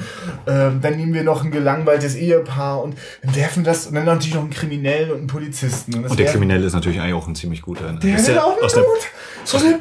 Ähm, 0.47 0.79
dann 0.81 0.95
nehmen 0.97 1.13
wir 1.13 1.23
noch 1.23 1.43
ein 1.43 1.51
gelangweiltes 1.51 2.15
Ehepaar 2.15 2.81
und 2.83 2.95
werfen 3.21 3.63
das 3.63 3.87
und 3.87 3.95
dann 3.95 4.05
natürlich 4.05 4.35
noch 4.35 4.41
einen 4.41 4.51
Kriminellen 4.51 5.11
und 5.11 5.17
einen 5.17 5.27
Polizisten. 5.27 6.01
das 6.03 6.11
Und 6.11 6.19
der 6.19 6.27
Kriminelle 6.27 6.65
ist 6.65 6.73
natürlich 6.73 6.99
eigentlich 6.99 7.15
auch 7.15 7.27
ein 7.27 7.35
ziemlich 7.35 7.61
guter. 7.61 7.91
ne? 7.91 7.99
der 7.99 8.15
ist 8.15 8.27
ja 8.27 8.43
auch 8.43 8.61
aus 8.61 8.75
einen 8.75 8.85
der. 8.85 9.45
So 9.45 9.57
eine 9.57 9.79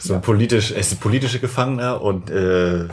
so 0.00 0.14
ein 0.14 0.20
politisch, 0.22 0.72
er 0.72 0.78
ist 0.78 0.92
ein 0.92 0.98
politischer 0.98 1.38
Gefangener 1.38 2.00
und 2.02 2.30
äh, 2.30 2.88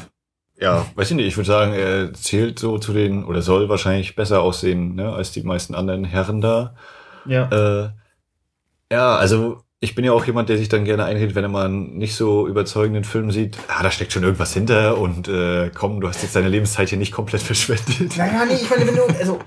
ja, 0.61 0.85
weiß 0.95 1.11
ich 1.11 1.15
nicht, 1.15 1.27
ich 1.27 1.37
würde 1.37 1.47
sagen, 1.47 1.73
er 1.73 2.13
zählt 2.13 2.59
so 2.59 2.77
zu 2.77 2.93
den, 2.93 3.23
oder 3.23 3.41
soll 3.41 3.69
wahrscheinlich 3.69 4.15
besser 4.15 4.41
aussehen, 4.41 4.95
ne, 4.95 5.11
als 5.13 5.31
die 5.31 5.43
meisten 5.43 5.73
anderen 5.73 6.03
Herren 6.03 6.41
da. 6.41 6.75
Ja. 7.25 7.85
Äh, 7.85 7.89
ja, 8.91 9.15
also 9.15 9.63
ich 9.81 9.95
bin 9.95 10.03
ja 10.03 10.11
auch 10.11 10.25
jemand, 10.25 10.49
der 10.49 10.57
sich 10.57 10.67
dann 10.67 10.83
gerne 10.83 11.05
einredet, 11.05 11.35
wenn 11.35 11.43
er 11.43 11.49
mal 11.49 11.65
einen 11.65 11.97
nicht 11.97 12.15
so 12.15 12.47
überzeugenden 12.47 13.05
Film 13.05 13.31
sieht, 13.31 13.57
ah, 13.69 13.81
da 13.81 13.91
steckt 13.91 14.11
schon 14.11 14.23
irgendwas 14.23 14.53
hinter 14.53 14.97
und 14.97 15.29
äh, 15.29 15.71
komm, 15.73 16.01
du 16.01 16.07
hast 16.09 16.21
jetzt 16.21 16.35
deine 16.35 16.49
Lebenszeit 16.49 16.89
hier 16.89 16.97
nicht 16.97 17.13
komplett 17.13 17.41
verschwendet. 17.43 18.17
Naja, 18.17 18.45
nee, 18.45 18.55
ich 18.55 18.69
meine, 18.69 18.85
wenn 18.85 18.95
du, 18.95 19.03
also, 19.03 19.39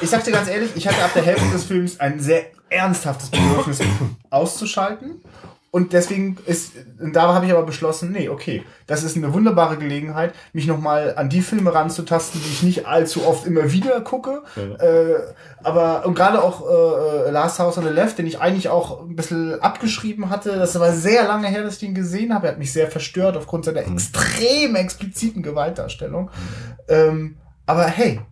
ich 0.00 0.08
sag 0.08 0.22
dir 0.24 0.32
ganz 0.32 0.48
ehrlich, 0.48 0.70
ich 0.76 0.86
hatte 0.86 1.02
ab 1.02 1.10
der 1.14 1.24
Hälfte 1.24 1.50
des 1.50 1.64
Films 1.64 1.98
ein 1.98 2.20
sehr 2.20 2.46
ernsthaftes 2.68 3.30
Bedürfnis 3.30 3.80
auszuschalten. 4.30 5.20
Und 5.76 5.92
deswegen 5.92 6.38
ist, 6.46 6.72
und 6.98 7.14
da 7.14 7.34
habe 7.34 7.44
ich 7.44 7.52
aber 7.52 7.64
beschlossen, 7.64 8.10
nee, 8.10 8.30
okay, 8.30 8.64
das 8.86 9.02
ist 9.02 9.14
eine 9.14 9.34
wunderbare 9.34 9.76
Gelegenheit, 9.76 10.32
mich 10.54 10.66
nochmal 10.66 11.12
an 11.18 11.28
die 11.28 11.42
Filme 11.42 11.74
ranzutasten, 11.74 12.40
die 12.42 12.48
ich 12.50 12.62
nicht 12.62 12.86
allzu 12.86 13.26
oft 13.26 13.46
immer 13.46 13.70
wieder 13.72 14.00
gucke. 14.00 14.42
Äh, 14.56 15.16
aber, 15.62 16.06
und 16.06 16.14
gerade 16.14 16.42
auch 16.42 16.62
äh, 16.66 17.30
Last 17.30 17.58
House 17.58 17.76
on 17.76 17.84
the 17.84 17.90
Left, 17.90 18.16
den 18.16 18.26
ich 18.26 18.40
eigentlich 18.40 18.70
auch 18.70 19.02
ein 19.02 19.16
bisschen 19.16 19.60
abgeschrieben 19.60 20.30
hatte, 20.30 20.56
das 20.56 20.80
war 20.80 20.92
sehr 20.92 21.24
lange 21.28 21.48
her, 21.48 21.62
dass 21.62 21.74
ich 21.74 21.80
den 21.80 21.94
gesehen 21.94 22.32
habe. 22.32 22.46
Er 22.46 22.52
hat 22.52 22.58
mich 22.58 22.72
sehr 22.72 22.90
verstört 22.90 23.36
aufgrund 23.36 23.66
seiner 23.66 23.80
extrem 23.80 24.76
expliziten 24.76 25.42
Gewaltdarstellung. 25.42 26.30
Ähm, 26.88 27.36
aber 27.66 27.84
hey, 27.84 28.22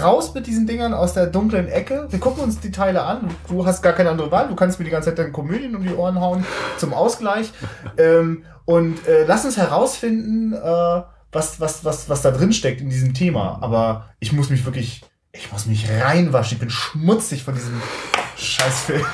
raus 0.00 0.34
mit 0.34 0.46
diesen 0.46 0.66
Dingern 0.66 0.94
aus 0.94 1.14
der 1.14 1.26
dunklen 1.26 1.68
Ecke. 1.68 2.06
Wir 2.10 2.18
gucken 2.18 2.42
uns 2.42 2.60
die 2.60 2.70
Teile 2.70 3.02
an. 3.02 3.30
Du 3.48 3.64
hast 3.66 3.82
gar 3.82 3.92
keine 3.92 4.10
andere 4.10 4.30
Wahl. 4.30 4.48
Du 4.48 4.54
kannst 4.54 4.78
mir 4.78 4.84
die 4.84 4.90
ganze 4.90 5.10
Zeit 5.10 5.18
deine 5.18 5.32
Komödien 5.32 5.74
um 5.76 5.82
die 5.82 5.94
Ohren 5.94 6.20
hauen 6.20 6.44
zum 6.76 6.92
Ausgleich. 6.92 7.52
Ähm, 7.96 8.44
und 8.64 9.06
äh, 9.08 9.24
lass 9.24 9.44
uns 9.44 9.56
herausfinden, 9.56 10.52
äh, 10.52 11.02
was, 11.32 11.60
was, 11.60 11.84
was, 11.84 12.08
was 12.08 12.22
da 12.22 12.30
drin 12.30 12.52
steckt 12.52 12.80
in 12.80 12.90
diesem 12.90 13.12
Thema. 13.14 13.58
Aber 13.60 14.10
ich 14.20 14.32
muss 14.32 14.50
mich 14.50 14.64
wirklich, 14.64 15.02
ich 15.32 15.50
muss 15.50 15.66
mich 15.66 15.88
reinwaschen. 15.90 16.56
Ich 16.56 16.60
bin 16.60 16.70
schmutzig 16.70 17.42
von 17.44 17.54
diesem 17.54 17.80
Scheißfilm. 18.36 19.04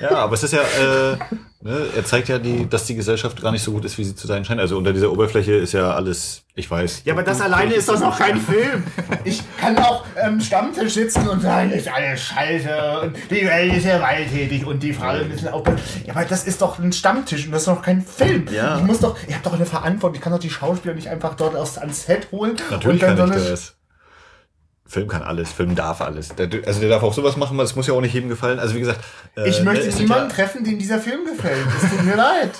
Ja, 0.00 0.16
aber 0.16 0.34
es 0.34 0.42
ist 0.42 0.52
ja, 0.52 0.60
äh, 0.60 1.16
ne, 1.64 1.86
er 1.96 2.04
zeigt 2.04 2.28
ja, 2.28 2.38
die, 2.38 2.68
dass 2.68 2.86
die 2.86 2.94
Gesellschaft 2.94 3.42
gar 3.42 3.50
nicht 3.50 3.62
so 3.62 3.72
gut 3.72 3.84
ist, 3.84 3.98
wie 3.98 4.04
sie 4.04 4.14
zu 4.14 4.26
sein 4.26 4.44
scheint. 4.44 4.60
Also 4.60 4.76
unter 4.76 4.92
dieser 4.92 5.10
Oberfläche 5.10 5.54
ist 5.54 5.72
ja 5.72 5.92
alles, 5.92 6.42
ich 6.54 6.70
weiß. 6.70 7.02
Ja, 7.04 7.14
aber 7.14 7.22
das 7.22 7.40
alleine 7.40 7.74
ist 7.74 7.88
doch 7.88 7.98
noch 7.98 8.16
kein 8.16 8.38
Film. 8.38 8.84
Ich 9.24 9.42
kann 9.58 9.76
auch 9.78 10.04
am 10.22 10.40
Stammtisch 10.40 10.94
sitzen 10.94 11.26
und 11.26 11.40
sagen, 11.40 11.70
ist 11.70 11.88
alles 11.88 12.20
scheiße 12.20 13.00
und 13.02 13.16
die 13.30 13.46
Welt 13.46 13.76
ist 13.76 13.84
gewalttätig 13.84 14.66
und 14.66 14.82
die 14.82 14.92
Frauen 14.92 15.28
müssen 15.28 15.48
auch. 15.48 15.64
Ja, 16.06 16.14
aber 16.14 16.24
das 16.24 16.44
ist 16.44 16.60
doch 16.60 16.78
ein 16.78 16.92
Stammtisch 16.92 17.46
und 17.46 17.52
das 17.52 17.62
ist 17.62 17.68
noch 17.68 17.82
kein 17.82 18.02
Film. 18.02 18.46
Ja. 18.52 18.78
Ich 18.78 18.84
muss 18.84 19.00
doch, 19.00 19.16
ich 19.26 19.34
habe 19.34 19.44
doch 19.44 19.54
eine 19.54 19.66
Verantwortung. 19.66 20.16
Ich 20.16 20.20
kann 20.20 20.32
doch 20.32 20.40
die 20.40 20.50
Schauspieler 20.50 20.94
nicht 20.94 21.08
einfach 21.08 21.34
dort 21.34 21.56
aus, 21.56 21.78
ans 21.78 22.04
Set 22.04 22.28
holen. 22.30 22.56
Natürlich 22.70 23.02
und 23.02 23.08
dann 23.08 23.30
kann 23.30 23.38
ich 23.38 23.48
das. 23.48 23.73
Film 24.86 25.08
kann 25.08 25.22
alles, 25.22 25.50
Film 25.50 25.74
darf 25.74 26.02
alles. 26.02 26.28
Der, 26.36 26.48
also 26.66 26.78
der 26.80 26.90
darf 26.90 27.02
auch 27.02 27.14
sowas 27.14 27.38
machen, 27.38 27.58
es 27.60 27.74
muss 27.74 27.86
ja 27.86 27.94
auch 27.94 28.02
nicht 28.02 28.12
jedem 28.12 28.28
gefallen. 28.28 28.58
Also 28.58 28.74
wie 28.74 28.80
gesagt, 28.80 29.00
äh, 29.34 29.48
Ich 29.48 29.62
möchte 29.62 29.88
ne, 29.88 29.94
niemanden 29.94 30.28
ja, 30.28 30.34
treffen, 30.34 30.62
dem 30.62 30.78
dieser 30.78 30.98
Film 30.98 31.24
gefällt. 31.24 31.66
Es 31.82 31.90
tut 31.90 32.04
mir 32.04 32.16
leid. 32.16 32.50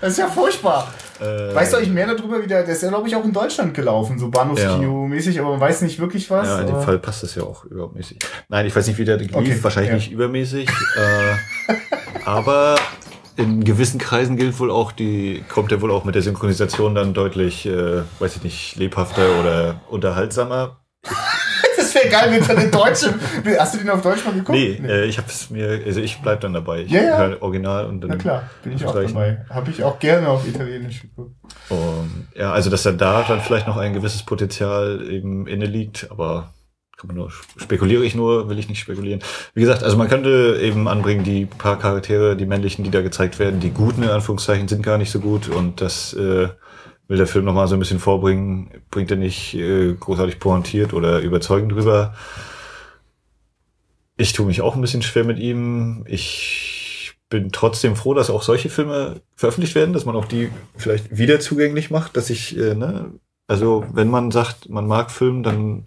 Das 0.00 0.12
ist 0.12 0.18
ja 0.18 0.26
furchtbar. 0.28 0.92
äh, 1.20 1.54
Weißt 1.54 1.72
du 1.72 1.76
eigentlich 1.76 1.90
mehr 1.92 2.06
darüber, 2.06 2.42
wie 2.42 2.46
der, 2.46 2.64
der 2.64 2.74
ist 2.74 2.82
ja, 2.82 2.88
glaube 2.88 3.06
ich, 3.06 3.14
auch 3.14 3.24
in 3.24 3.34
Deutschland 3.34 3.74
gelaufen, 3.74 4.18
so 4.18 4.28
Bahnhofskino-mäßig, 4.28 5.38
aber 5.40 5.50
man 5.50 5.60
weiß 5.60 5.82
nicht 5.82 5.98
wirklich 6.00 6.30
was. 6.30 6.48
Ja, 6.48 6.60
in 6.60 6.68
dem 6.68 6.80
Fall 6.80 6.98
passt 6.98 7.22
das 7.22 7.34
ja 7.34 7.42
auch 7.42 7.64
übermäßig. 7.66 8.18
Nein, 8.48 8.64
ich 8.64 8.74
weiß 8.74 8.86
nicht, 8.86 8.98
wie 8.98 9.04
der 9.04 9.18
lief, 9.18 9.34
Okay, 9.34 9.58
wahrscheinlich 9.62 9.90
ja. 9.90 9.96
nicht 9.96 10.10
übermäßig. 10.10 10.68
äh, 10.68 11.74
aber 12.24 12.76
in 13.36 13.62
gewissen 13.64 13.98
Kreisen 13.98 14.36
gilt 14.36 14.58
wohl 14.58 14.70
auch, 14.70 14.90
die 14.92 15.44
kommt 15.48 15.70
er 15.72 15.82
wohl 15.82 15.90
auch 15.90 16.04
mit 16.04 16.14
der 16.14 16.22
Synchronisation 16.22 16.94
dann 16.94 17.14
deutlich, 17.14 17.66
äh, 17.66 18.02
weiß 18.20 18.36
ich 18.36 18.42
nicht, 18.42 18.76
lebhafter 18.76 19.38
oder 19.40 19.80
unterhaltsamer. 19.90 20.78
Wäre 21.94 22.08
geil, 22.08 22.28
wenn 22.30 22.46
du 22.56 22.60
den 22.62 22.70
Deutschen. 22.70 23.14
Hast 23.58 23.74
du 23.74 23.78
den 23.78 23.90
auf 23.90 24.02
Deutsch 24.02 24.24
mal 24.24 24.32
geguckt? 24.34 24.58
Nee, 24.58 24.80
Äh, 24.86 25.04
ich 25.04 25.18
hab's 25.18 25.50
mir, 25.50 25.82
also 25.86 26.00
ich 26.00 26.20
bleib 26.20 26.40
dann 26.40 26.52
dabei. 26.52 26.82
Ich 26.82 26.90
Ja, 26.90 27.02
ja. 27.02 27.18
höre 27.18 27.42
Original 27.42 27.86
und 27.86 28.00
dann. 28.00 28.10
Na 28.10 28.16
klar, 28.16 28.50
bin 28.62 28.74
ich 28.74 28.84
auch 28.84 28.94
dabei. 28.94 29.44
Habe 29.50 29.70
ich 29.70 29.82
auch 29.84 29.98
gerne 29.98 30.28
auf 30.28 30.46
Italienisch 30.46 31.02
geguckt. 31.02 31.34
Und, 31.68 32.28
ja, 32.34 32.52
also 32.52 32.70
dass 32.70 32.84
er 32.86 32.92
da 32.92 33.24
dann 33.26 33.40
vielleicht 33.40 33.66
noch 33.66 33.76
ein 33.76 33.92
gewisses 33.94 34.22
Potenzial 34.22 35.06
eben 35.10 35.46
inne 35.46 35.66
liegt, 35.66 36.10
aber 36.10 36.52
kann 36.96 37.08
man 37.08 37.16
nur 37.16 37.30
spekuliere 37.56 38.04
ich 38.04 38.14
nur, 38.14 38.48
will 38.48 38.58
ich 38.58 38.68
nicht 38.68 38.78
spekulieren. 38.80 39.20
Wie 39.52 39.60
gesagt, 39.60 39.82
also 39.82 39.96
man 39.96 40.08
könnte 40.08 40.58
eben 40.62 40.86
anbringen, 40.88 41.24
die 41.24 41.44
paar 41.46 41.78
Charaktere, 41.78 42.36
die 42.36 42.46
männlichen, 42.46 42.84
die 42.84 42.90
da 42.90 43.02
gezeigt 43.02 43.38
werden, 43.38 43.60
die 43.60 43.70
guten 43.70 44.02
in 44.04 44.10
Anführungszeichen 44.10 44.68
sind 44.68 44.82
gar 44.82 44.96
nicht 44.98 45.10
so 45.10 45.18
gut 45.20 45.48
und 45.48 45.80
das 45.80 46.14
äh, 46.14 46.48
will 47.08 47.16
der 47.18 47.26
Film 47.26 47.44
noch 47.44 47.54
mal 47.54 47.68
so 47.68 47.74
ein 47.76 47.78
bisschen 47.78 47.98
vorbringen, 47.98 48.70
bringt 48.90 49.10
er 49.10 49.16
nicht 49.16 49.54
äh, 49.54 49.92
großartig 49.94 50.38
pointiert 50.38 50.92
oder 50.94 51.20
überzeugend 51.20 51.72
drüber. 51.72 52.14
Ich 54.16 54.32
tue 54.32 54.46
mich 54.46 54.62
auch 54.62 54.74
ein 54.74 54.80
bisschen 54.80 55.02
schwer 55.02 55.24
mit 55.24 55.38
ihm. 55.38 56.04
Ich 56.08 57.14
bin 57.28 57.50
trotzdem 57.50 57.96
froh, 57.96 58.14
dass 58.14 58.30
auch 58.30 58.42
solche 58.42 58.70
Filme 58.70 59.20
veröffentlicht 59.34 59.74
werden, 59.74 59.92
dass 59.92 60.04
man 60.04 60.16
auch 60.16 60.24
die 60.24 60.50
vielleicht 60.76 61.16
wieder 61.16 61.40
zugänglich 61.40 61.90
macht, 61.90 62.16
dass 62.16 62.30
ich, 62.30 62.56
äh, 62.56 62.74
ne, 62.74 63.12
also 63.46 63.84
wenn 63.92 64.08
man 64.08 64.30
sagt, 64.30 64.70
man 64.70 64.86
mag 64.86 65.10
Film, 65.10 65.42
dann 65.42 65.86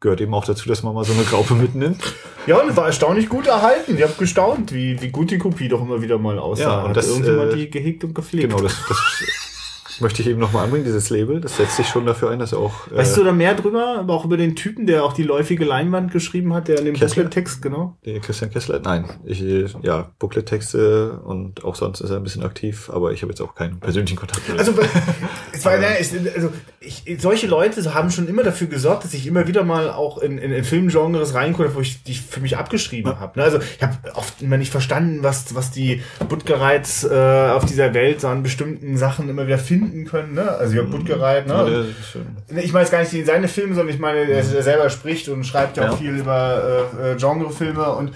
gehört 0.00 0.20
eben 0.20 0.34
auch 0.34 0.44
dazu, 0.44 0.68
dass 0.68 0.82
man 0.82 0.94
mal 0.94 1.04
so 1.04 1.14
eine 1.14 1.24
Graupe 1.24 1.54
mitnimmt. 1.54 2.14
Ja, 2.46 2.58
und 2.58 2.76
war 2.76 2.86
erstaunlich 2.86 3.28
gut 3.28 3.46
erhalten. 3.46 3.96
Ich 3.96 4.02
habe 4.02 4.12
gestaunt, 4.18 4.72
wie, 4.72 5.00
wie 5.00 5.08
gut 5.08 5.30
die 5.30 5.38
Kopie 5.38 5.68
doch 5.68 5.80
immer 5.80 6.02
wieder 6.02 6.18
mal 6.18 6.38
aussah. 6.38 6.62
Ja, 6.62 6.82
und 6.82 6.90
Hat 6.90 6.96
das, 6.98 7.08
irgendjemand 7.08 7.54
äh, 7.54 7.56
die 7.56 7.70
gehegt 7.70 8.04
und 8.04 8.14
gepflegt. 8.14 8.50
Genau, 8.50 8.62
das, 8.62 8.76
das 8.88 8.98
möchte 10.00 10.22
ich 10.22 10.28
eben 10.28 10.40
nochmal 10.40 10.64
anbringen, 10.64 10.84
dieses 10.84 11.10
Label. 11.10 11.40
Das 11.40 11.56
setzt 11.56 11.76
sich 11.76 11.86
schon 11.88 12.06
dafür 12.06 12.30
ein, 12.30 12.38
dass 12.38 12.52
er 12.52 12.58
auch. 12.58 12.90
äh, 12.90 12.96
Weißt 12.96 13.16
du 13.16 13.24
da 13.24 13.32
mehr 13.32 13.54
drüber, 13.54 13.96
aber 13.98 14.14
auch 14.14 14.24
über 14.24 14.36
den 14.36 14.56
Typen, 14.56 14.86
der 14.86 15.04
auch 15.04 15.12
die 15.12 15.22
läufige 15.22 15.64
Leinwand 15.64 16.12
geschrieben 16.12 16.52
hat, 16.54 16.68
der 16.68 16.78
in 16.78 16.84
dem? 16.86 16.94
Booklet-Text, 16.94 17.62
genau? 17.62 17.96
Der 18.04 18.20
Christian 18.20 18.50
Kessler? 18.50 18.80
Nein. 18.84 19.04
Ich, 19.24 19.42
äh, 19.42 19.66
ja, 19.82 20.10
Booklet-Texte 20.18 21.20
und 21.24 21.64
auch 21.64 21.74
sonst 21.74 22.00
ist 22.00 22.10
er 22.10 22.16
ein 22.16 22.22
bisschen 22.22 22.42
aktiv, 22.42 22.90
aber 22.92 23.12
ich 23.12 23.22
habe 23.22 23.32
jetzt 23.32 23.40
auch 23.40 23.54
keinen 23.54 23.80
persönlichen 23.80 24.16
Kontakt 24.16 24.48
mit. 24.48 24.58
Also, 24.58 24.72
es 25.52 25.64
war, 25.64 25.78
ne, 25.78 25.86
ich, 26.00 26.12
also 26.34 26.50
ich, 26.80 27.04
solche 27.20 27.46
Leute 27.46 27.94
haben 27.94 28.10
schon 28.10 28.28
immer 28.28 28.42
dafür 28.42 28.66
gesorgt, 28.66 29.04
dass 29.04 29.14
ich 29.14 29.26
immer 29.26 29.48
wieder 29.48 29.64
mal 29.64 29.90
auch 29.90 30.18
in, 30.18 30.38
in, 30.38 30.52
in 30.52 30.64
Filmgenres 30.64 31.34
reingucke, 31.34 31.74
wo 31.74 31.80
ich 31.80 32.02
die 32.02 32.14
für 32.14 32.40
mich 32.40 32.56
abgeschrieben 32.56 33.18
habe. 33.20 33.38
Ne? 33.38 33.44
Also 33.44 33.58
ich 33.58 33.82
habe 33.82 33.96
oft 34.14 34.42
immer 34.42 34.56
nicht 34.56 34.70
verstanden, 34.70 35.22
was, 35.22 35.54
was 35.54 35.70
die 35.70 36.02
Butgereiz 36.28 37.04
äh, 37.04 37.50
auf 37.50 37.64
dieser 37.64 37.94
Welt 37.94 38.20
so 38.20 38.28
an 38.28 38.42
bestimmten 38.42 38.96
Sachen 38.96 39.28
immer 39.28 39.46
wieder 39.46 39.58
finden 39.58 39.85
können. 40.06 40.34
Ne? 40.34 40.48
Also 40.48 40.74
Jörg 40.74 40.90
Buttgereit, 40.90 41.48
Ja, 41.48 41.62
ne? 41.64 41.86
schon- 42.12 42.26
Nee, 42.50 42.60
Ich 42.62 42.72
meine 42.72 42.84
jetzt 42.84 42.92
gar 42.92 43.00
nicht 43.00 43.26
seine 43.26 43.48
Filme, 43.48 43.74
sondern 43.74 43.94
ich 43.94 44.00
meine, 44.00 44.18
er, 44.20 44.38
er 44.38 44.62
selber 44.62 44.90
spricht 44.90 45.28
und 45.28 45.44
schreibt 45.44 45.76
ja 45.76 45.84
auch 45.88 45.92
Ja. 45.92 45.96
viel 45.96 46.16
über 46.16 46.88
äh, 47.02 47.12
äh, 47.12 47.16
Genrefilme 47.16 47.90
und 47.92 48.12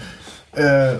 äh, 0.55 0.95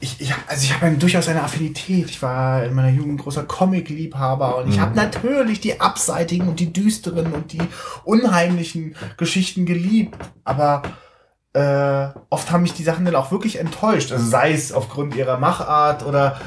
ich, 0.00 0.20
ich, 0.20 0.34
also 0.48 0.64
ich 0.64 0.74
habe 0.74 0.92
durchaus 0.96 1.28
eine 1.28 1.42
Affinität. 1.44 2.06
Ich 2.10 2.20
war 2.22 2.64
in 2.64 2.74
meiner 2.74 2.88
Jugend 2.90 3.20
großer 3.22 3.44
Comic-Liebhaber 3.44 4.56
und 4.58 4.68
ich 4.68 4.80
habe 4.80 4.96
natürlich 4.96 5.60
die 5.60 5.80
abseitigen 5.80 6.48
und 6.48 6.58
die 6.58 6.72
düsteren 6.72 7.32
und 7.32 7.52
die 7.52 7.60
unheimlichen 8.04 8.96
Geschichten 9.16 9.64
geliebt. 9.64 10.16
Aber 10.44 10.82
äh, 11.52 12.08
oft 12.30 12.50
haben 12.50 12.62
mich 12.62 12.74
die 12.74 12.82
Sachen 12.82 13.04
dann 13.04 13.14
auch 13.14 13.30
wirklich 13.30 13.60
enttäuscht. 13.60 14.10
Also 14.10 14.24
sei 14.26 14.52
es 14.52 14.72
aufgrund 14.72 15.14
ihrer 15.14 15.38
Machart 15.38 16.04
oder 16.04 16.40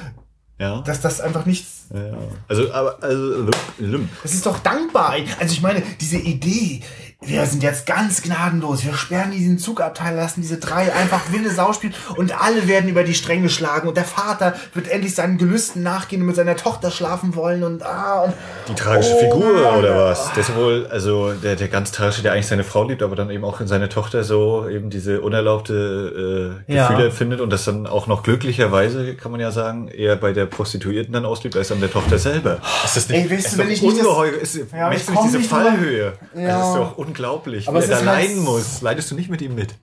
Ja. 0.58 0.82
dass 0.82 1.02
das 1.02 1.20
einfach 1.20 1.46
nichts. 1.46 1.88
ja. 1.94 2.18
Also, 2.48 2.72
aber, 2.72 3.04
also, 3.04 3.50
Lim. 3.78 4.10
Das 4.24 4.34
ist 4.34 4.46
doch 4.46 4.60
dankbar. 4.60 5.16
Also 5.40 5.54
ich 5.54 5.62
meine, 5.62 5.84
diese 6.00 6.18
Idee, 6.18 6.82
wir 7.22 7.44
sind 7.48 7.64
jetzt 7.64 7.88
ganz 7.88 8.22
gnadenlos, 8.22 8.86
wir 8.86 8.94
sperren 8.94 9.32
diesen 9.32 9.58
Zugabteil, 9.58 10.16
lassen 10.16 10.42
diese 10.42 10.58
drei 10.58 10.94
einfach 10.94 11.32
wilde 11.32 11.50
Sau 11.50 11.74
spielen 11.74 11.94
und 12.18 12.40
alle 12.40 12.68
werden 12.68 12.88
über 12.90 13.04
die 13.04 13.16
Stränge 13.16 13.44
geschlagen 13.44 13.88
und 13.88 13.98
der 13.98 14.04
Vater 14.04 14.54
wird 14.76 14.88
endlich 14.90 15.16
seinen 15.16 15.38
Gelüsten 15.40 15.82
nachgehen 15.82 16.22
und 16.22 16.28
mit 16.28 16.36
seiner 16.36 16.56
Tochter 16.56 16.92
schlafen 16.92 17.36
wollen 17.36 17.64
und 17.64 17.84
ah 17.84 18.24
und 18.26 18.34
Die 18.68 18.76
tragische 18.76 19.14
Oh 19.16 19.20
Figur 19.20 19.54
Mann. 19.54 19.80
oder 19.80 20.06
was? 20.06 20.32
Der 20.34 20.42
ist 20.42 20.56
wohl, 20.56 20.88
also 20.92 21.32
der, 21.34 21.56
der 21.56 21.68
ganz 21.68 21.92
tragische, 21.92 22.22
der 22.22 22.34
eigentlich 22.34 22.48
seine 22.48 22.64
Frau 22.64 22.84
liebt, 22.84 23.02
aber 23.02 23.16
dann 23.16 23.32
eben 23.32 23.44
auch 23.44 23.60
in 23.60 23.68
seine 23.68 23.90
Tochter 23.90 24.24
so 24.24 24.68
eben 24.70 24.90
diese 24.92 25.22
unerlaubte 25.22 26.62
äh, 26.68 26.74
Ja. 26.74 26.88
Gefühle 26.90 27.08
empfindet 27.08 27.42
und 27.42 27.50
das 27.50 27.66
dann 27.66 27.88
auch 27.88 28.06
noch 28.08 28.22
glücklicherweise, 28.24 29.16
kann 29.16 29.32
man 29.32 29.40
ja 29.42 29.52
sagen, 29.52 29.88
eher 29.88 30.16
bei 30.16 30.32
der 30.34 30.46
Prostituierten 30.46 31.14
dann 31.14 31.26
auslebt, 31.26 31.56
als 31.56 31.72
an 31.72 31.80
der 31.80 31.92
Tochter 31.92 32.20
selber. 32.20 32.60
Ist 32.84 32.98
das 32.98 33.10
Ey, 33.10 33.30
weißt 33.32 33.48
ist 33.48 33.58
du, 33.58 33.62
ich 33.64 33.68
nicht 33.82 33.84
das- 33.84 33.90
ungeheuer, 34.06 34.34
ist, 34.34 34.56
Ja, 34.56 34.64
ja, 34.78 34.92
ich 34.92 35.06
du 35.06 35.12
nicht 35.12 35.24
diese 35.26 35.38
nicht 35.40 35.50
Fallhöhe? 35.50 36.14
Ja. 36.36 36.48
Das 36.60 36.68
ist 36.70 36.76
doch 36.76 36.98
unglaublich, 37.06 37.68
Aber 37.68 37.80
wie 37.80 37.84
es 37.84 37.90
er 37.90 38.02
da 38.02 38.06
halt- 38.12 38.30
leiden 38.30 38.44
muss. 38.44 38.82
Leidest 38.82 39.12
du 39.12 39.16
nicht 39.16 39.30
mit 39.30 39.42
ihm 39.42 39.56
mit? 39.56 39.76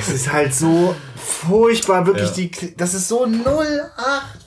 es 0.00 0.08
ist 0.08 0.32
halt 0.32 0.54
so 0.54 0.94
furchtbar, 1.16 2.06
wirklich 2.06 2.28
Ja. 2.30 2.34
die, 2.68 2.76
das 2.76 2.94
ist 2.94 3.08
so 3.08 3.24
08. 3.26 4.38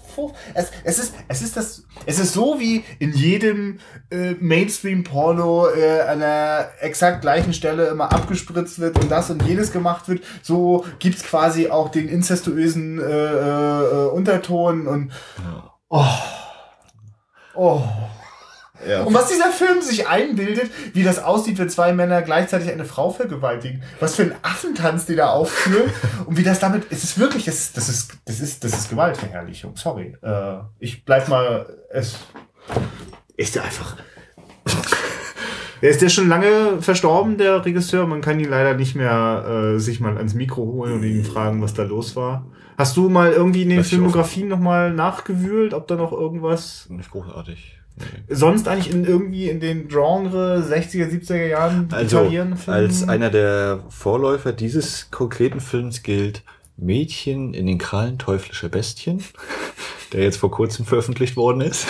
Es, 0.54 0.68
es 0.84 1.00
ist, 1.00 1.16
es 1.28 1.42
ist 1.42 1.58
das, 1.58 1.86
es 2.06 2.20
ist 2.20 2.34
so 2.34 2.60
wie 2.60 2.84
in 3.00 3.14
jedem 3.14 3.80
äh, 4.12 4.34
Mainstream-Porno 4.40 5.70
äh, 5.70 6.02
an 6.02 6.20
der 6.20 6.72
exakt 6.82 7.22
gleichen 7.22 7.52
Stelle 7.52 7.88
immer 7.88 8.14
abgespritzt 8.14 8.78
wird 8.78 9.00
und 9.00 9.10
das 9.10 9.32
und 9.32 9.42
jenes 9.42 9.72
gemacht 9.72 10.08
wird. 10.08 10.24
So 10.44 10.86
gibt's 11.00 11.24
quasi 11.24 11.70
auch 11.72 11.90
den 11.90 12.08
incestuösen 12.10 13.00
äh, 13.00 13.04
äh, 13.04 14.06
Unterton 14.10 14.86
und 14.86 15.12
oh, 15.90 16.06
oh. 17.56 17.82
Ja. 18.88 19.04
Und 19.04 19.14
was 19.14 19.28
dieser 19.28 19.52
Film 19.52 19.82
sich 19.82 20.08
einbildet, 20.08 20.72
wie 20.94 21.04
das 21.04 21.24
aussieht, 21.24 21.58
wenn 21.58 21.70
zwei 21.70 21.94
Männer 21.94 22.22
gleichzeitig 22.22 22.72
eine 22.72 22.86
Frau 22.86 23.10
vergewaltigen. 23.12 23.84
Was 24.00 24.16
für 24.16 24.24
ein 24.24 24.36
Affentanz 24.42 25.06
die 25.06 25.16
da 25.16 25.30
aufführen. 25.30 25.92
und 26.26 26.38
wie 26.38 26.44
das 26.44 26.60
damit, 26.60 26.86
es 26.90 27.04
ist 27.04 27.20
wirklich, 27.20 27.46
das, 27.46 27.74
das 27.74 27.90
ist, 27.90 28.14
das 28.26 28.40
ist, 28.40 28.64
das 28.64 28.74
ist 28.74 28.90
Gewaltverherrlichung. 28.90 29.76
Sorry. 29.76 30.16
Äh, 30.22 30.56
ich 30.80 31.06
bleib 31.06 31.28
mal, 31.28 31.66
es 31.90 32.18
ist 33.38 33.56
ja 33.56 33.64
einfach. 33.64 33.98
Der 35.82 35.90
ist 35.90 36.02
ja 36.02 36.08
schon 36.08 36.30
lange 36.30 36.82
verstorben, 36.82 37.38
der 37.38 37.66
Regisseur. 37.66 38.08
Man 38.08 38.22
kann 38.22 38.40
ihn 38.40 38.50
leider 38.50 38.74
nicht 38.74 38.96
mehr 38.96 39.74
äh, 39.76 39.80
sich 39.80 40.00
mal 40.00 40.16
ans 40.16 40.34
Mikro 40.34 40.62
holen 40.62 40.94
und 40.94 41.04
ihn 41.04 41.26
fragen, 41.26 41.62
was 41.62 41.74
da 41.74 41.84
los 41.84 42.16
war. 42.16 42.46
Hast 42.78 42.96
du 42.96 43.10
mal 43.10 43.34
irgendwie 43.34 43.64
in 43.64 43.70
den. 43.70 43.84
Filmografien 43.84 44.48
nochmal 44.48 44.94
nachgewühlt, 44.94 45.74
ob 45.74 45.90
da 45.90 45.96
noch 45.96 46.14
irgendwas 46.14 46.88
Nicht 46.90 47.12
großartig. 47.12 47.80
Nee. 47.96 48.36
sonst 48.36 48.68
eigentlich 48.68 48.94
in 48.94 49.06
irgendwie 49.06 49.50
in 49.50 49.60
den 49.60 49.88
Genre 49.88 50.64
60er, 50.68 51.10
70er 51.10 51.46
Jahren 51.46 51.90
Also, 51.92 52.22
Italienfilmen? 52.22 52.84
als 52.84 53.08
einer 53.08 53.30
der 53.30 53.84
Vorläufer 53.90 54.52
dieses 54.52 55.12
konkreten 55.12 55.60
Films 55.60 56.02
gilt 56.02 56.44
Mädchen 56.76 57.54
in 57.54 57.68
den 57.68 57.78
Krallen 57.78 58.18
teuflischer 58.18 58.70
Bestien, 58.70 59.24
der 60.14 60.24
jetzt 60.24 60.38
vor 60.38 60.50
kurzem 60.50 60.86
veröffentlicht 60.86 61.36
worden 61.36 61.62
ist. 61.62 61.86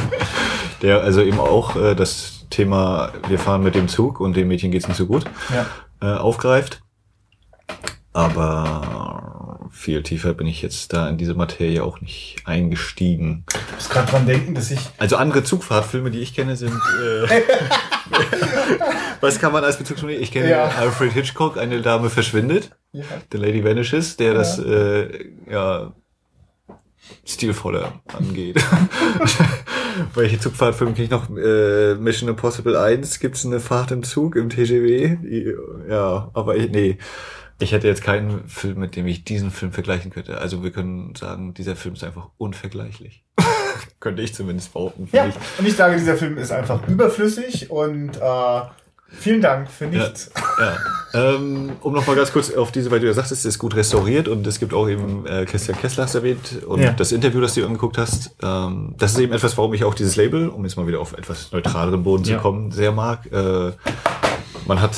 der 0.82 1.02
also 1.02 1.22
eben 1.22 1.38
auch 1.40 1.76
äh, 1.76 1.94
das 1.94 2.46
Thema, 2.50 3.12
wir 3.28 3.38
fahren 3.38 3.62
mit 3.62 3.74
dem 3.74 3.88
Zug 3.88 4.20
und 4.20 4.36
dem 4.36 4.48
Mädchen 4.48 4.70
geht's 4.70 4.88
nicht 4.88 4.98
so 4.98 5.06
gut, 5.06 5.24
ja. 5.50 5.66
äh, 6.02 6.18
aufgreift. 6.18 6.82
Aber 8.12 9.31
viel 9.72 10.02
tiefer 10.02 10.34
bin 10.34 10.46
ich 10.46 10.62
jetzt 10.62 10.92
da 10.92 11.08
in 11.08 11.16
diese 11.18 11.34
Materie 11.34 11.82
auch 11.82 12.00
nicht 12.00 12.36
eingestiegen. 12.44 13.44
Ich 13.52 13.74
muss 13.74 13.88
gerade 13.88 14.10
dran 14.10 14.26
denken, 14.26 14.54
dass 14.54 14.70
ich 14.70 14.78
Also 14.98 15.16
andere 15.16 15.42
Zugfahrtfilme, 15.42 16.10
die 16.10 16.20
ich 16.20 16.34
kenne, 16.34 16.56
sind. 16.56 16.72
Äh, 16.72 17.26
was 19.20 19.38
kann 19.40 19.52
man 19.52 19.64
als 19.64 19.78
Bezug 19.78 20.02
nehmen? 20.02 20.22
Ich 20.22 20.30
kenne 20.30 20.50
Ja. 20.50 20.66
Alfred 20.68 21.12
Hitchcock, 21.12 21.56
eine 21.56 21.80
Dame 21.80 22.10
verschwindet, 22.10 22.70
ja. 22.92 23.04
The 23.32 23.38
Lady 23.38 23.64
Vanishes, 23.64 24.16
der 24.16 24.34
das 24.34 24.58
äh, 24.58 25.30
ja 25.50 25.92
stilvoller 27.24 28.00
angeht. 28.16 28.62
Welche 30.14 30.38
Zugfahrtfilme 30.38 30.92
kenne 30.94 31.04
ich 31.04 31.10
noch? 31.10 31.28
Äh, 31.36 31.94
Mission 31.96 32.28
Impossible 32.28 32.76
1 32.76 33.20
gibt's 33.20 33.44
eine 33.44 33.60
Fahrt 33.60 33.90
im 33.90 34.02
Zug 34.02 34.36
im 34.36 34.48
TGW. 34.48 35.16
Ja, 35.88 36.30
aber 36.34 36.56
ich, 36.56 36.70
nee. 36.70 36.98
Ich 37.62 37.72
hätte 37.72 37.86
jetzt 37.88 38.02
keinen 38.02 38.46
Film, 38.48 38.78
mit 38.80 38.96
dem 38.96 39.06
ich 39.06 39.24
diesen 39.24 39.50
Film 39.50 39.72
vergleichen 39.72 40.10
könnte. 40.10 40.38
Also 40.38 40.62
wir 40.62 40.70
können 40.70 41.14
sagen, 41.14 41.54
dieser 41.54 41.76
Film 41.76 41.94
ist 41.94 42.04
einfach 42.04 42.28
unvergleichlich. 42.38 43.24
könnte 44.00 44.22
ich 44.22 44.34
zumindest 44.34 44.72
behaupten. 44.72 45.08
ja, 45.12 45.26
ich. 45.26 45.34
und 45.58 45.66
ich 45.66 45.76
sage, 45.76 45.96
dieser 45.96 46.16
Film 46.16 46.36
ist 46.38 46.50
einfach 46.52 46.86
überflüssig 46.88 47.70
und 47.70 48.16
äh, 48.16 48.60
vielen 49.10 49.40
Dank 49.40 49.70
für 49.70 49.86
nichts. 49.86 50.30
Ja. 50.58 50.76
Ähm, 51.14 51.72
um 51.82 51.92
noch 51.92 52.06
mal 52.06 52.16
ganz 52.16 52.32
kurz 52.32 52.50
auf 52.52 52.72
diese, 52.72 52.90
weil 52.90 53.00
du 53.00 53.06
ja 53.06 53.12
sagst, 53.12 53.32
es 53.32 53.44
ist 53.44 53.58
gut 53.58 53.76
restauriert 53.76 54.28
und 54.28 54.46
es 54.46 54.58
gibt 54.58 54.72
auch 54.74 54.88
eben 54.88 55.26
äh, 55.26 55.44
Christian 55.44 55.78
Kessler 55.78 56.04
hast 56.04 56.14
erwähnt 56.14 56.62
und 56.66 56.80
Ja. 56.80 56.92
das 56.92 57.12
Interview, 57.12 57.40
das 57.40 57.54
du 57.54 57.64
angeguckt 57.64 57.98
hast, 57.98 58.34
ähm, 58.42 58.94
das 58.98 59.12
ist 59.12 59.18
eben 59.18 59.32
etwas, 59.32 59.56
warum 59.58 59.74
ich 59.74 59.84
auch 59.84 59.94
dieses 59.94 60.16
Label, 60.16 60.48
um 60.48 60.64
jetzt 60.64 60.76
mal 60.76 60.86
wieder 60.86 61.00
auf 61.00 61.12
etwas 61.12 61.52
neutraleren 61.52 62.02
Boden 62.02 62.24
zu 62.24 62.32
Ja. 62.32 62.38
kommen, 62.38 62.70
sehr 62.72 62.92
mag. 62.92 63.30
Äh, 63.30 63.72
man 64.66 64.80
hat 64.80 64.96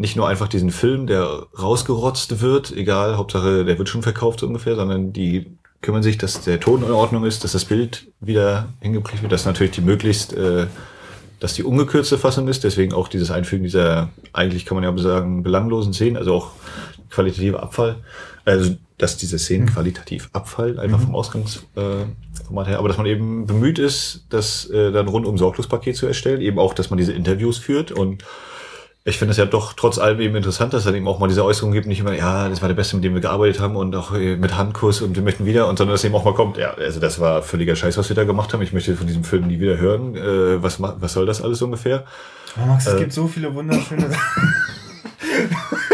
nicht 0.00 0.16
nur 0.16 0.28
einfach 0.28 0.48
diesen 0.48 0.70
Film, 0.70 1.06
der 1.06 1.46
rausgerotzt 1.60 2.40
wird, 2.40 2.72
egal, 2.72 3.16
Hauptsache, 3.18 3.64
der 3.64 3.78
wird 3.78 3.88
schon 3.88 4.02
verkauft 4.02 4.40
so 4.40 4.46
ungefähr, 4.46 4.74
sondern 4.74 5.12
die 5.12 5.58
kümmern 5.82 6.02
sich, 6.02 6.16
dass 6.16 6.42
der 6.42 6.58
Ton 6.58 6.82
in 6.82 6.90
Ordnung 6.90 7.24
ist, 7.24 7.44
dass 7.44 7.52
das 7.52 7.66
Bild 7.66 8.06
wieder 8.20 8.70
hingekriegt 8.80 9.22
wird, 9.22 9.32
dass 9.32 9.44
natürlich 9.44 9.72
die 9.72 9.82
möglichst 9.82 10.32
äh, 10.32 10.66
dass 11.38 11.54
die 11.54 11.64
ungekürzte 11.64 12.18
Fassung 12.18 12.48
ist, 12.48 12.64
deswegen 12.64 12.92
auch 12.92 13.08
dieses 13.08 13.30
Einfügen 13.30 13.64
dieser, 13.64 14.10
eigentlich 14.34 14.66
kann 14.66 14.74
man 14.74 14.84
ja 14.84 15.02
sagen, 15.02 15.42
belanglosen 15.42 15.94
Szenen, 15.94 16.18
also 16.18 16.34
auch 16.34 16.50
qualitativer 17.08 17.62
Abfall, 17.62 17.96
also 18.44 18.76
dass 18.98 19.16
diese 19.16 19.38
Szenen 19.38 19.66
qualitativ 19.66 20.28
abfallen, 20.34 20.78
einfach 20.78 21.00
vom 21.00 21.14
Ausgangsformat 21.14 22.66
äh, 22.66 22.70
her, 22.70 22.78
aber 22.78 22.88
dass 22.88 22.98
man 22.98 23.06
eben 23.06 23.46
bemüht 23.46 23.78
ist, 23.78 24.26
das 24.28 24.68
äh, 24.68 24.92
dann 24.92 25.08
rundum 25.08 25.38
Sorglospaket 25.38 25.96
zu 25.96 26.06
erstellen, 26.06 26.42
eben 26.42 26.58
auch, 26.58 26.74
dass 26.74 26.90
man 26.90 26.98
diese 26.98 27.14
Interviews 27.14 27.56
führt 27.56 27.90
und 27.90 28.22
ich 29.04 29.16
finde 29.18 29.32
es 29.32 29.38
ja 29.38 29.46
doch 29.46 29.72
trotz 29.72 29.98
allem 29.98 30.20
eben 30.20 30.36
interessant, 30.36 30.72
dass 30.74 30.80
es 30.80 30.84
dann 30.84 30.94
eben 30.94 31.08
auch 31.08 31.18
mal 31.18 31.26
diese 31.28 31.44
Äußerung 31.44 31.72
gibt, 31.72 31.86
nicht 31.86 32.00
immer, 32.00 32.12
ja, 32.14 32.48
das 32.48 32.60
war 32.60 32.68
der 32.68 32.74
Beste, 32.76 32.96
mit 32.96 33.04
dem 33.04 33.14
wir 33.14 33.20
gearbeitet 33.22 33.60
haben 33.60 33.74
und 33.76 33.96
auch 33.96 34.12
äh, 34.14 34.36
mit 34.36 34.56
Handkuss 34.56 35.00
und 35.00 35.16
wir 35.16 35.22
möchten 35.22 35.46
wieder, 35.46 35.68
und 35.68 35.78
sondern 35.78 35.94
dass 35.94 36.04
eben 36.04 36.14
auch 36.14 36.24
mal 36.24 36.34
kommt, 36.34 36.58
ja, 36.58 36.74
also 36.74 37.00
das 37.00 37.18
war 37.18 37.42
völliger 37.42 37.76
Scheiß, 37.76 37.96
was 37.96 38.08
wir 38.10 38.16
da 38.16 38.24
gemacht 38.24 38.52
haben. 38.52 38.60
Ich 38.62 38.72
möchte 38.74 38.94
von 38.96 39.06
diesem 39.06 39.24
Film 39.24 39.46
nie 39.46 39.58
wieder 39.58 39.78
hören. 39.78 40.14
Äh, 40.16 40.62
was, 40.62 40.80
was 40.80 41.12
soll 41.14 41.24
das 41.26 41.40
alles 41.40 41.62
ungefähr? 41.62 42.04
Oh, 42.62 42.66
Max, 42.66 42.86
es 42.86 42.94
Äh. 42.94 42.98
gibt 42.98 43.12
so 43.12 43.26
viele 43.26 43.54
wunderschöne 43.54 44.10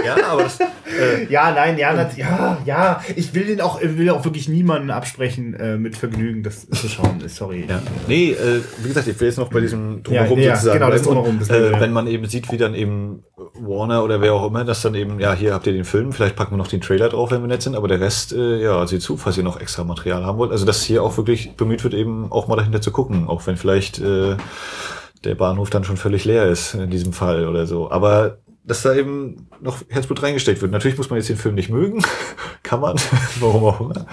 Ja, 0.07 0.17
aber 0.31 0.45
das, 0.45 0.61
äh, 0.61 1.27
Ja, 1.29 1.53
nein, 1.53 1.77
ja, 1.79 1.93
nat- 1.93 2.17
ja, 2.17 2.59
ja. 2.65 3.01
Ich 3.17 3.35
will 3.35 3.45
den 3.47 3.61
auch, 3.61 3.81
will 3.83 4.09
auch 4.11 4.25
wirklich 4.25 4.49
niemanden 4.49 4.91
absprechen, 4.91 5.55
äh, 5.55 5.77
mit 5.77 5.97
Vergnügen 5.97 6.43
das 6.43 6.69
zu 6.71 6.89
schauen. 6.89 7.23
Sorry. 7.29 7.67
ja. 7.69 7.81
Nee, 8.09 8.31
äh, 8.33 8.61
wie 8.83 8.89
gesagt, 8.89 9.07
ich 9.09 9.19
will 9.21 9.29
jetzt 9.29 9.39
noch 9.39 9.51
bei 9.51 9.61
diesem 9.61 10.03
Ja, 10.09 10.25
ja, 10.25 10.55
sozusagen 10.57 10.79
genau, 10.79 10.91
das. 10.91 11.03
Drumherum, 11.03 11.39
das 11.39 11.51
äh, 11.51 11.81
wenn 11.81 11.93
man 11.93 12.07
eben 12.07 12.27
sieht, 12.27 12.51
wie 12.53 12.57
dann 12.57 12.75
eben 12.75 13.23
Warner 13.59 14.05
oder 14.05 14.21
wer 14.21 14.33
auch 14.35 14.47
immer, 14.47 14.65
das 14.65 14.83
dann 14.83 14.95
eben, 14.95 15.19
ja, 15.21 15.33
hier 15.35 15.55
habt 15.55 15.67
ihr 15.67 15.73
den 15.73 15.85
Film, 15.85 16.13
vielleicht 16.13 16.37
packen 16.37 16.53
wir 16.53 16.59
noch 16.59 16.69
den 16.69 16.81
Trailer 16.81 17.09
drauf, 17.09 17.31
wenn 17.31 17.41
wir 17.41 17.49
nett 17.49 17.63
sind, 17.63 17.75
aber 17.75 17.89
der 17.89 18.01
Rest, 18.01 18.33
äh, 18.33 18.63
ja, 18.63 18.87
seht 18.87 19.03
zu, 19.03 19.17
falls 19.17 19.37
ihr 19.37 19.43
noch 19.45 19.61
extra 19.61 19.85
Material 19.85 20.25
haben 20.25 20.39
wollt. 20.39 20.53
Also, 20.53 20.65
dass 20.67 20.83
hier 20.83 21.03
auch 21.03 21.17
wirklich 21.17 21.57
bemüht 21.57 21.83
wird, 21.85 21.95
eben 21.95 22.31
auch 22.31 22.49
mal 22.49 22.57
dahinter 22.57 22.81
zu 22.81 22.91
gucken, 22.91 23.27
auch 23.29 23.47
wenn 23.47 23.57
vielleicht 23.57 23.99
äh, 24.01 24.37
der 25.25 25.35
Bahnhof 25.35 25.71
dann 25.71 25.85
schon 25.85 25.97
völlig 25.97 26.25
leer 26.25 26.47
ist 26.47 26.75
in 26.75 26.91
diesem 26.91 27.13
Fall 27.13 27.49
oder 27.49 27.67
so. 27.67 27.91
Aber 27.91 28.39
dass 28.67 28.83
da 28.83 28.95
eben 28.95 29.49
noch 29.61 29.79
Herzblut 29.89 30.23
reingesteckt 30.23 30.61
wird. 30.61 30.73
Natürlich 30.73 30.99
muss 30.99 31.09
man 31.09 31.19
jetzt 31.19 31.29
den 31.29 31.37
Film 31.37 31.55
nicht 31.55 31.71
mögen, 31.71 32.03
kann 32.63 32.81
man, 32.81 32.97
warum 33.41 33.65
auch 33.65 33.81
immer. 33.81 34.07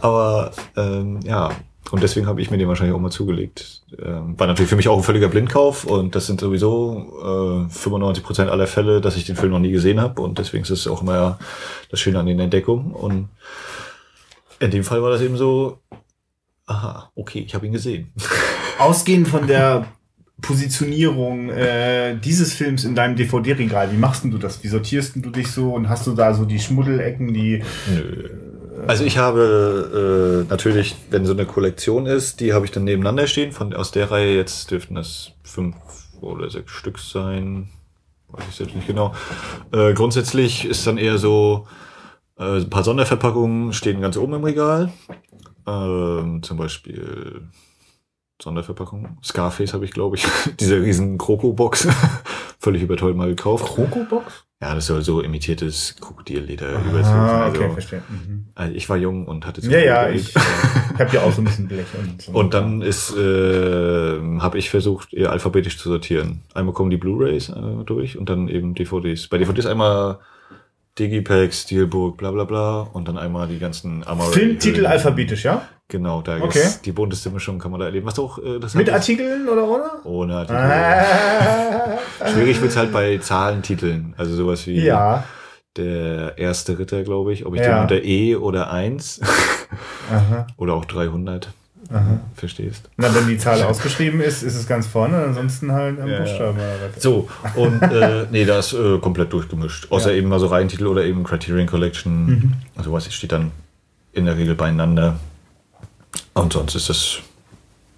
Aber 0.00 0.52
ähm, 0.76 1.20
ja, 1.22 1.50
und 1.90 2.02
deswegen 2.02 2.26
habe 2.26 2.40
ich 2.40 2.50
mir 2.50 2.58
den 2.58 2.68
wahrscheinlich 2.68 2.94
auch 2.94 3.00
mal 3.00 3.10
zugelegt. 3.10 3.82
Ähm, 3.98 4.38
war 4.38 4.46
natürlich 4.46 4.70
für 4.70 4.76
mich 4.76 4.88
auch 4.88 4.96
ein 4.96 5.02
völliger 5.02 5.28
Blindkauf 5.28 5.84
und 5.84 6.14
das 6.14 6.26
sind 6.26 6.40
sowieso 6.40 7.66
äh, 7.66 7.70
95 7.70 8.24
Prozent 8.24 8.50
aller 8.50 8.66
Fälle, 8.66 9.00
dass 9.00 9.16
ich 9.16 9.24
den 9.24 9.36
Film 9.36 9.52
noch 9.52 9.58
nie 9.58 9.72
gesehen 9.72 10.00
habe 10.00 10.20
und 10.22 10.38
deswegen 10.38 10.62
ist 10.62 10.70
es 10.70 10.86
auch 10.86 11.02
immer 11.02 11.38
das 11.90 12.00
Schöne 12.00 12.20
an 12.20 12.26
den 12.26 12.38
Entdeckungen. 12.38 12.92
Und 12.92 13.28
in 14.60 14.70
dem 14.70 14.84
Fall 14.84 15.02
war 15.02 15.10
das 15.10 15.20
eben 15.20 15.36
so, 15.36 15.78
aha, 16.66 17.10
okay, 17.16 17.40
ich 17.40 17.54
habe 17.54 17.66
ihn 17.66 17.72
gesehen. 17.72 18.12
Ausgehend 18.78 19.28
von 19.28 19.46
der 19.46 19.86
Positionierung 20.40 21.50
äh, 21.50 22.16
dieses 22.16 22.54
Films 22.54 22.84
in 22.84 22.94
deinem 22.94 23.16
DVD-Regal, 23.16 23.92
wie 23.92 23.96
machst 23.96 24.24
denn 24.24 24.30
du 24.30 24.38
das? 24.38 24.62
Wie 24.62 24.68
sortierst 24.68 25.16
du 25.16 25.30
dich 25.30 25.48
so 25.48 25.72
und 25.74 25.88
hast 25.88 26.06
du 26.06 26.14
da 26.14 26.34
so 26.34 26.44
die 26.44 26.58
Schmuddelecken, 26.58 27.32
die 27.32 27.62
Nö. 27.92 28.28
Also 28.86 29.04
ich 29.04 29.18
habe 29.18 30.46
äh, 30.46 30.50
natürlich, 30.50 30.96
wenn 31.10 31.26
so 31.26 31.32
eine 31.32 31.46
Kollektion 31.46 32.06
ist, 32.06 32.40
die 32.40 32.52
habe 32.52 32.64
ich 32.64 32.70
dann 32.70 32.84
nebeneinander 32.84 33.26
stehen. 33.26 33.52
Von 33.52 33.74
aus 33.74 33.90
der 33.90 34.10
Reihe 34.10 34.34
jetzt 34.34 34.70
dürften 34.70 34.94
das 34.94 35.32
fünf 35.42 35.76
oder 36.20 36.50
sechs 36.50 36.72
Stück 36.72 36.98
sein. 36.98 37.68
Weiß 38.28 38.44
ich 38.48 38.54
selbst 38.54 38.74
nicht 38.74 38.86
genau. 38.86 39.14
Äh, 39.72 39.92
grundsätzlich 39.92 40.64
ist 40.64 40.86
dann 40.86 40.98
eher 40.98 41.18
so, 41.18 41.66
äh, 42.38 42.56
ein 42.56 42.70
paar 42.70 42.84
Sonderverpackungen 42.84 43.72
stehen 43.72 44.00
ganz 44.00 44.16
oben 44.16 44.34
im 44.34 44.44
Regal. 44.44 44.92
Ähm, 45.66 46.42
zum 46.42 46.56
Beispiel 46.56 47.42
Sonderverpackung. 48.42 49.18
Scarface 49.22 49.74
habe 49.74 49.84
ich, 49.84 49.90
glaube 49.92 50.16
ich, 50.16 50.26
diese 50.60 50.80
riesen 50.82 51.18
Kroko-Box. 51.18 51.88
Völlig 52.58 52.82
überteuert 52.82 53.16
mal 53.16 53.28
gekauft. 53.28 53.64
Kroko-Box? 53.66 54.44
Ja, 54.62 54.74
das 54.74 54.86
soll 54.86 55.00
so 55.00 55.22
imitiertes 55.22 55.96
Krokodilleder 56.00 56.78
Ah, 57.02 57.48
okay, 57.48 57.70
verstehe. 57.70 58.02
Mhm. 58.10 58.48
also 58.54 58.74
ich 58.74 58.86
war 58.90 58.98
jung 58.98 59.26
und 59.26 59.46
hatte 59.46 59.62
zu 59.62 59.70
Ja, 59.70 59.78
viel 59.78 59.86
ja, 59.86 60.04
Geld. 60.04 60.20
ich, 60.20 60.28
ich 60.36 60.98
habe 61.00 61.16
ja 61.16 61.22
auch 61.22 61.32
so 61.32 61.40
ein 61.40 61.44
bisschen 61.44 61.66
Blech. 61.66 61.86
Und, 61.98 62.20
so. 62.20 62.32
Und 62.32 62.52
dann 62.52 62.82
ist, 62.82 63.16
äh, 63.16 64.18
habe 64.38 64.58
ich 64.58 64.68
versucht, 64.68 65.14
eher 65.14 65.32
alphabetisch 65.32 65.78
zu 65.78 65.88
sortieren. 65.88 66.42
Einmal 66.52 66.74
kommen 66.74 66.90
die 66.90 66.98
Blu-rays 66.98 67.48
äh, 67.48 67.84
durch 67.86 68.18
und 68.18 68.28
dann 68.28 68.48
eben 68.48 68.74
DVDs. 68.74 69.28
Bei 69.28 69.38
DVDs 69.38 69.64
einmal 69.64 70.18
Digipack, 70.98 71.54
Steelbook, 71.54 72.18
bla 72.18 72.30
bla 72.30 72.44
bla 72.44 72.80
und 72.82 73.08
dann 73.08 73.16
einmal 73.16 73.48
die 73.48 73.58
ganzen 73.58 74.06
Amara 74.06 74.30
Filmtitel 74.30 74.84
alphabetisch, 74.84 75.44
ja? 75.44 75.66
Genau, 75.90 76.22
da 76.22 76.38
Okay. 76.40 76.60
ist 76.60 76.86
die 76.86 76.92
bunteste 76.92 77.30
Mischung 77.30 77.58
kann 77.58 77.70
man 77.72 77.80
da 77.80 77.86
erleben. 77.86 78.06
Was 78.06 78.18
auch 78.18 78.38
äh, 78.38 78.58
das 78.60 78.74
Mit 78.74 78.88
Artikeln 78.88 79.48
oder 79.48 79.64
ohne? 79.68 79.84
ohne 80.04 80.34
Artikel. 80.36 80.56
Ah, 80.56 82.28
Schwierig 82.32 82.60
wird's 82.62 82.76
halt 82.76 82.92
bei 82.92 83.18
Zahlentiteln, 83.18 84.14
also 84.16 84.34
sowas 84.34 84.66
wie 84.66 84.80
ja. 84.80 85.24
der 85.76 86.38
erste 86.38 86.78
Ritter, 86.78 87.02
glaube 87.02 87.32
ich, 87.32 87.44
ob 87.44 87.54
ich 87.54 87.60
Ja. 87.60 87.74
den 87.74 87.82
unter 87.82 88.04
E 88.04 88.36
oder 88.36 88.70
1 88.70 89.20
Aha, 90.12 90.46
oder 90.56 90.74
auch 90.74 90.84
300 90.84 91.48
aha. 91.92 92.20
verstehst. 92.34 92.88
Na, 92.96 93.12
wenn 93.14 93.26
die 93.26 93.38
Zahl 93.38 93.60
ausgeschrieben 93.62 94.20
ist, 94.20 94.42
ist 94.44 94.54
es 94.54 94.66
ganz 94.68 94.86
vorne, 94.86 95.16
ansonsten 95.16 95.72
halt 95.72 96.00
am 96.00 96.08
Ja, 96.08 96.14
ja. 96.14 96.20
Buchstaben. 96.20 96.58
So, 96.98 97.28
und 97.56 97.82
äh, 97.82 98.26
nee, 98.30 98.44
da 98.44 98.58
ist 98.60 98.72
äh, 98.74 98.98
komplett 98.98 99.32
durchgemischt. 99.32 99.90
Außer 99.90 100.12
Ja. 100.12 100.18
eben 100.18 100.28
mal 100.28 100.38
so 100.40 100.46
Reihentitel 100.46 100.86
oder 100.86 101.04
eben 101.04 101.24
Criterion 101.24 101.66
Collection. 101.66 102.26
Mhm. 102.26 102.52
Sowas 102.82 103.12
steht 103.12 103.32
dann 103.32 103.50
in 104.12 104.26
der 104.26 104.36
Regel 104.36 104.54
beieinander. 104.54 105.16
Und 106.40 106.52
sonst 106.52 106.74
ist 106.74 106.88
das 106.88 107.18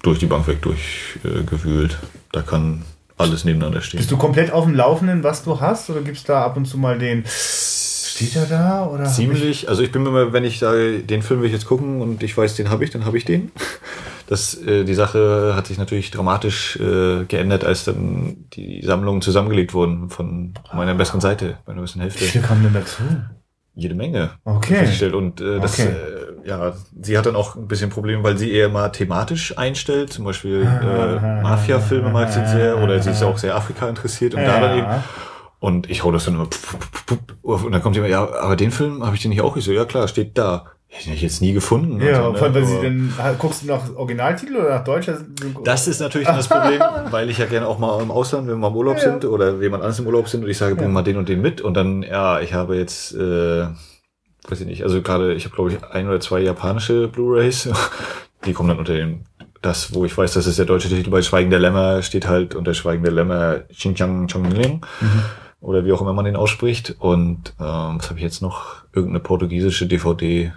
durch 0.01 0.19
die 0.19 0.25
Bank 0.25 0.47
weg 0.47 0.61
durchgewühlt. 0.61 1.93
Äh, 1.93 2.05
da 2.31 2.41
kann 2.41 2.83
alles 3.17 3.45
nebeneinander 3.45 3.81
stehen. 3.81 3.99
Bist 3.99 4.11
du 4.11 4.17
komplett 4.17 4.51
auf 4.51 4.65
dem 4.65 4.75
Laufenden, 4.75 5.23
was 5.23 5.43
du 5.43 5.59
hast? 5.61 5.89
Oder 5.89 6.01
gibt's 6.01 6.23
da 6.23 6.43
ab 6.43 6.57
und 6.57 6.65
zu 6.65 6.77
mal 6.77 6.97
den. 6.97 7.23
Steht 7.27 8.35
er 8.35 8.45
da? 8.45 8.85
Oder 8.87 9.03
hab 9.03 9.09
ich- 9.09 9.15
Ziemlich, 9.15 9.69
also 9.69 9.81
ich 9.81 9.91
bin 9.91 10.03
mir 10.03 10.09
immer, 10.09 10.33
wenn 10.33 10.43
ich 10.43 10.59
sage, 10.59 10.99
den 10.99 11.21
Film 11.21 11.39
will 11.41 11.47
ich 11.47 11.53
jetzt 11.53 11.65
gucken 11.65 12.01
und 12.01 12.21
ich 12.21 12.37
weiß, 12.37 12.55
den 12.55 12.69
habe 12.69 12.83
ich, 12.83 12.89
dann 12.91 13.05
habe 13.05 13.17
ich 13.17 13.25
den. 13.25 13.51
Das, 14.27 14.55
äh, 14.55 14.83
die 14.83 14.93
Sache 14.93 15.53
hat 15.55 15.67
sich 15.67 15.77
natürlich 15.77 16.11
dramatisch 16.11 16.77
äh, 16.77 17.25
geändert, 17.25 17.63
als 17.65 17.85
dann 17.85 18.45
die 18.53 18.81
Sammlungen 18.83 19.21
zusammengelegt 19.21 19.73
wurden 19.73 20.09
von 20.09 20.53
meiner 20.73 20.95
besseren 20.95 21.21
Seite, 21.21 21.57
meiner 21.67 21.81
besten 21.81 21.99
Wie 21.99 22.03
Hälfte. 22.03 22.23
viele 22.25 22.43
kamen 22.43 22.63
denn 22.63 22.73
dazu? 22.73 23.03
Jede 23.75 23.95
Menge. 23.95 24.31
Okay. 24.43 25.11
Und 25.11 25.41
äh, 25.41 25.59
das, 25.59 25.79
Okay. 25.79 25.93
Ja, 26.45 26.73
sie 27.01 27.17
hat 27.17 27.25
dann 27.25 27.35
auch 27.35 27.55
ein 27.55 27.67
bisschen 27.67 27.89
Probleme, 27.89 28.23
weil 28.23 28.37
sie 28.37 28.51
eher 28.51 28.69
mal 28.69 28.89
thematisch 28.89 29.57
einstellt. 29.57 30.11
Zum 30.11 30.25
Beispiel 30.25 30.61
äh, 30.63 31.41
Mafia-Filme 31.41 32.09
mag 32.09 32.31
sie 32.31 32.45
sehr 32.47 32.77
oder 32.81 32.99
sie 33.01 33.11
ist 33.11 33.21
ja 33.21 33.27
auch 33.27 33.37
sehr 33.37 33.55
Afrika 33.55 33.87
interessiert 33.87 34.33
und 34.35 34.41
da 34.43 34.59
dann 34.59 34.77
eben. 34.77 34.87
Ja. 34.87 35.03
Und 35.59 35.89
ich 35.89 36.03
hau 36.03 36.11
das 36.11 36.25
dann 36.25 36.33
immer 36.35 36.47
pf, 36.47 36.75
pf, 36.77 37.05
pf, 37.07 37.63
und 37.63 37.71
dann 37.71 37.81
kommt 37.81 37.95
jemand, 37.95 38.11
ja, 38.11 38.27
aber 38.41 38.55
den 38.57 38.71
Film 38.71 39.05
habe 39.05 39.15
ich 39.15 39.21
den 39.21 39.29
nicht 39.29 39.41
auch. 39.41 39.55
Ich 39.55 39.63
so, 39.63 39.71
ja 39.71 39.85
klar, 39.85 40.07
steht 40.07 40.37
da. 40.37 40.65
Hätte 40.95 41.09
ich 41.15 41.23
jetzt 41.23 41.41
nie 41.41 41.53
gefunden. 41.53 41.99
Ja, 42.01 42.21
Und 42.27 42.33
so, 42.33 42.39
vor 42.39 42.43
allem, 42.43 42.53
ne? 42.53 42.59
wenn 42.61 42.67
sie 42.67 42.79
denn, 42.81 43.13
guckst 43.39 43.63
du 43.63 43.67
nach 43.67 43.81
Originaltitel 43.95 44.57
oder 44.57 44.69
nach 44.69 44.83
deutscher 44.83 45.17
Synchro? 45.39 45.63
das 45.63 45.87
ist 45.87 45.99
natürlich 46.01 46.27
dann 46.27 46.37
das 46.37 46.47
Problem, 46.47 46.79
weil 47.11 47.31
ich 47.31 47.39
ja 47.39 47.45
gerne 47.47 47.67
auch 47.67 47.79
mal 47.79 47.99
im 47.99 48.11
Ausland, 48.11 48.47
wenn 48.47 48.59
wir 48.59 48.67
im 48.67 48.75
Urlaub 48.75 48.97
Ja. 48.97 49.03
sind 49.03 49.25
oder 49.25 49.53
jemand 49.59 49.81
anderes 49.81 49.97
im 49.97 50.05
Urlaub 50.05 50.27
sind 50.29 50.43
und 50.43 50.49
ich 50.51 50.57
sage, 50.59 50.75
bring 50.75 50.89
Ja. 50.89 50.93
mal 50.93 51.01
den 51.01 51.17
und 51.17 51.29
den 51.29 51.41
mit 51.41 51.61
und 51.61 51.73
dann, 51.75 52.03
ja, 52.03 52.41
ich 52.41 52.53
habe 52.53 52.75
jetzt, 52.75 53.15
äh, 53.15 53.65
weiß 54.49 54.61
ich 54.61 54.67
nicht, 54.67 54.83
also 54.83 55.01
gerade, 55.01 55.33
ich 55.33 55.45
habe 55.45 55.55
glaube 55.55 55.71
ich 55.71 55.83
ein 55.83 56.07
oder 56.07 56.19
zwei 56.19 56.41
japanische 56.41 57.07
Blu-Rays, 57.07 57.69
die 58.45 58.53
kommen 58.53 58.69
dann 58.69 58.79
unter 58.79 58.93
den, 58.93 59.25
das, 59.61 59.93
wo 59.93 60.05
ich 60.05 60.17
weiß, 60.17 60.33
das 60.33 60.47
ist 60.47 60.59
der 60.59 60.65
deutsche 60.65 60.89
Titel 60.89 61.09
bei 61.09 61.21
Schweigen 61.21 61.49
der 61.49 61.59
Lämmer, 61.59 62.01
steht 62.01 62.27
halt 62.27 62.55
unter 62.55 62.73
Schweigen 62.73 63.03
der 63.03 63.13
Lämmer 63.13 63.61
Xinjiang 63.71 64.27
Chongling 64.27 64.81
oder 65.61 65.85
wie 65.85 65.93
auch 65.93 66.01
immer 66.01 66.13
man 66.13 66.25
den 66.25 66.35
ausspricht 66.35 66.95
und 66.99 67.53
ähm, 67.59 67.97
was 67.97 68.09
habe 68.09 68.19
ich 68.19 68.23
jetzt 68.23 68.41
noch? 68.41 68.83
Irgendeine 68.93 69.21
portugiesische 69.21 69.87
DVD, 69.87 70.51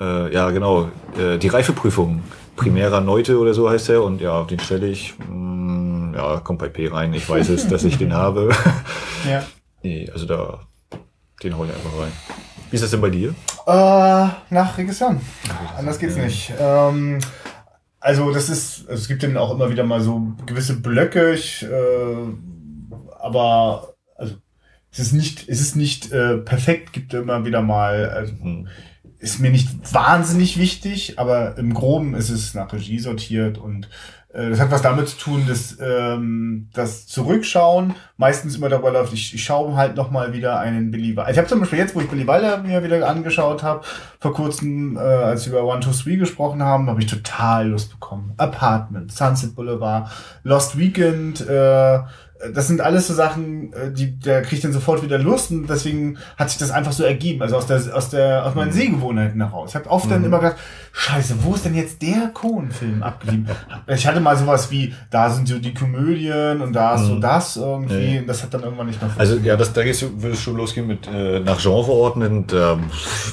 äh, 0.00 0.32
ja, 0.32 0.50
genau. 0.50 0.90
Äh, 1.18 1.38
die 1.38 1.48
Reifeprüfung. 1.48 2.22
Primera 2.56 3.00
Neute 3.00 3.38
oder 3.38 3.54
so 3.54 3.68
heißt 3.68 3.90
er. 3.90 4.02
Und 4.02 4.20
ja, 4.20 4.42
den 4.44 4.58
stelle 4.58 4.88
ich. 4.88 5.14
Mh, 5.18 6.16
ja, 6.16 6.40
kommt 6.40 6.58
bei 6.58 6.68
P 6.68 6.88
rein. 6.88 7.14
Ich 7.14 7.28
weiß 7.28 7.50
es, 7.50 7.68
dass 7.68 7.84
ich 7.84 7.98
den 7.98 8.12
habe. 8.14 8.50
Ja. 9.28 9.44
nee, 9.82 10.08
also 10.12 10.26
da. 10.26 10.60
Den 11.42 11.56
hau 11.56 11.64
ich 11.64 11.70
einfach 11.70 11.98
rein. 11.98 12.12
Wie 12.70 12.76
ist 12.76 12.82
das 12.82 12.92
denn 12.92 13.00
bei 13.00 13.10
dir? 13.10 13.34
Äh, 13.66 13.72
nach 14.50 14.78
Regisseur. 14.78 15.20
Anders 15.76 15.98
geht's 15.98 16.16
nicht. 16.16 16.52
Ähm, 16.58 17.18
also 17.98 18.32
das 18.32 18.48
ist, 18.48 18.88
also 18.88 19.00
es 19.00 19.08
gibt 19.08 19.22
dann 19.22 19.36
auch 19.36 19.50
immer 19.50 19.70
wieder 19.70 19.84
mal 19.84 20.00
so 20.00 20.32
gewisse 20.46 20.80
Blöcke, 20.80 21.34
ich, 21.34 21.62
äh, 21.62 22.16
aber 23.18 23.94
also 24.16 24.36
es 24.92 24.98
ist 25.00 25.12
nicht, 25.12 25.48
es 25.48 25.60
ist 25.60 25.76
nicht 25.76 26.12
äh, 26.12 26.38
perfekt, 26.38 26.92
gibt 26.92 27.12
immer 27.12 27.44
wieder 27.44 27.60
mal, 27.60 28.08
also, 28.10 28.32
Hm. 28.40 28.68
ist 29.18 29.40
mir 29.40 29.50
nicht 29.50 29.68
wahnsinnig 29.92 30.58
wichtig, 30.58 31.18
aber 31.18 31.58
im 31.58 31.74
Groben 31.74 32.14
ist 32.14 32.30
es 32.30 32.54
nach 32.54 32.72
Regie 32.72 32.98
sortiert 33.00 33.58
und 33.58 33.88
das 34.32 34.60
hat 34.60 34.70
was 34.70 34.82
damit 34.82 35.08
zu 35.08 35.18
tun, 35.18 35.44
dass 35.48 35.76
ähm, 35.80 36.68
das 36.72 37.08
Zurückschauen 37.08 37.94
meistens 38.16 38.56
immer 38.56 38.68
dabei 38.68 38.90
läuft, 38.90 39.12
ich, 39.12 39.34
ich 39.34 39.42
schaue 39.42 39.74
halt 39.74 39.96
noch 39.96 40.12
mal 40.12 40.32
wieder 40.32 40.60
einen 40.60 40.92
Billy 40.92 41.16
Wilder. 41.16 41.30
Ich 41.30 41.38
habe 41.38 41.48
zum 41.48 41.58
Beispiel 41.58 41.80
jetzt, 41.80 41.96
wo 41.96 42.00
ich 42.00 42.08
Billy 42.08 42.28
Wilder 42.28 42.58
mir 42.58 42.84
wieder 42.84 43.08
angeschaut 43.08 43.64
habe, 43.64 43.84
vor 44.20 44.32
kurzem, 44.32 44.96
äh, 44.96 45.00
als 45.00 45.46
wir 45.46 45.58
über 45.58 45.64
One, 45.64 45.80
Two, 45.80 45.90
Three 45.90 46.16
gesprochen 46.16 46.62
haben, 46.62 46.88
habe 46.88 47.00
ich 47.00 47.06
total 47.06 47.70
Lust 47.70 47.90
bekommen. 47.90 48.34
Apartment, 48.36 49.10
Sunset 49.10 49.56
Boulevard, 49.56 50.08
Lost 50.44 50.78
Weekend, 50.78 51.40
äh, 51.48 51.98
das 52.54 52.68
sind 52.68 52.80
alles 52.80 53.06
so 53.06 53.14
Sachen, 53.14 53.72
äh, 53.72 53.92
die, 53.92 54.18
da 54.18 54.40
kriege 54.40 54.56
ich 54.56 54.62
dann 54.62 54.72
sofort 54.72 55.02
wieder 55.02 55.18
Lust 55.18 55.50
und 55.50 55.68
deswegen 55.68 56.18
hat 56.36 56.50
sich 56.50 56.58
das 56.58 56.70
einfach 56.70 56.92
so 56.92 57.04
ergeben, 57.04 57.42
also 57.42 57.56
aus 57.56 57.66
der, 57.66 57.94
aus 57.94 58.10
der, 58.10 58.46
aus 58.46 58.54
meinen 58.54 58.72
Sehgewohnheiten 58.72 59.40
heraus. 59.42 59.70
Ich 59.70 59.76
habe 59.76 59.90
oft 59.90 60.10
dann 60.10 60.24
immer 60.24 60.38
gedacht, 60.38 60.56
scheiße, 60.92 61.36
wo 61.44 61.54
ist 61.54 61.64
denn 61.64 61.74
jetzt 61.74 62.02
der 62.02 62.28
Cohen-Film 62.34 63.02
abgeblieben? 63.02 63.48
Ich 63.86 64.06
hatte 64.06 64.20
mal 64.20 64.36
sowas 64.36 64.70
wie, 64.70 64.92
da 65.10 65.30
sind 65.30 65.48
so 65.48 65.58
die 65.58 65.72
Komödien 65.72 66.60
und 66.60 66.72
da 66.72 66.94
ist 66.96 67.06
so 67.06 67.18
das 67.18 67.56
irgendwie, 67.56 68.14
Ja. 68.14 68.20
und 68.20 68.26
das 68.26 68.42
hat 68.42 68.52
dann 68.54 68.62
irgendwann 68.62 68.86
nicht 68.86 69.00
mehr 69.00 69.10
Also 69.16 69.36
ja, 69.36 69.56
das, 69.56 69.72
da 69.72 69.82
würde 69.84 70.30
es 70.32 70.42
schon 70.42 70.56
losgehen 70.56 70.86
mit 70.86 71.06
äh, 71.06 71.40
nach 71.40 71.60
Genre 71.60 71.90
ordnen, 71.92 72.46
da, 72.46 72.78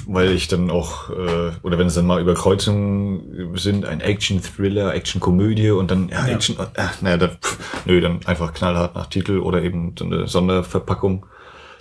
weil 0.06 0.32
ich 0.32 0.48
dann 0.48 0.70
auch, 0.70 1.10
äh, 1.10 1.52
oder 1.64 1.78
wenn 1.80 1.88
es 1.88 1.96
dann 1.96 2.06
mal 2.06 2.22
Überkreuzungen 2.22 3.58
sind, 3.58 3.86
ein 3.86 4.02
Action-Thriller, 4.02 4.94
Action-Komödie 4.94 5.72
und 5.72 5.90
dann, 5.92 6.10
ja, 6.10 6.28
Ja. 6.28 6.34
Action, 6.36 6.58
äh, 6.60 6.84
naja, 7.02 7.18
dann, 7.18 7.32
pff, 7.42 7.86
nö, 7.86 8.00
dann 8.02 8.26
einfach 8.26 8.54
knallhart 8.54 8.96
nach 8.96 9.08
Titel 9.08 9.40
oder 9.40 9.62
eben 9.64 9.96
so 9.98 10.06
eine 10.06 10.28
Sonderverpackung. 10.28 11.26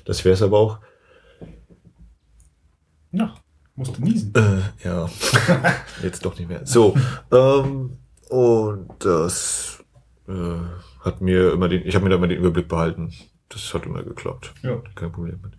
Das 0.04 0.24
wär's 0.24 0.42
aber 0.42 0.58
auch. 0.58 0.78
Ja, 3.12 3.34
musste 3.76 4.02
niesen. 4.02 4.34
Äh, 4.34 4.86
ja, 4.86 5.08
jetzt 6.02 6.24
doch 6.24 6.38
nicht 6.38 6.48
mehr. 6.48 6.66
So, 6.66 6.94
ähm, 7.32 7.98
und 8.28 8.88
das 8.98 9.84
äh, 10.28 10.32
hat 11.04 11.20
mir 11.20 11.52
immer 11.52 11.68
den, 11.68 11.86
ich 11.86 11.94
habe 11.94 12.04
mir 12.04 12.10
da 12.10 12.16
immer 12.16 12.28
den 12.28 12.38
Überblick 12.38 12.68
behalten. 12.68 13.12
Das 13.48 13.72
hat 13.74 13.86
immer 13.86 14.02
geklappt. 14.02 14.52
Ja. 14.62 14.82
Kein 14.94 15.12
Problem 15.12 15.38
mit. 15.42 15.52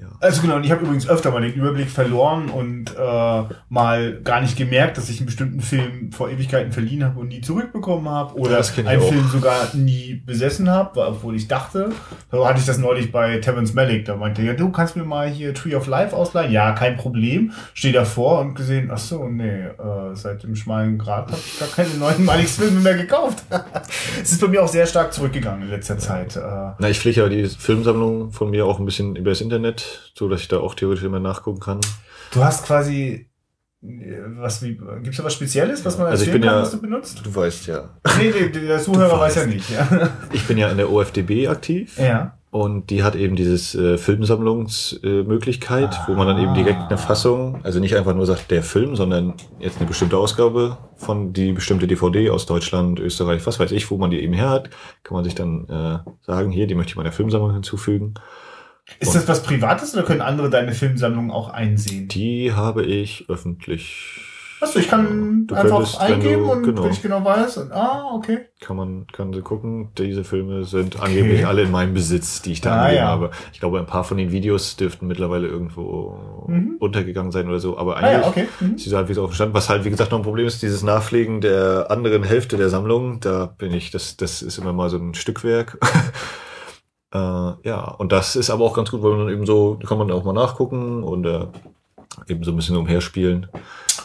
Ja. 0.00 0.08
Also 0.20 0.42
genau, 0.42 0.56
und 0.56 0.64
ich 0.64 0.70
habe 0.70 0.82
übrigens 0.84 1.08
öfter 1.08 1.30
mal 1.30 1.42
den 1.42 1.54
Überblick 1.54 1.88
verloren 1.88 2.48
und 2.50 2.90
äh, 2.96 3.54
mal 3.68 4.20
gar 4.22 4.40
nicht 4.40 4.56
gemerkt, 4.56 4.98
dass 4.98 5.08
ich 5.08 5.18
einen 5.18 5.26
bestimmten 5.26 5.60
Film 5.60 6.12
vor 6.12 6.30
Ewigkeiten 6.30 6.72
verliehen 6.72 7.04
habe 7.04 7.20
und 7.20 7.28
nie 7.28 7.40
zurückbekommen 7.40 8.08
habe 8.08 8.34
oder 8.34 8.62
einen 8.76 9.00
auch. 9.00 9.08
Film 9.08 9.28
sogar 9.28 9.74
nie 9.74 10.22
besessen 10.26 10.68
habe, 10.68 11.06
obwohl 11.06 11.36
ich 11.36 11.48
dachte. 11.48 11.90
So 12.30 12.46
hatte 12.46 12.60
ich 12.60 12.66
das 12.66 12.78
neulich 12.78 13.12
bei 13.12 13.38
Terrence 13.38 13.74
Malick, 13.74 14.04
da 14.04 14.16
meinte 14.16 14.42
er, 14.42 14.48
ja, 14.48 14.54
du 14.54 14.70
kannst 14.70 14.96
mir 14.96 15.04
mal 15.04 15.28
hier 15.28 15.54
Tree 15.54 15.74
of 15.74 15.86
Life 15.86 16.14
ausleihen. 16.14 16.52
Ja, 16.52 16.72
kein 16.72 16.96
Problem. 16.96 17.52
Stehe 17.74 17.92
davor 17.92 18.40
und 18.40 18.54
gesehen, 18.54 18.90
ach 18.92 18.98
so, 18.98 19.28
nee, 19.28 19.64
äh, 19.64 20.14
seit 20.14 20.42
dem 20.42 20.56
schmalen 20.56 20.98
Grad 20.98 21.28
habe 21.28 21.40
ich 21.44 21.58
gar 21.58 21.68
keine 21.68 21.94
neuen 21.94 22.24
Maliks 22.24 22.56
Filme 22.56 22.80
mehr 22.80 22.96
gekauft. 22.96 23.44
es 24.22 24.32
ist 24.32 24.40
bei 24.40 24.48
mir 24.48 24.62
auch 24.62 24.68
sehr 24.68 24.86
stark 24.86 25.12
zurückgegangen 25.12 25.62
in 25.62 25.70
letzter 25.70 25.98
Zeit. 25.98 26.36
Äh, 26.36 26.40
Na, 26.78 26.88
ich 26.88 26.98
pflege 26.98 27.22
ja 27.22 27.28
die 27.28 27.46
Filmsammlung 27.46 28.32
von 28.32 28.50
mir 28.50 28.66
auch 28.66 28.78
ein 28.78 28.84
bisschen 28.84 29.16
über 29.16 29.30
das 29.30 29.40
Internet, 29.84 30.12
so 30.18 30.28
dass 30.28 30.40
ich 30.40 30.48
da 30.48 30.58
auch 30.58 30.74
theoretisch 30.74 31.04
immer 31.04 31.20
nachgucken 31.20 31.60
kann. 31.60 31.80
Du 32.32 32.42
hast 32.44 32.66
quasi 32.66 33.28
was 34.38 34.62
wie 34.62 34.78
gibt's 35.02 35.18
da 35.18 35.24
was 35.24 35.34
Spezielles, 35.34 35.84
was 35.84 35.98
man 35.98 36.06
Also 36.06 36.24
ich 36.24 36.32
bin 36.32 36.40
kann, 36.40 36.54
ja- 36.54 36.62
was 36.62 36.70
du 36.70 36.80
benutzt? 36.80 37.20
Du 37.22 37.34
weißt 37.34 37.66
ja. 37.66 37.90
Nee, 38.18 38.32
nee, 38.32 38.48
der 38.48 38.78
Zuhörer 38.78 39.20
weiß 39.20 39.34
ja 39.34 39.46
nicht. 39.46 39.68
Ja. 39.70 40.10
Ich 40.32 40.46
bin 40.46 40.56
ja 40.56 40.70
in 40.70 40.78
der 40.78 40.90
OFDB 40.90 41.48
aktiv 41.48 41.98
ja. 41.98 42.38
Und 42.50 42.90
die 42.90 43.02
hat 43.02 43.16
eben 43.16 43.34
dieses 43.34 43.74
äh, 43.74 43.98
Filmsammlungsmöglichkeit, 43.98 45.92
äh, 45.92 45.98
wo 46.06 46.14
man 46.14 46.28
dann 46.28 46.38
eben 46.38 46.54
direkt 46.54 46.82
eine 46.82 46.98
Fassung, 46.98 47.58
also 47.64 47.80
nicht 47.80 47.96
einfach 47.96 48.14
nur 48.14 48.26
sagt 48.26 48.50
der 48.52 48.62
Film, 48.62 48.94
sondern 48.94 49.34
jetzt 49.58 49.78
eine 49.78 49.88
bestimmte 49.88 50.16
Ausgabe 50.16 50.78
von 50.96 51.32
die 51.32 51.50
bestimmte 51.52 51.88
DVD 51.88 52.30
aus 52.30 52.46
Deutschland, 52.46 53.00
Österreich, 53.00 53.44
was 53.44 53.58
weiß 53.58 53.72
ich, 53.72 53.90
wo 53.90 53.98
man 53.98 54.12
die 54.12 54.22
eben 54.22 54.34
her 54.34 54.50
hat, 54.50 54.70
kann 55.02 55.16
man 55.16 55.24
sich 55.24 55.34
dann 55.34 55.68
äh, 55.68 55.98
sagen, 56.24 56.52
hier, 56.52 56.68
die 56.68 56.76
möchte 56.76 56.90
ich 56.90 56.96
meiner 56.96 57.10
Filmsammlung 57.12 57.52
hinzufügen. 57.52 58.14
Ist 59.00 59.14
das 59.14 59.26
was 59.28 59.42
Privates 59.42 59.94
oder 59.94 60.04
können 60.04 60.20
andere 60.20 60.50
deine 60.50 60.72
Filmsammlung 60.72 61.30
auch 61.30 61.48
einsehen? 61.48 62.08
Die 62.08 62.52
habe 62.52 62.84
ich 62.84 63.26
öffentlich 63.28 64.20
Achso, 64.64 64.78
ich 64.78 64.88
kann 64.88 65.46
du 65.46 65.54
einfach 65.54 65.76
könntest, 65.76 66.00
eingeben 66.00 66.44
du, 66.44 66.52
und 66.52 66.62
genau. 66.62 66.84
wenn 66.84 66.92
ich 66.92 67.02
genau 67.02 67.22
weiß. 67.22 67.58
Und, 67.58 67.72
ah, 67.72 68.10
okay. 68.14 68.46
Kann 68.60 68.76
man 68.76 69.06
kann 69.12 69.32
sie 69.32 69.42
gucken. 69.42 69.90
Diese 69.98 70.24
Filme 70.24 70.64
sind 70.64 70.96
okay. 70.96 71.04
angeblich 71.04 71.46
alle 71.46 71.62
in 71.62 71.70
meinem 71.70 71.92
Besitz, 71.92 72.40
die 72.40 72.52
ich 72.52 72.60
da 72.62 72.70
ah, 72.70 72.78
angegeben 72.82 73.04
ja. 73.04 73.08
habe. 73.08 73.30
Ich 73.52 73.60
glaube, 73.60 73.78
ein 73.78 73.86
paar 73.86 74.04
von 74.04 74.16
den 74.16 74.32
Videos 74.32 74.76
dürften 74.76 75.06
mittlerweile 75.06 75.48
irgendwo 75.48 76.46
mhm. 76.46 76.76
untergegangen 76.78 77.30
sein 77.30 77.48
oder 77.48 77.60
so. 77.60 77.76
Aber 77.76 77.96
eigentlich 77.96 78.16
ah, 78.16 78.20
ja, 78.22 78.28
okay. 78.28 78.48
mhm. 78.60 78.76
ist 78.76 78.84
sie 78.84 78.96
halt 78.96 79.08
wie 79.08 79.14
so 79.14 79.24
auf 79.24 79.34
Stand. 79.34 79.52
Was 79.52 79.68
halt, 79.68 79.84
wie 79.84 79.90
gesagt, 79.90 80.12
noch 80.12 80.18
ein 80.18 80.24
Problem 80.24 80.46
ist, 80.46 80.62
dieses 80.62 80.82
Nachpflegen 80.82 81.42
der 81.42 81.90
anderen 81.90 82.22
Hälfte 82.22 82.56
der 82.56 82.70
Sammlung. 82.70 83.20
Da 83.20 83.46
bin 83.46 83.74
ich, 83.74 83.90
das, 83.90 84.16
das 84.16 84.40
ist 84.40 84.56
immer 84.58 84.72
mal 84.72 84.88
so 84.88 84.96
ein 84.96 85.14
Stückwerk. 85.14 85.78
äh, 87.14 87.52
ja, 87.68 87.84
und 87.98 88.10
das 88.10 88.34
ist 88.34 88.50
aber 88.50 88.64
auch 88.64 88.74
ganz 88.74 88.90
gut, 88.90 89.02
weil 89.02 89.12
man 89.12 89.20
dann 89.20 89.28
eben 89.28 89.46
so, 89.46 89.78
kann 89.86 89.98
man 89.98 90.10
auch 90.10 90.24
mal 90.24 90.32
nachgucken 90.32 91.04
und 91.04 91.24
äh, 91.24 91.46
eben 92.26 92.42
so 92.42 92.50
ein 92.50 92.56
bisschen 92.56 92.76
umherspielen. 92.76 93.46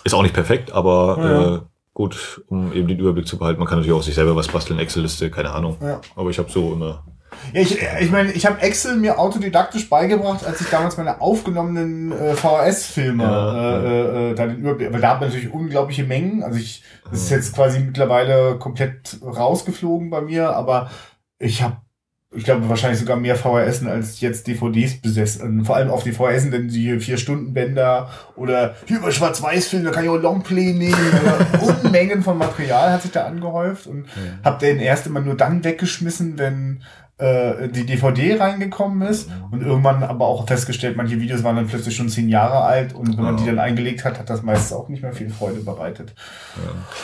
Ist 0.04 0.14
auch 0.14 0.22
nicht 0.22 0.36
perfekt, 0.36 0.72
aber 0.72 1.18
ja. 1.18 1.56
äh, 1.56 1.60
gut, 1.96 2.44
um 2.50 2.72
eben 2.72 2.88
den 2.88 3.00
Überblick 3.00 3.28
zu 3.28 3.40
behalten. 3.40 3.60
Man 3.60 3.68
kann 3.68 3.80
natürlich 3.80 3.98
auch 3.98 4.04
sich 4.04 4.14
selber 4.14 4.36
was 4.36 4.48
basteln, 4.48 4.80
Excel-Liste, 4.80 5.32
keine 5.32 5.52
Ahnung. 5.52 5.78
Ja. 5.82 6.00
Aber 6.16 6.30
ich 6.30 6.38
habe 6.38 6.52
so 6.52 6.72
immer. 6.74 7.04
Ja, 7.52 7.62
ich, 7.62 7.80
ich 8.00 8.12
meine, 8.12 8.32
ich 8.32 8.46
habe 8.46 8.62
Excel 8.62 8.98
mir 8.98 9.18
autodidaktisch 9.18 9.90
beigebracht, 9.90 10.46
als 10.46 10.62
ich 10.62 10.70
damals 10.70 10.98
meine 10.98 11.20
aufgenommenen 11.20 12.12
äh, 12.12 12.36
VHS-Filme 12.36 13.24
ja, 13.24 13.78
äh, 13.80 14.32
äh, 14.32 14.36
da 14.36 14.46
den 14.46 14.58
Überblick, 14.58 14.94
weil 14.94 15.02
da 15.02 15.10
hat 15.12 15.20
man 15.20 15.30
natürlich 15.30 15.52
unglaubliche 15.52 16.04
Mengen. 16.04 16.44
Also 16.44 16.60
ich, 16.60 16.84
das 17.10 17.24
ist 17.24 17.32
jetzt 17.32 17.56
quasi 17.56 17.80
mittlerweile 17.80 18.60
komplett 18.60 19.18
rausgeflogen 19.24 20.12
bei 20.12 20.22
mir, 20.22 20.56
aber 20.56 20.92
ich 21.40 21.64
habe 21.64 21.78
ich 22.32 22.44
glaube, 22.44 22.70
wahrscheinlich 22.70 23.00
sogar 23.00 23.18
mehr 23.18 23.36
VHS 23.36 23.84
als 23.86 24.22
jetzt 24.22 24.46
DVDs 24.46 25.02
besessen. 25.02 25.66
Vor 25.66 25.76
allem 25.76 25.90
auf 25.90 26.04
die 26.04 26.12
VHS, 26.12 26.52
denn 26.52 26.68
die 26.68 27.00
vier 27.00 27.18
Stunden 27.18 27.54
Bänder 27.54 28.12
oder 28.36 28.76
über 28.88 29.12
Schwarz-Weiß-Film, 29.12 29.84
da 29.84 29.90
kann 29.90 30.04
ich 30.04 30.10
auch 30.12 30.18
Longplay 30.18 30.74
nehmen. 30.74 30.96
Unmengen 31.84 32.22
von 32.22 32.38
Material 32.38 32.92
hat 32.94 33.02
sich 33.02 33.12
da 33.12 33.26
angehäuft 33.26 33.88
und 33.88 34.06
ja. 34.06 34.44
habe 34.44 34.60
den 34.60 34.80
erst 34.80 35.08
immer 35.08 35.22
nur 35.22 35.36
dann 35.36 35.64
weggeschmissen, 35.64 36.38
wenn 36.38 36.84
die 37.20 37.86
DVD 37.86 38.38
reingekommen 38.38 39.08
ist 39.08 39.30
und 39.52 39.62
irgendwann 39.62 40.04
aber 40.04 40.26
auch 40.26 40.48
festgestellt, 40.48 40.96
manche 40.96 41.20
Videos 41.20 41.44
waren 41.44 41.58
dann 41.58 41.68
plötzlich 41.68 41.96
schon 41.96 42.08
zehn 42.08 42.30
Jahre 42.30 42.62
alt 42.64 42.96
und 42.96 43.18
wenn 43.18 43.24
man 43.24 43.36
die 43.36 43.46
dann 43.46 43.60
eingelegt 43.60 44.06
hat, 44.06 44.20
hat 44.20 44.30
das 44.30 44.42
meistens 44.42 44.72
auch 44.72 44.88
nicht 44.88 45.04
mehr 45.04 45.12
viel 45.12 45.30
Freude 45.30 45.60
bereitet. 45.60 46.14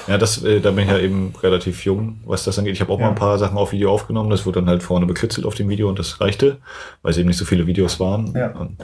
Ja, 0.07 0.13
ja 0.13 0.18
das, 0.18 0.41
äh, 0.41 0.61
da 0.61 0.72
bin 0.72 0.86
ich 0.86 0.91
ja 0.91 0.99
eben 0.99 1.34
relativ 1.43 1.84
jung, 1.84 2.22
was 2.24 2.45
das 2.45 2.57
angeht. 2.57 2.76
Ich 2.76 2.82
habe 2.82 2.93
auch 2.93 2.99
ja. 2.99 3.05
mal 3.05 3.11
ein 3.11 3.16
paar 3.16 3.38
Sachen 3.38 3.57
auf 3.57 3.74
Video 3.74 3.91
aufgenommen, 3.91 4.30
das 4.30 4.45
wurde 4.45 4.61
dann 4.61 4.70
halt 4.70 4.84
vorne 4.84 5.05
bekritzelt 5.05 5.45
auf 5.45 5.55
dem 5.55 5.68
Video 5.68 5.89
und 5.89 5.99
das 5.99 6.22
reichte, 6.22 6.59
weil 7.01 7.11
es 7.11 7.18
eben 7.18 7.28
nicht 7.28 7.38
so 7.38 7.43
viele 7.43 7.68
Videos 7.68 7.99
waren. 7.99 8.34
Ja. 8.34 8.51
Und 8.51 8.78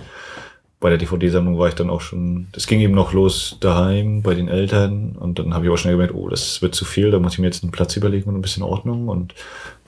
bei 0.81 0.89
der 0.89 0.97
DVD-Sammlung 0.97 1.57
war 1.57 1.69
ich 1.69 1.75
dann 1.75 1.89
auch 1.89 2.01
schon, 2.01 2.47
das 2.51 2.65
ging 2.65 2.79
eben 2.81 2.95
noch 2.95 3.13
los 3.13 3.57
daheim 3.61 4.23
bei 4.23 4.33
den 4.33 4.49
Eltern 4.49 5.15
und 5.17 5.37
dann 5.37 5.53
habe 5.53 5.65
ich 5.65 5.71
auch 5.71 5.77
schnell 5.77 5.93
gemerkt, 5.93 6.15
oh, 6.15 6.27
das 6.27 6.61
wird 6.63 6.75
zu 6.75 6.85
viel, 6.85 7.11
da 7.11 7.19
muss 7.19 7.33
ich 7.33 7.39
mir 7.39 7.45
jetzt 7.45 7.63
einen 7.63 7.71
Platz 7.71 7.95
überlegen 7.95 8.27
und 8.27 8.35
ein 8.35 8.41
bisschen 8.41 8.63
Ordnung 8.63 9.07
und 9.07 9.35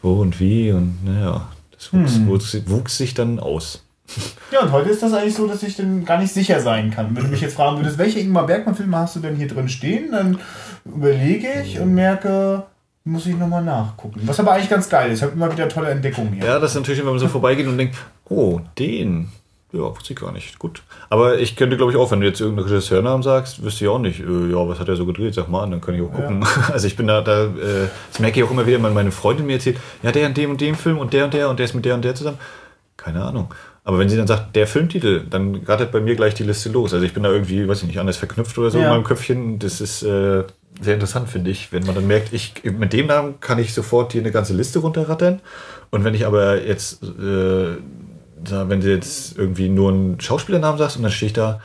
wo 0.03 0.21
und 0.21 0.39
wie 0.39 0.71
und 0.71 1.03
naja, 1.03 1.49
das 1.71 1.91
wuchs, 1.91 2.15
hm. 2.15 2.27
wuchs, 2.27 2.57
wuchs 2.67 2.97
sich 2.97 3.13
dann 3.13 3.39
aus. 3.39 3.83
Ja, 4.51 4.61
und 4.61 4.71
heute 4.71 4.91
ist 4.91 5.01
das 5.01 5.13
eigentlich 5.13 5.33
so, 5.33 5.47
dass 5.47 5.63
ich 5.63 5.75
dann 5.75 6.05
gar 6.05 6.19
nicht 6.19 6.31
sicher 6.31 6.59
sein 6.59 6.91
kann. 6.91 7.15
Wenn 7.15 7.23
du 7.23 7.29
mich 7.29 7.41
jetzt 7.41 7.55
fragen 7.55 7.77
würdest, 7.77 7.97
welche 7.97 8.19
Ingmar 8.19 8.45
Bergmann-Filme 8.45 8.95
hast 8.95 9.15
du 9.15 9.19
denn 9.19 9.35
hier 9.35 9.47
drin 9.47 9.67
stehen, 9.67 10.11
dann 10.11 10.37
überlege 10.85 11.47
ich 11.63 11.79
und 11.79 11.95
merke, 11.95 12.63
muss 13.03 13.25
ich 13.25 13.35
nochmal 13.35 13.63
nachgucken. 13.63 14.21
Was 14.25 14.39
aber 14.39 14.51
eigentlich 14.51 14.69
ganz 14.69 14.87
geil 14.89 15.11
ist. 15.11 15.19
Ich 15.19 15.23
habe 15.23 15.33
immer 15.33 15.51
wieder 15.51 15.67
tolle 15.69 15.89
Entdeckungen 15.89 16.33
hier. 16.33 16.45
Ja, 16.45 16.59
das 16.59 16.71
ist 16.71 16.75
natürlich, 16.75 16.99
wenn 16.99 17.09
man 17.09 17.17
so 17.17 17.27
vorbeigeht 17.27 17.65
und 17.65 17.79
denkt, 17.79 17.95
oh, 18.29 18.59
den, 18.77 19.29
ja, 19.73 19.79
wusste 19.79 20.13
ich 20.13 20.19
gar 20.19 20.31
nicht. 20.31 20.59
Gut. 20.59 20.83
Aber 21.09 21.39
ich 21.39 21.55
könnte, 21.55 21.77
glaube 21.77 21.91
ich, 21.91 21.97
auch, 21.97 22.11
wenn 22.11 22.21
du 22.21 22.27
jetzt 22.27 22.39
irgendeinen 22.39 22.67
Regisseurnamen 22.67 23.23
sagst, 23.23 23.63
wüsste 23.63 23.85
ich 23.85 23.89
auch 23.89 23.97
nicht, 23.97 24.19
äh, 24.19 24.51
ja, 24.51 24.67
was 24.67 24.79
hat 24.79 24.87
er 24.87 24.95
so 24.95 25.05
gedreht? 25.05 25.33
Sag 25.33 25.49
mal 25.49 25.63
an, 25.63 25.71
dann 25.71 25.81
kann 25.81 25.95
ich 25.95 26.01
auch 26.01 26.11
gucken. 26.11 26.41
Ja. 26.41 26.69
Also 26.73 26.87
ich 26.87 26.95
bin 26.95 27.07
da, 27.07 27.21
da 27.21 27.45
äh, 27.45 27.89
das 28.11 28.19
merke 28.19 28.39
ich 28.39 28.45
auch 28.45 28.51
immer 28.51 28.67
wieder, 28.67 28.81
wenn 28.81 28.93
meine 28.93 29.11
Freundin 29.11 29.47
mir 29.47 29.53
erzählt, 29.53 29.77
ja, 30.03 30.11
der 30.11 30.27
und 30.27 30.37
dem 30.37 30.51
und 30.51 30.61
dem 30.61 30.75
Film 30.75 30.99
und 30.99 31.11
der 31.11 31.25
und 31.25 31.33
der 31.33 31.49
und 31.49 31.57
der 31.57 31.65
ist 31.65 31.73
mit 31.73 31.85
der 31.85 31.95
und 31.95 32.05
der 32.05 32.13
zusammen. 32.13 32.37
Keine 32.97 33.23
Ahnung. 33.23 33.53
Aber 33.83 33.99
wenn 33.99 34.07
sie 34.07 34.15
dann 34.15 34.27
sagt, 34.27 34.55
der 34.55 34.67
Filmtitel, 34.67 35.23
dann 35.29 35.55
rattert 35.65 35.91
bei 35.91 35.99
mir 35.99 36.15
gleich 36.15 36.35
die 36.35 36.43
Liste 36.43 36.69
los. 36.69 36.93
Also 36.93 37.05
ich 37.05 37.13
bin 37.13 37.23
da 37.23 37.31
irgendwie, 37.31 37.67
weiß 37.67 37.81
ich 37.81 37.87
nicht, 37.87 37.99
anders 37.99 38.17
verknüpft 38.17 38.57
oder 38.57 38.69
so 38.69 38.77
ja. 38.77 38.85
in 38.85 38.91
meinem 38.91 39.03
Köpfchen. 39.03 39.59
Das 39.59 39.81
ist 39.81 40.03
äh, 40.03 40.43
sehr 40.81 40.93
interessant, 40.93 41.29
finde 41.29 41.49
ich, 41.49 41.73
wenn 41.73 41.85
man 41.85 41.95
dann 41.95 42.07
merkt, 42.07 42.31
ich 42.31 42.53
mit 42.63 42.93
dem 42.93 43.07
Namen 43.07 43.39
kann 43.41 43.59
ich 43.59 43.73
sofort 43.73 44.13
hier 44.13 44.21
eine 44.21 44.31
ganze 44.31 44.53
Liste 44.53 44.79
runterrattern. 44.79 45.41
Und 45.89 46.03
wenn 46.03 46.13
ich 46.13 46.25
aber 46.25 46.63
jetzt 46.65 47.03
äh, 47.03 47.77
wenn 48.49 48.81
du 48.81 48.89
jetzt 48.89 49.37
irgendwie 49.37 49.69
nur 49.69 49.91
einen 49.91 50.19
Schauspielernamen 50.19 50.77
sagst 50.77 50.97
und 50.97 51.03
dann 51.03 51.11
stehe 51.11 51.27
ich 51.27 51.33
da, 51.33 51.61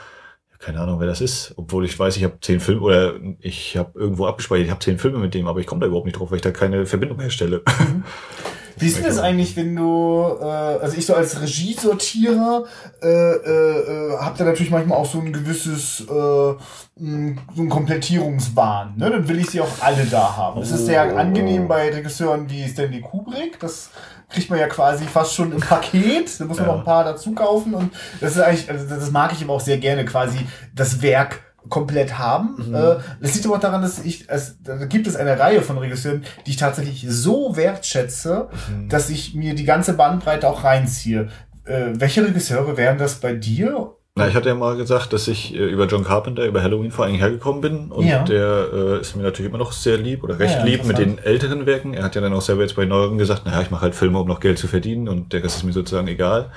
keine 0.59 0.81
Ahnung, 0.81 0.99
wer 1.01 1.07
das 1.07 1.21
ist, 1.21 1.55
obwohl 1.57 1.85
ich 1.85 1.99
weiß, 1.99 2.17
ich 2.17 2.25
habe 2.25 2.39
zehn 2.41 2.61
Filme 2.61 2.81
oder 2.81 3.15
ich 3.41 3.77
habe 3.77 3.99
irgendwo 3.99 4.27
abgespeichert, 4.27 4.67
ich 4.67 4.71
habe 4.71 4.81
zehn 4.81 4.99
Filme 4.99 5.19
mit 5.19 5.35
dem, 5.35 5.47
aber 5.47 5.61
ich 5.61 5.67
komme 5.67 5.81
da 5.81 5.87
überhaupt 5.87 6.07
nicht 6.07 6.19
drauf, 6.19 6.31
weil 6.31 6.37
ich 6.37 6.43
da 6.43 6.51
keine 6.51 6.85
Verbindung 6.85 7.21
herstelle. 7.21 7.63
Mhm. 7.79 8.05
Wie 8.79 8.87
ist 8.87 8.99
denn 8.99 9.05
das 9.05 9.19
eigentlich, 9.19 9.57
wenn 9.57 9.75
du, 9.75 10.39
äh, 10.41 10.45
also 10.45 10.97
ich 10.97 11.07
so 11.07 11.15
als 11.15 11.41
Regiesortierer, 11.41 12.65
äh, 13.03 13.07
äh, 13.07 14.13
äh, 14.13 14.19
hab 14.19 14.37
da 14.37 14.45
natürlich 14.45 14.71
manchmal 14.71 14.99
auch 14.99 15.11
so 15.11 15.19
ein 15.19 15.33
gewisses, 15.33 16.01
äh, 16.01 16.07
so 16.07 16.59
ein 16.99 17.69
Komplettierungswahn, 17.69 18.97
ne? 18.97 19.11
Dann 19.11 19.29
will 19.29 19.39
ich 19.39 19.51
sie 19.51 19.61
auch 19.61 19.69
alle 19.81 20.05
da 20.05 20.37
haben. 20.37 20.61
Das 20.61 20.71
ist 20.71 20.87
sehr 20.87 21.13
oh. 21.15 21.17
angenehm 21.17 21.69
bei 21.69 21.91
Regisseuren 21.91 22.49
wie 22.51 22.67
Stanley 22.69 23.01
Kubrick, 23.01 23.59
das 23.61 23.91
kriegt 24.29 24.51
man 24.51 24.59
ja 24.59 24.67
quasi 24.67 25.05
fast 25.05 25.35
schon 25.35 25.53
im 25.53 25.61
Paket. 25.61 26.39
Da 26.39 26.45
muss 26.45 26.59
man 26.59 26.67
ja. 26.67 26.73
noch 26.73 26.81
ein 26.81 26.85
paar 26.85 27.05
dazu 27.05 27.33
kaufen. 27.33 27.75
Und 27.75 27.93
das 28.21 28.37
ist 28.37 28.41
eigentlich, 28.41 28.71
also 28.71 28.87
das 28.87 29.11
mag 29.11 29.33
ich 29.33 29.43
ihm 29.43 29.51
auch 29.51 29.61
sehr 29.61 29.79
gerne, 29.79 30.05
quasi 30.05 30.39
das 30.75 31.03
Werk 31.03 31.41
komplett 31.69 32.19
haben. 32.19 32.69
Mhm. 32.69 32.75
Äh, 32.75 32.97
das 33.21 33.35
liegt 33.35 33.47
aber 33.47 33.57
auch 33.57 33.61
daran, 33.61 33.83
dass 33.83 33.99
ich, 34.05 34.29
es, 34.29 34.57
da 34.63 34.77
gibt 34.87 35.07
es 35.07 35.17
eine 35.17 35.39
Reihe 35.39 35.63
von 35.63 35.79
Regisseuren, 35.79 36.25
die 36.47 36.51
ich 36.51 36.57
tatsächlich 36.57 37.07
so 37.09 37.57
wertschätze, 37.57 38.49
mhm. 38.71 38.89
dass 38.89 39.11
ich 39.11 39.35
mir 39.35 39.55
die 39.55 39.65
ganze 39.65 39.95
Bandbreite 39.95 40.49
auch 40.49 40.65
reinziehe. 40.65 41.29
Äh, 41.65 41.93
welche 41.95 42.25
Regisseure 42.25 42.77
wären 42.77 42.99
das 42.99 43.17
bei 43.17 43.35
dir 43.35 43.95
na, 44.19 44.27
ich 44.27 44.35
hatte 44.35 44.49
ja 44.49 44.57
mal 44.57 44.77
gesagt, 44.77 45.13
dass 45.13 45.29
ich 45.29 45.55
äh, 45.55 45.59
über 45.59 45.87
John 45.87 46.03
Carpenter, 46.03 46.45
über 46.45 46.61
Halloween 46.61 46.91
vor 46.91 47.05
allem 47.05 47.15
hergekommen 47.15 47.61
bin. 47.61 47.93
Und 47.93 48.05
ja. 48.05 48.25
der 48.25 48.67
äh, 48.73 49.01
ist 49.01 49.15
mir 49.15 49.23
natürlich 49.23 49.49
immer 49.49 49.59
noch 49.59 49.71
sehr 49.71 49.97
lieb 49.97 50.25
oder 50.25 50.41
recht 50.41 50.59
ja, 50.59 50.65
lieb 50.65 50.85
mit 50.85 50.99
den 50.99 51.19
älteren 51.19 51.67
Werken. 51.67 51.95
Er 51.95 52.03
hat 52.03 52.17
ja 52.17 52.21
dann 52.21 52.33
auch 52.33 52.41
selber 52.41 52.63
jetzt 52.63 52.75
bei 52.75 52.85
neueren 52.85 53.17
gesagt, 53.17 53.47
naja, 53.47 53.63
ich 53.63 53.71
mache 53.71 53.83
halt 53.83 53.95
Filme, 53.95 54.19
um 54.19 54.27
noch 54.27 54.41
Geld 54.41 54.59
zu 54.59 54.67
verdienen 54.67 55.09
und 55.09 55.33
der 55.33 55.45
Rest 55.45 55.59
ist 55.59 55.63
mir 55.63 55.73
sozusagen 55.73 56.09
egal. 56.09 56.51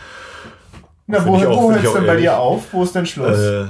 Na, 1.05 1.23
wo, 1.23 1.33
wo 1.33 1.71
hört 1.71 1.83
es 1.83 1.93
denn 1.93 2.07
bei 2.07 2.15
dir 2.15 2.39
auf? 2.39 2.73
Wo 2.73 2.83
ist 2.83 2.95
denn 2.95 3.05
Schluss? 3.05 3.37
Äh, 3.37 3.65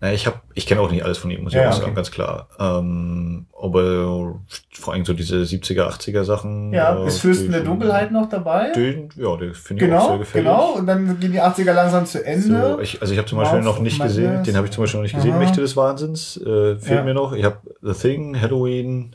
naja, 0.00 0.14
ich 0.14 0.26
habe, 0.26 0.40
ich 0.54 0.64
kenne 0.66 0.80
auch 0.80 0.90
nicht 0.90 1.04
alles 1.04 1.18
von 1.18 1.30
ihm, 1.30 1.42
muss 1.42 1.52
ja, 1.52 1.60
ich 1.60 1.68
auch 1.68 1.72
sagen, 1.72 1.84
okay. 1.84 1.94
ganz 1.94 2.10
klar. 2.10 2.48
Ähm, 2.58 3.44
aber 3.60 4.40
vor 4.72 4.94
allem 4.94 5.04
so 5.04 5.12
diese 5.12 5.36
70er, 5.42 5.90
80er 5.90 6.24
Sachen. 6.24 6.72
Ja, 6.72 7.02
äh, 7.02 7.06
ist 7.06 7.20
Fürsten 7.20 7.52
der 7.52 7.60
Dunkelheit 7.60 8.10
noch 8.10 8.26
dabei? 8.26 8.72
Den, 8.72 9.10
ja, 9.16 9.36
den 9.36 9.52
finde 9.52 9.84
ich 9.84 9.90
genau, 9.90 10.02
auch 10.02 10.08
sehr 10.08 10.18
gefällig. 10.18 10.46
Genau, 10.46 10.72
und 10.72 10.86
dann 10.86 11.20
gehen 11.20 11.32
die 11.32 11.42
80er 11.42 11.74
langsam 11.74 12.06
zu 12.06 12.24
Ende. 12.24 12.72
So, 12.76 12.80
ich, 12.80 13.02
also 13.02 13.12
ich 13.12 13.18
habe 13.18 13.28
zum 13.28 13.36
Beispiel 13.36 13.60
noch 13.60 13.78
nicht 13.80 14.00
gesehen, 14.00 14.42
den 14.42 14.56
habe 14.56 14.66
ich 14.66 14.72
zum 14.72 14.84
Beispiel 14.84 15.00
noch 15.00 15.04
nicht 15.04 15.16
gesehen, 15.16 15.32
Aha. 15.32 15.38
Mächte 15.38 15.60
des 15.60 15.76
Wahnsinns, 15.76 16.38
äh, 16.38 16.76
fehlt 16.76 17.00
ja. 17.00 17.02
mir 17.02 17.12
noch. 17.12 17.34
Ich 17.34 17.44
habe 17.44 17.58
The 17.82 17.92
Thing, 17.92 18.40
Halloween, 18.40 19.14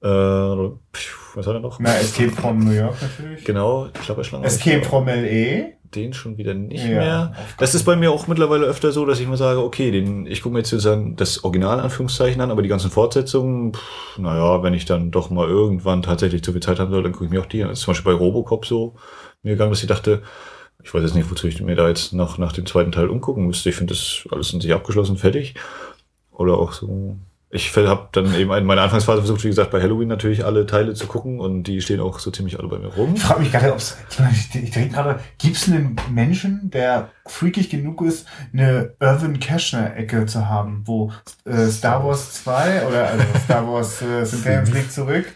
äh, 0.00 0.08
was 0.08 1.46
hat 1.46 1.54
er 1.54 1.60
noch? 1.60 1.78
Na, 1.80 1.94
Escape 1.98 2.30
from 2.30 2.64
New 2.64 2.72
York 2.72 2.96
natürlich. 3.02 3.44
Genau, 3.44 3.88
Klapperschlange. 3.92 4.46
Escape 4.46 4.84
from 4.84 5.06
L.A 5.06 5.81
den 5.94 6.12
schon 6.12 6.36
wieder 6.38 6.54
nicht 6.54 6.84
ja, 6.84 6.90
mehr. 6.90 7.32
Das 7.58 7.74
ist 7.74 7.84
bei 7.84 7.96
mir 7.96 8.10
auch 8.10 8.26
mittlerweile 8.26 8.66
öfter 8.66 8.92
so, 8.92 9.06
dass 9.06 9.20
ich 9.20 9.28
mal 9.28 9.36
sage, 9.36 9.62
okay, 9.62 9.90
den, 9.90 10.26
ich 10.26 10.42
gucke 10.42 10.54
mir 10.54 10.60
jetzt 10.60 10.70
sozusagen 10.70 11.16
das 11.16 11.44
Original 11.44 11.80
Anführungszeichen 11.80 12.40
an, 12.40 12.50
aber 12.50 12.62
die 12.62 12.68
ganzen 12.68 12.90
Fortsetzungen, 12.90 13.74
pff, 13.74 14.18
naja, 14.18 14.62
wenn 14.62 14.74
ich 14.74 14.84
dann 14.84 15.10
doch 15.10 15.30
mal 15.30 15.48
irgendwann 15.48 16.02
tatsächlich 16.02 16.42
zu 16.42 16.52
viel 16.52 16.62
Zeit 16.62 16.78
haben 16.78 16.90
soll, 16.90 17.02
dann 17.02 17.12
gucke 17.12 17.26
ich 17.26 17.30
mir 17.30 17.40
auch 17.40 17.46
die 17.46 17.62
an. 17.62 17.68
Das 17.68 17.78
ist 17.78 17.84
zum 17.84 17.92
Beispiel 17.92 18.12
bei 18.12 18.18
Robocop 18.18 18.66
so 18.66 18.94
mir 19.42 19.52
gegangen, 19.52 19.70
dass 19.70 19.82
ich 19.82 19.88
dachte, 19.88 20.22
ich 20.82 20.92
weiß 20.92 21.02
jetzt 21.02 21.14
nicht, 21.14 21.30
wozu 21.30 21.46
ich 21.46 21.60
mir 21.60 21.76
da 21.76 21.88
jetzt 21.88 22.12
noch 22.12 22.38
nach 22.38 22.52
dem 22.52 22.66
zweiten 22.66 22.92
Teil 22.92 23.08
umgucken 23.08 23.46
müsste. 23.46 23.68
Ich 23.68 23.76
finde 23.76 23.94
das 23.94 24.26
alles 24.30 24.52
in 24.52 24.60
sich 24.60 24.72
abgeschlossen, 24.72 25.16
fertig. 25.16 25.54
Oder 26.32 26.58
auch 26.58 26.72
so 26.72 27.16
ich 27.54 27.76
habe 27.76 28.08
dann 28.12 28.34
eben 28.34 28.50
in 28.50 28.64
meiner 28.64 28.80
Anfangsphase 28.80 29.20
versucht, 29.20 29.44
wie 29.44 29.48
gesagt, 29.48 29.70
bei 29.70 29.82
Halloween 29.82 30.08
natürlich 30.08 30.42
alle 30.42 30.64
Teile 30.64 30.94
zu 30.94 31.06
gucken 31.06 31.38
und 31.38 31.64
die 31.64 31.82
stehen 31.82 32.00
auch 32.00 32.18
so 32.18 32.30
ziemlich 32.30 32.58
alle 32.58 32.66
bei 32.66 32.78
mir 32.78 32.86
rum. 32.86 33.12
Ich 33.14 33.22
frage 33.22 33.40
mich 33.40 33.52
gerade, 33.52 33.70
ob 33.72 33.76
es, 33.76 33.98
ich, 34.32 34.62
ich 34.62 34.70
denke 34.70 34.94
gerade, 34.94 35.20
gibt 35.36 35.56
es 35.56 35.68
einen 35.68 35.96
Menschen, 36.10 36.70
der 36.70 37.10
freakig 37.26 37.68
genug 37.68 38.00
ist, 38.00 38.26
eine 38.54 38.94
Irvin 39.00 39.38
Cashner-Ecke 39.38 40.24
zu 40.24 40.48
haben, 40.48 40.84
wo 40.86 41.12
äh, 41.44 41.66
Star 41.66 42.02
Wars 42.02 42.42
2 42.42 42.86
oder 42.86 43.08
also 43.08 43.24
Star 43.44 43.68
Wars 43.68 44.00
äh, 44.00 44.22
Imperium 44.22 44.64
fliegt 44.64 44.90
zurück 44.90 45.26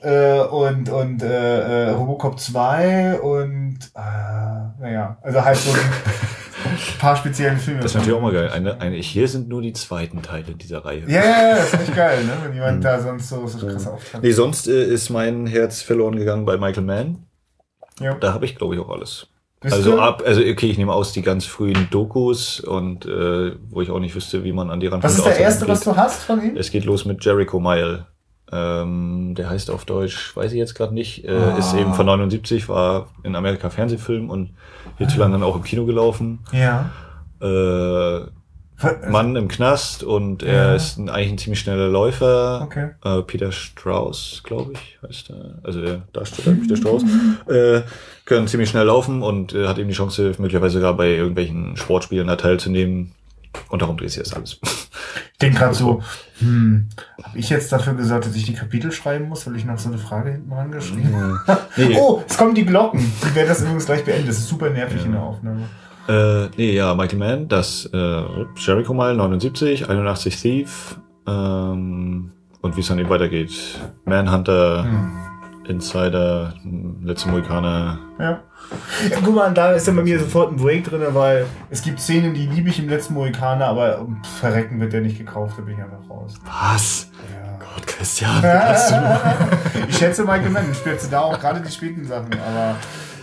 äh, 0.00 0.40
und, 0.40 0.88
und 0.88 1.22
äh, 1.22 1.88
äh, 1.88 1.90
Robocop 1.90 2.40
2 2.40 3.20
und 3.20 3.78
äh, 3.94 4.80
naja, 4.80 5.18
also 5.20 5.44
halt 5.44 5.58
so 5.58 5.72
ein 5.72 5.78
paar 6.98 7.16
spezielle 7.16 7.56
Filme. 7.56 7.80
Das 7.80 7.92
ist 7.92 7.96
natürlich 7.96 8.16
auch 8.16 8.22
mal 8.22 8.32
geil. 8.32 8.50
Eine, 8.50 8.80
eine, 8.80 8.96
hier 8.96 9.28
sind 9.28 9.48
nur 9.48 9.62
die 9.62 9.72
zweiten 9.72 10.22
Teile 10.22 10.54
dieser 10.54 10.84
Reihe. 10.84 11.02
Ja, 11.06 11.22
ja, 11.24 11.48
ja, 11.48 11.56
das 11.56 11.72
ist 11.74 11.80
echt 11.80 11.96
geil, 11.96 12.24
ne? 12.24 12.32
wenn 12.42 12.54
jemand 12.54 12.84
da 12.84 13.00
sonst 13.00 13.28
so, 13.28 13.46
so 13.46 13.66
krass 13.66 13.86
auftaucht. 13.86 14.22
Nee, 14.22 14.32
sonst 14.32 14.68
äh, 14.68 14.84
ist 14.84 15.10
mein 15.10 15.46
Herz 15.46 15.82
verloren 15.82 16.16
gegangen 16.16 16.44
bei 16.44 16.56
Michael 16.56 16.84
Mann. 16.84 17.26
Ja. 18.00 18.14
Da 18.14 18.32
habe 18.32 18.44
ich, 18.44 18.56
glaube 18.56 18.74
ich, 18.74 18.80
auch 18.80 18.90
alles. 18.90 19.26
Bist 19.60 19.74
also 19.74 19.92
du- 19.92 20.00
ab, 20.00 20.22
also 20.24 20.40
okay, 20.40 20.70
ich 20.70 20.78
nehme 20.78 20.92
aus 20.92 21.12
die 21.12 21.20
ganz 21.20 21.44
frühen 21.44 21.88
Dokus 21.90 22.60
und 22.60 23.04
äh, 23.04 23.52
wo 23.68 23.82
ich 23.82 23.90
auch 23.90 23.98
nicht 23.98 24.14
wüsste, 24.14 24.42
wie 24.42 24.52
man 24.52 24.70
an 24.70 24.80
die 24.80 24.86
rankommt. 24.86 25.04
Was 25.04 25.18
ist 25.18 25.26
der 25.26 25.38
erste, 25.38 25.68
was 25.68 25.80
du 25.80 25.96
hast 25.96 26.22
von 26.22 26.42
ihm? 26.42 26.56
Es 26.56 26.70
geht 26.70 26.86
los 26.86 27.04
mit 27.04 27.22
Jericho 27.22 27.60
Mile. 27.60 28.06
Ähm, 28.52 29.34
der 29.36 29.48
heißt 29.48 29.70
auf 29.70 29.84
Deutsch, 29.84 30.36
weiß 30.36 30.50
ich 30.52 30.58
jetzt 30.58 30.74
gerade 30.74 30.92
nicht, 30.94 31.24
äh, 31.24 31.30
Ah. 31.30 31.56
ist 31.56 31.72
eben 31.74 31.94
von 31.94 32.06
79, 32.06 32.68
war 32.68 33.08
in 33.22 33.36
Amerika 33.36 33.70
Fernsehfilm 33.70 34.28
und 34.28 34.50
hierzulande 34.98 35.38
dann 35.38 35.46
auch 35.46 35.54
im 35.56 35.62
Kino 35.62 35.86
gelaufen. 35.86 36.40
Ja. 36.52 36.90
Äh, 37.40 38.20
Mann 39.10 39.36
im 39.36 39.48
Knast 39.48 40.02
und 40.02 40.42
er 40.42 40.68
Ja. 40.70 40.74
ist 40.74 40.96
ein, 40.96 41.10
eigentlich 41.10 41.32
ein 41.32 41.38
ziemlich 41.38 41.60
schneller 41.60 41.88
Läufer. 41.88 42.62
Okay. 42.64 42.90
Äh, 43.04 43.20
Peter 43.22 43.52
Strauss, 43.52 44.40
glaube 44.42 44.72
ich, 44.72 44.98
heißt 45.06 45.30
er. 45.30 45.58
Also 45.62 45.82
der 45.82 46.02
Darsteller 46.14 46.56
Peter 46.56 46.76
Strauss. 46.76 47.02
Äh, 47.46 47.82
können 48.24 48.48
ziemlich 48.48 48.70
schnell 48.70 48.86
laufen 48.86 49.22
und 49.22 49.54
äh, 49.54 49.66
hat 49.68 49.78
eben 49.78 49.88
die 49.88 49.94
Chance, 49.94 50.32
möglicherweise 50.38 50.78
sogar 50.78 50.94
bei 50.94 51.08
irgendwelchen 51.10 51.76
Sportspielen 51.76 52.26
da 52.28 52.36
teilzunehmen. 52.36 53.12
Und 53.68 53.82
darum 53.82 53.96
dreht 53.96 54.10
sich 54.10 54.22
das 54.22 54.32
alles. 54.32 54.58
Ich 55.32 55.38
denke 55.38 55.58
gerade 55.58 55.74
so, 55.74 56.02
hm, 56.38 56.88
habe 57.22 57.38
ich 57.38 57.48
jetzt 57.48 57.72
dafür 57.72 57.94
gesorgt, 57.94 58.26
dass 58.26 58.36
ich 58.36 58.44
die 58.44 58.52
Kapitel 58.54 58.92
schreiben 58.92 59.28
muss, 59.28 59.46
weil 59.46 59.56
ich 59.56 59.64
noch 59.64 59.78
so 59.78 59.88
eine 59.88 59.98
Frage 59.98 60.32
hinten 60.32 60.50
dran 60.50 60.70
geschrieben 60.70 61.14
habe? 61.46 61.60
Nee. 61.76 61.96
Oh, 61.98 62.22
es 62.28 62.36
kommen 62.36 62.54
die 62.54 62.66
Glocken. 62.66 63.00
Die 63.24 63.34
werden 63.34 63.48
das 63.48 63.62
übrigens 63.62 63.86
gleich 63.86 64.04
beenden. 64.04 64.26
Das 64.26 64.38
ist 64.38 64.48
super 64.48 64.70
nervig 64.70 65.04
in 65.04 65.12
der 65.12 65.22
Aufnahme. 65.22 65.62
Äh, 66.08 66.48
nee, 66.56 66.72
ja, 66.72 66.94
Mighty 66.94 67.16
Man, 67.16 67.48
das 67.48 67.88
äh, 67.92 68.22
Jericho 68.56 68.92
Mile 68.94 69.14
79, 69.14 69.88
81 69.88 70.40
Thief 70.40 70.96
ähm, 71.26 72.32
und 72.60 72.76
wie 72.76 72.80
es 72.80 72.88
dann 72.88 72.98
eben 72.98 73.08
weitergeht. 73.08 73.52
Manhunter, 74.04 74.84
Insider, 75.70 76.54
letzte 77.02 77.28
Mohikaner. 77.28 77.98
Ja. 78.18 78.30
ja. 78.30 78.40
Guck 79.24 79.34
mal, 79.34 79.52
da 79.54 79.72
ist 79.72 79.88
dann 79.88 79.96
bei 79.96 80.02
mir 80.02 80.18
sofort 80.18 80.52
ein 80.52 80.56
Break 80.56 80.84
drin, 80.84 81.02
weil 81.10 81.46
es 81.70 81.82
gibt 81.82 82.00
Szenen, 82.00 82.34
die 82.34 82.46
liebe 82.46 82.68
ich 82.68 82.78
im 82.78 82.88
letzten 82.88 83.14
Mohikaner, 83.14 83.66
aber 83.66 84.06
verrecken 84.40 84.80
wird 84.80 84.92
der 84.92 85.00
nicht 85.00 85.18
gekauft, 85.18 85.54
da 85.58 85.62
bin 85.62 85.74
ich 85.74 85.82
einfach 85.82 86.08
raus. 86.08 86.34
Was? 86.44 87.10
Ja. 87.32 87.58
Gott, 87.58 87.86
Christian, 87.86 88.38
wie 88.38 88.46
kannst 88.46 88.90
du? 88.90 88.96
Ich 89.88 89.98
schätze 89.98 90.24
Michael 90.24 90.50
Mann, 90.50 90.74
spielst 90.74 91.06
du 91.06 91.10
da 91.10 91.20
auch 91.20 91.38
gerade 91.38 91.60
die 91.60 91.70
späten 91.70 92.04
Sachen, 92.04 92.32
aber 92.32 92.76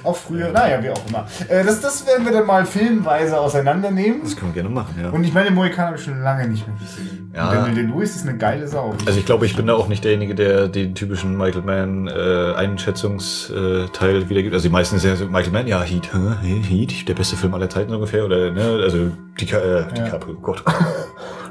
auch 0.04 0.16
früher, 0.16 0.52
naja, 0.52 0.82
wie 0.84 0.90
auch 0.90 1.02
immer. 1.08 1.26
Äh, 1.48 1.64
das, 1.64 1.82
das 1.82 2.06
werden 2.06 2.26
wir 2.26 2.34
dann 2.34 2.46
mal 2.46 2.66
filmweise 2.66 3.40
auseinandernehmen. 3.40 4.22
Das 4.24 4.36
können 4.36 4.54
wir 4.54 4.62
gerne 4.62 4.74
machen, 4.74 4.96
ja. 5.02 5.10
Und 5.10 5.24
ich 5.24 5.34
meine, 5.34 5.52
Mohikaner 5.52 5.88
habe 5.88 5.98
ich 5.98 6.04
schon 6.04 6.22
lange 6.22 6.48
nicht 6.48 6.68
mehr 6.68 6.78
gesehen. 6.78 7.32
Ja. 7.36 7.50
Und 7.50 7.56
Daniel 7.56 7.76
Day-Lewis 7.76 8.16
ist 8.16 8.28
eine 8.28 8.38
geile 8.38 8.68
Sau. 8.68 8.94
Also 9.06 9.20
ich 9.20 9.26
glaube, 9.26 9.46
ich 9.46 9.56
bin 9.56 9.68
da 9.68 9.74
auch 9.74 9.88
nicht 9.88 10.04
derjenige, 10.04 10.36
der 10.36 10.68
den 10.68 10.96
typischen 10.96 11.38
Michael 11.38 11.64
Mann 11.64 12.08
äh, 12.08 12.54
Einschätzungsteil 12.56 14.30
wiedergibt. 14.30 14.54
Also 14.54 14.68
die 14.68 14.74
meisten 14.74 15.00
sind 15.00 15.10
ja 15.10 15.16
so, 15.16 15.26
Michael 15.26 15.52
Mann, 15.52 15.68
ja, 15.68 15.82
Heat? 15.82 16.10
Heat, 16.44 17.08
der 17.08 17.14
beste 17.14 17.36
Film 17.36 17.54
aller 17.54 17.70
Zeiten 17.70 17.94
ungefähr, 17.94 18.26
oder, 18.26 18.52
ne, 18.52 18.80
also 18.84 19.12
Dica, 19.40 19.58
äh, 19.58 19.94
DiCaprio, 19.94 20.36
oh 20.38 20.42
Gott. 20.42 20.64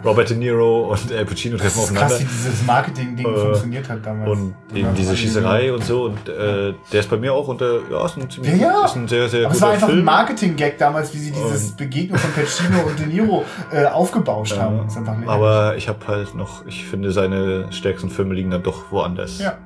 Robert 0.04 0.30
De 0.30 0.36
Niro 0.36 0.90
und 0.92 1.12
Al 1.12 1.24
Pacino 1.24 1.56
treffen 1.56 1.66
ist 1.66 1.74
krass, 1.94 2.12
aufeinander. 2.12 2.20
wie 2.20 2.24
dieses 2.24 2.66
Marketing-Ding 2.66 3.26
Äh, 3.26 3.38
funktioniert 3.38 3.88
hat 3.88 4.04
damals. 4.06 4.30
Und 4.30 4.54
eben 4.74 4.94
diese 4.94 5.16
Schießerei 5.16 5.72
und 5.72 5.84
so. 5.84 6.04
Und 6.04 6.28
äh, 6.28 6.74
der 6.92 7.00
ist 7.00 7.10
bei 7.10 7.16
mir 7.16 7.32
auch 7.32 7.48
unter, 7.48 7.80
ja, 7.90 8.04
ist 8.06 8.16
ein 8.16 8.30
ziemlich, 8.30 8.52
Ja, 8.60 8.72
ja. 8.80 8.84
ist 8.84 8.96
ein 8.96 9.08
sehr, 9.08 9.28
sehr 9.28 9.44
Aber 9.46 9.50
es 9.52 9.58
guter 9.58 9.66
war 9.66 9.74
einfach 9.74 9.86
Film. 9.88 9.98
ein 10.00 10.04
Marketing-Gag 10.04 10.78
damals, 10.78 11.12
wie 11.14 11.18
sie 11.18 11.30
dieses 11.32 11.72
Begegnung 11.72 12.18
von 12.18 12.30
Pacino 12.32 12.80
und 12.86 12.98
De 12.98 13.06
Niro 13.06 13.44
äh, 13.72 13.84
aufgebauscht 13.86 14.56
haben. 14.58 14.86
Aber 15.26 15.76
ich 15.76 15.88
habe 15.88 15.98
halt 16.06 16.34
noch, 16.34 16.66
ich 16.66 16.84
finde, 16.84 17.10
seine 17.12 17.72
stärksten 17.72 18.10
Filme 18.10 18.34
liegen 18.34 18.50
dann 18.50 18.62
doch 18.62 18.90
woanders. 18.90 19.38
ja. 19.38 19.58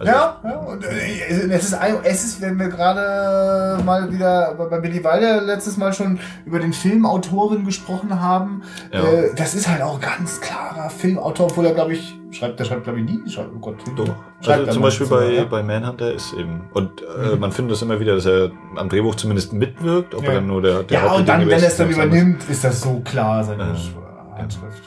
Also, 0.00 0.12
ja, 0.12 0.40
ja, 0.44 0.56
und 0.56 0.82
äh, 0.82 1.50
es 1.50 1.64
ist, 1.64 1.76
es 2.04 2.24
ist, 2.24 2.40
wenn 2.40 2.58
wir 2.58 2.68
gerade 2.68 3.82
mal 3.84 4.10
wieder 4.10 4.54
bei 4.54 4.78
Billy 4.80 5.04
Wilder 5.04 5.42
letztes 5.42 5.76
Mal 5.76 5.92
schon 5.92 6.18
über 6.46 6.58
den 6.58 6.72
Filmautoren 6.72 7.66
gesprochen 7.66 8.18
haben, 8.18 8.62
Ja. 8.92 9.04
äh, 9.04 9.34
das 9.36 9.54
ist 9.54 9.68
halt 9.68 9.82
auch 9.82 10.00
ganz 10.00 10.40
klarer 10.40 10.88
Filmautor, 10.88 11.48
obwohl 11.50 11.66
er, 11.66 11.74
glaube 11.74 11.92
ich, 11.92 12.18
schreibt, 12.30 12.58
der 12.58 12.64
schreibt, 12.64 12.84
glaube 12.84 13.00
ich, 13.00 13.04
nie, 13.10 13.28
schreibt, 13.30 13.50
oh 13.54 13.58
Gott, 13.58 13.76
Doch. 13.94 14.06
schreibt 14.40 14.60
Also 14.60 14.72
zum 14.72 14.80
mal 14.80 14.86
Beispiel 14.88 15.06
bei, 15.06 15.32
ja. 15.34 15.44
bei 15.44 15.62
Manhunter 15.62 16.14
ist 16.14 16.32
eben. 16.32 16.62
Und 16.72 17.02
äh, 17.02 17.34
Mhm. 17.34 17.40
man 17.40 17.52
findet 17.52 17.72
das 17.74 17.82
immer 17.82 18.00
wieder, 18.00 18.14
dass 18.14 18.24
er 18.24 18.50
am 18.76 18.88
Drehbuch 18.88 19.16
zumindest 19.16 19.52
mitwirkt, 19.52 20.14
ob 20.14 20.22
Ja. 20.22 20.30
er 20.30 20.34
dann 20.36 20.46
nur 20.46 20.62
der, 20.62 20.82
der 20.82 20.98
Ja, 21.04 21.12
und 21.12 21.28
dann, 21.28 21.42
wenn 21.42 21.60
er 21.60 21.68
es 21.68 21.76
dann 21.76 21.90
übernimmt, 21.90 22.48
ist 22.48 22.64
das 22.64 22.80
so 22.80 23.02
klar, 23.04 23.44
seine. 23.44 23.64
Handschrift. 24.38 24.82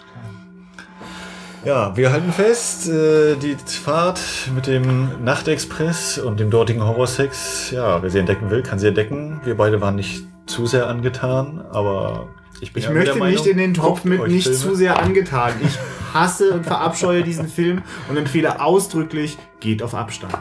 Ja, 1.66 1.96
wir 1.96 2.12
halten 2.12 2.32
fest, 2.34 2.90
äh, 2.90 3.36
die 3.38 3.56
Fahrt 3.56 4.20
mit 4.54 4.68
dem 4.68 5.24
Nachtexpress 5.24 6.18
und 6.18 6.40
dem 6.40 6.50
dortigen 6.50 6.84
Horrorsex, 6.86 7.72
ja, 7.72 8.02
wer 8.04 8.10
sie 8.10 8.20
entdecken 8.20 8.50
will, 8.50 8.64
kann 8.64 8.80
sie 8.80 8.88
entdecken. 8.88 9.40
Wir 9.46 9.56
beide 9.56 9.80
waren 9.80 9.96
nicht 9.96 10.26
zu 10.46 10.66
sehr 10.66 10.88
angetan, 10.88 11.64
aber 11.72 12.28
ich 12.60 12.74
bin 12.74 12.82
Ich 12.82 12.90
ja 12.90 12.94
möchte 12.94 13.14
der 13.18 13.26
nicht 13.26 13.38
Meinung, 13.40 13.52
in 13.52 13.58
den 13.58 13.74
Topf 13.74 14.04
mit 14.04 14.28
nicht 14.28 14.44
Filme. 14.44 14.60
zu 14.60 14.76
sehr 14.76 15.02
angetan. 15.02 15.54
Ich 15.64 15.80
hasse 16.14 16.52
und 16.54 16.66
verabscheue 16.66 17.24
diesen 17.24 17.48
Film 17.48 17.82
und 18.10 18.18
empfehle 18.18 18.60
ausdrücklich, 18.62 19.38
geht 19.62 19.82
auf 19.82 19.96
Abstand. 19.96 20.34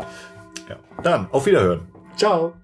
Ja. 0.69 0.77
Dann, 1.05 1.29
auf 1.31 1.47
Wiederhören. 1.47 1.83
Ciao. 2.17 2.55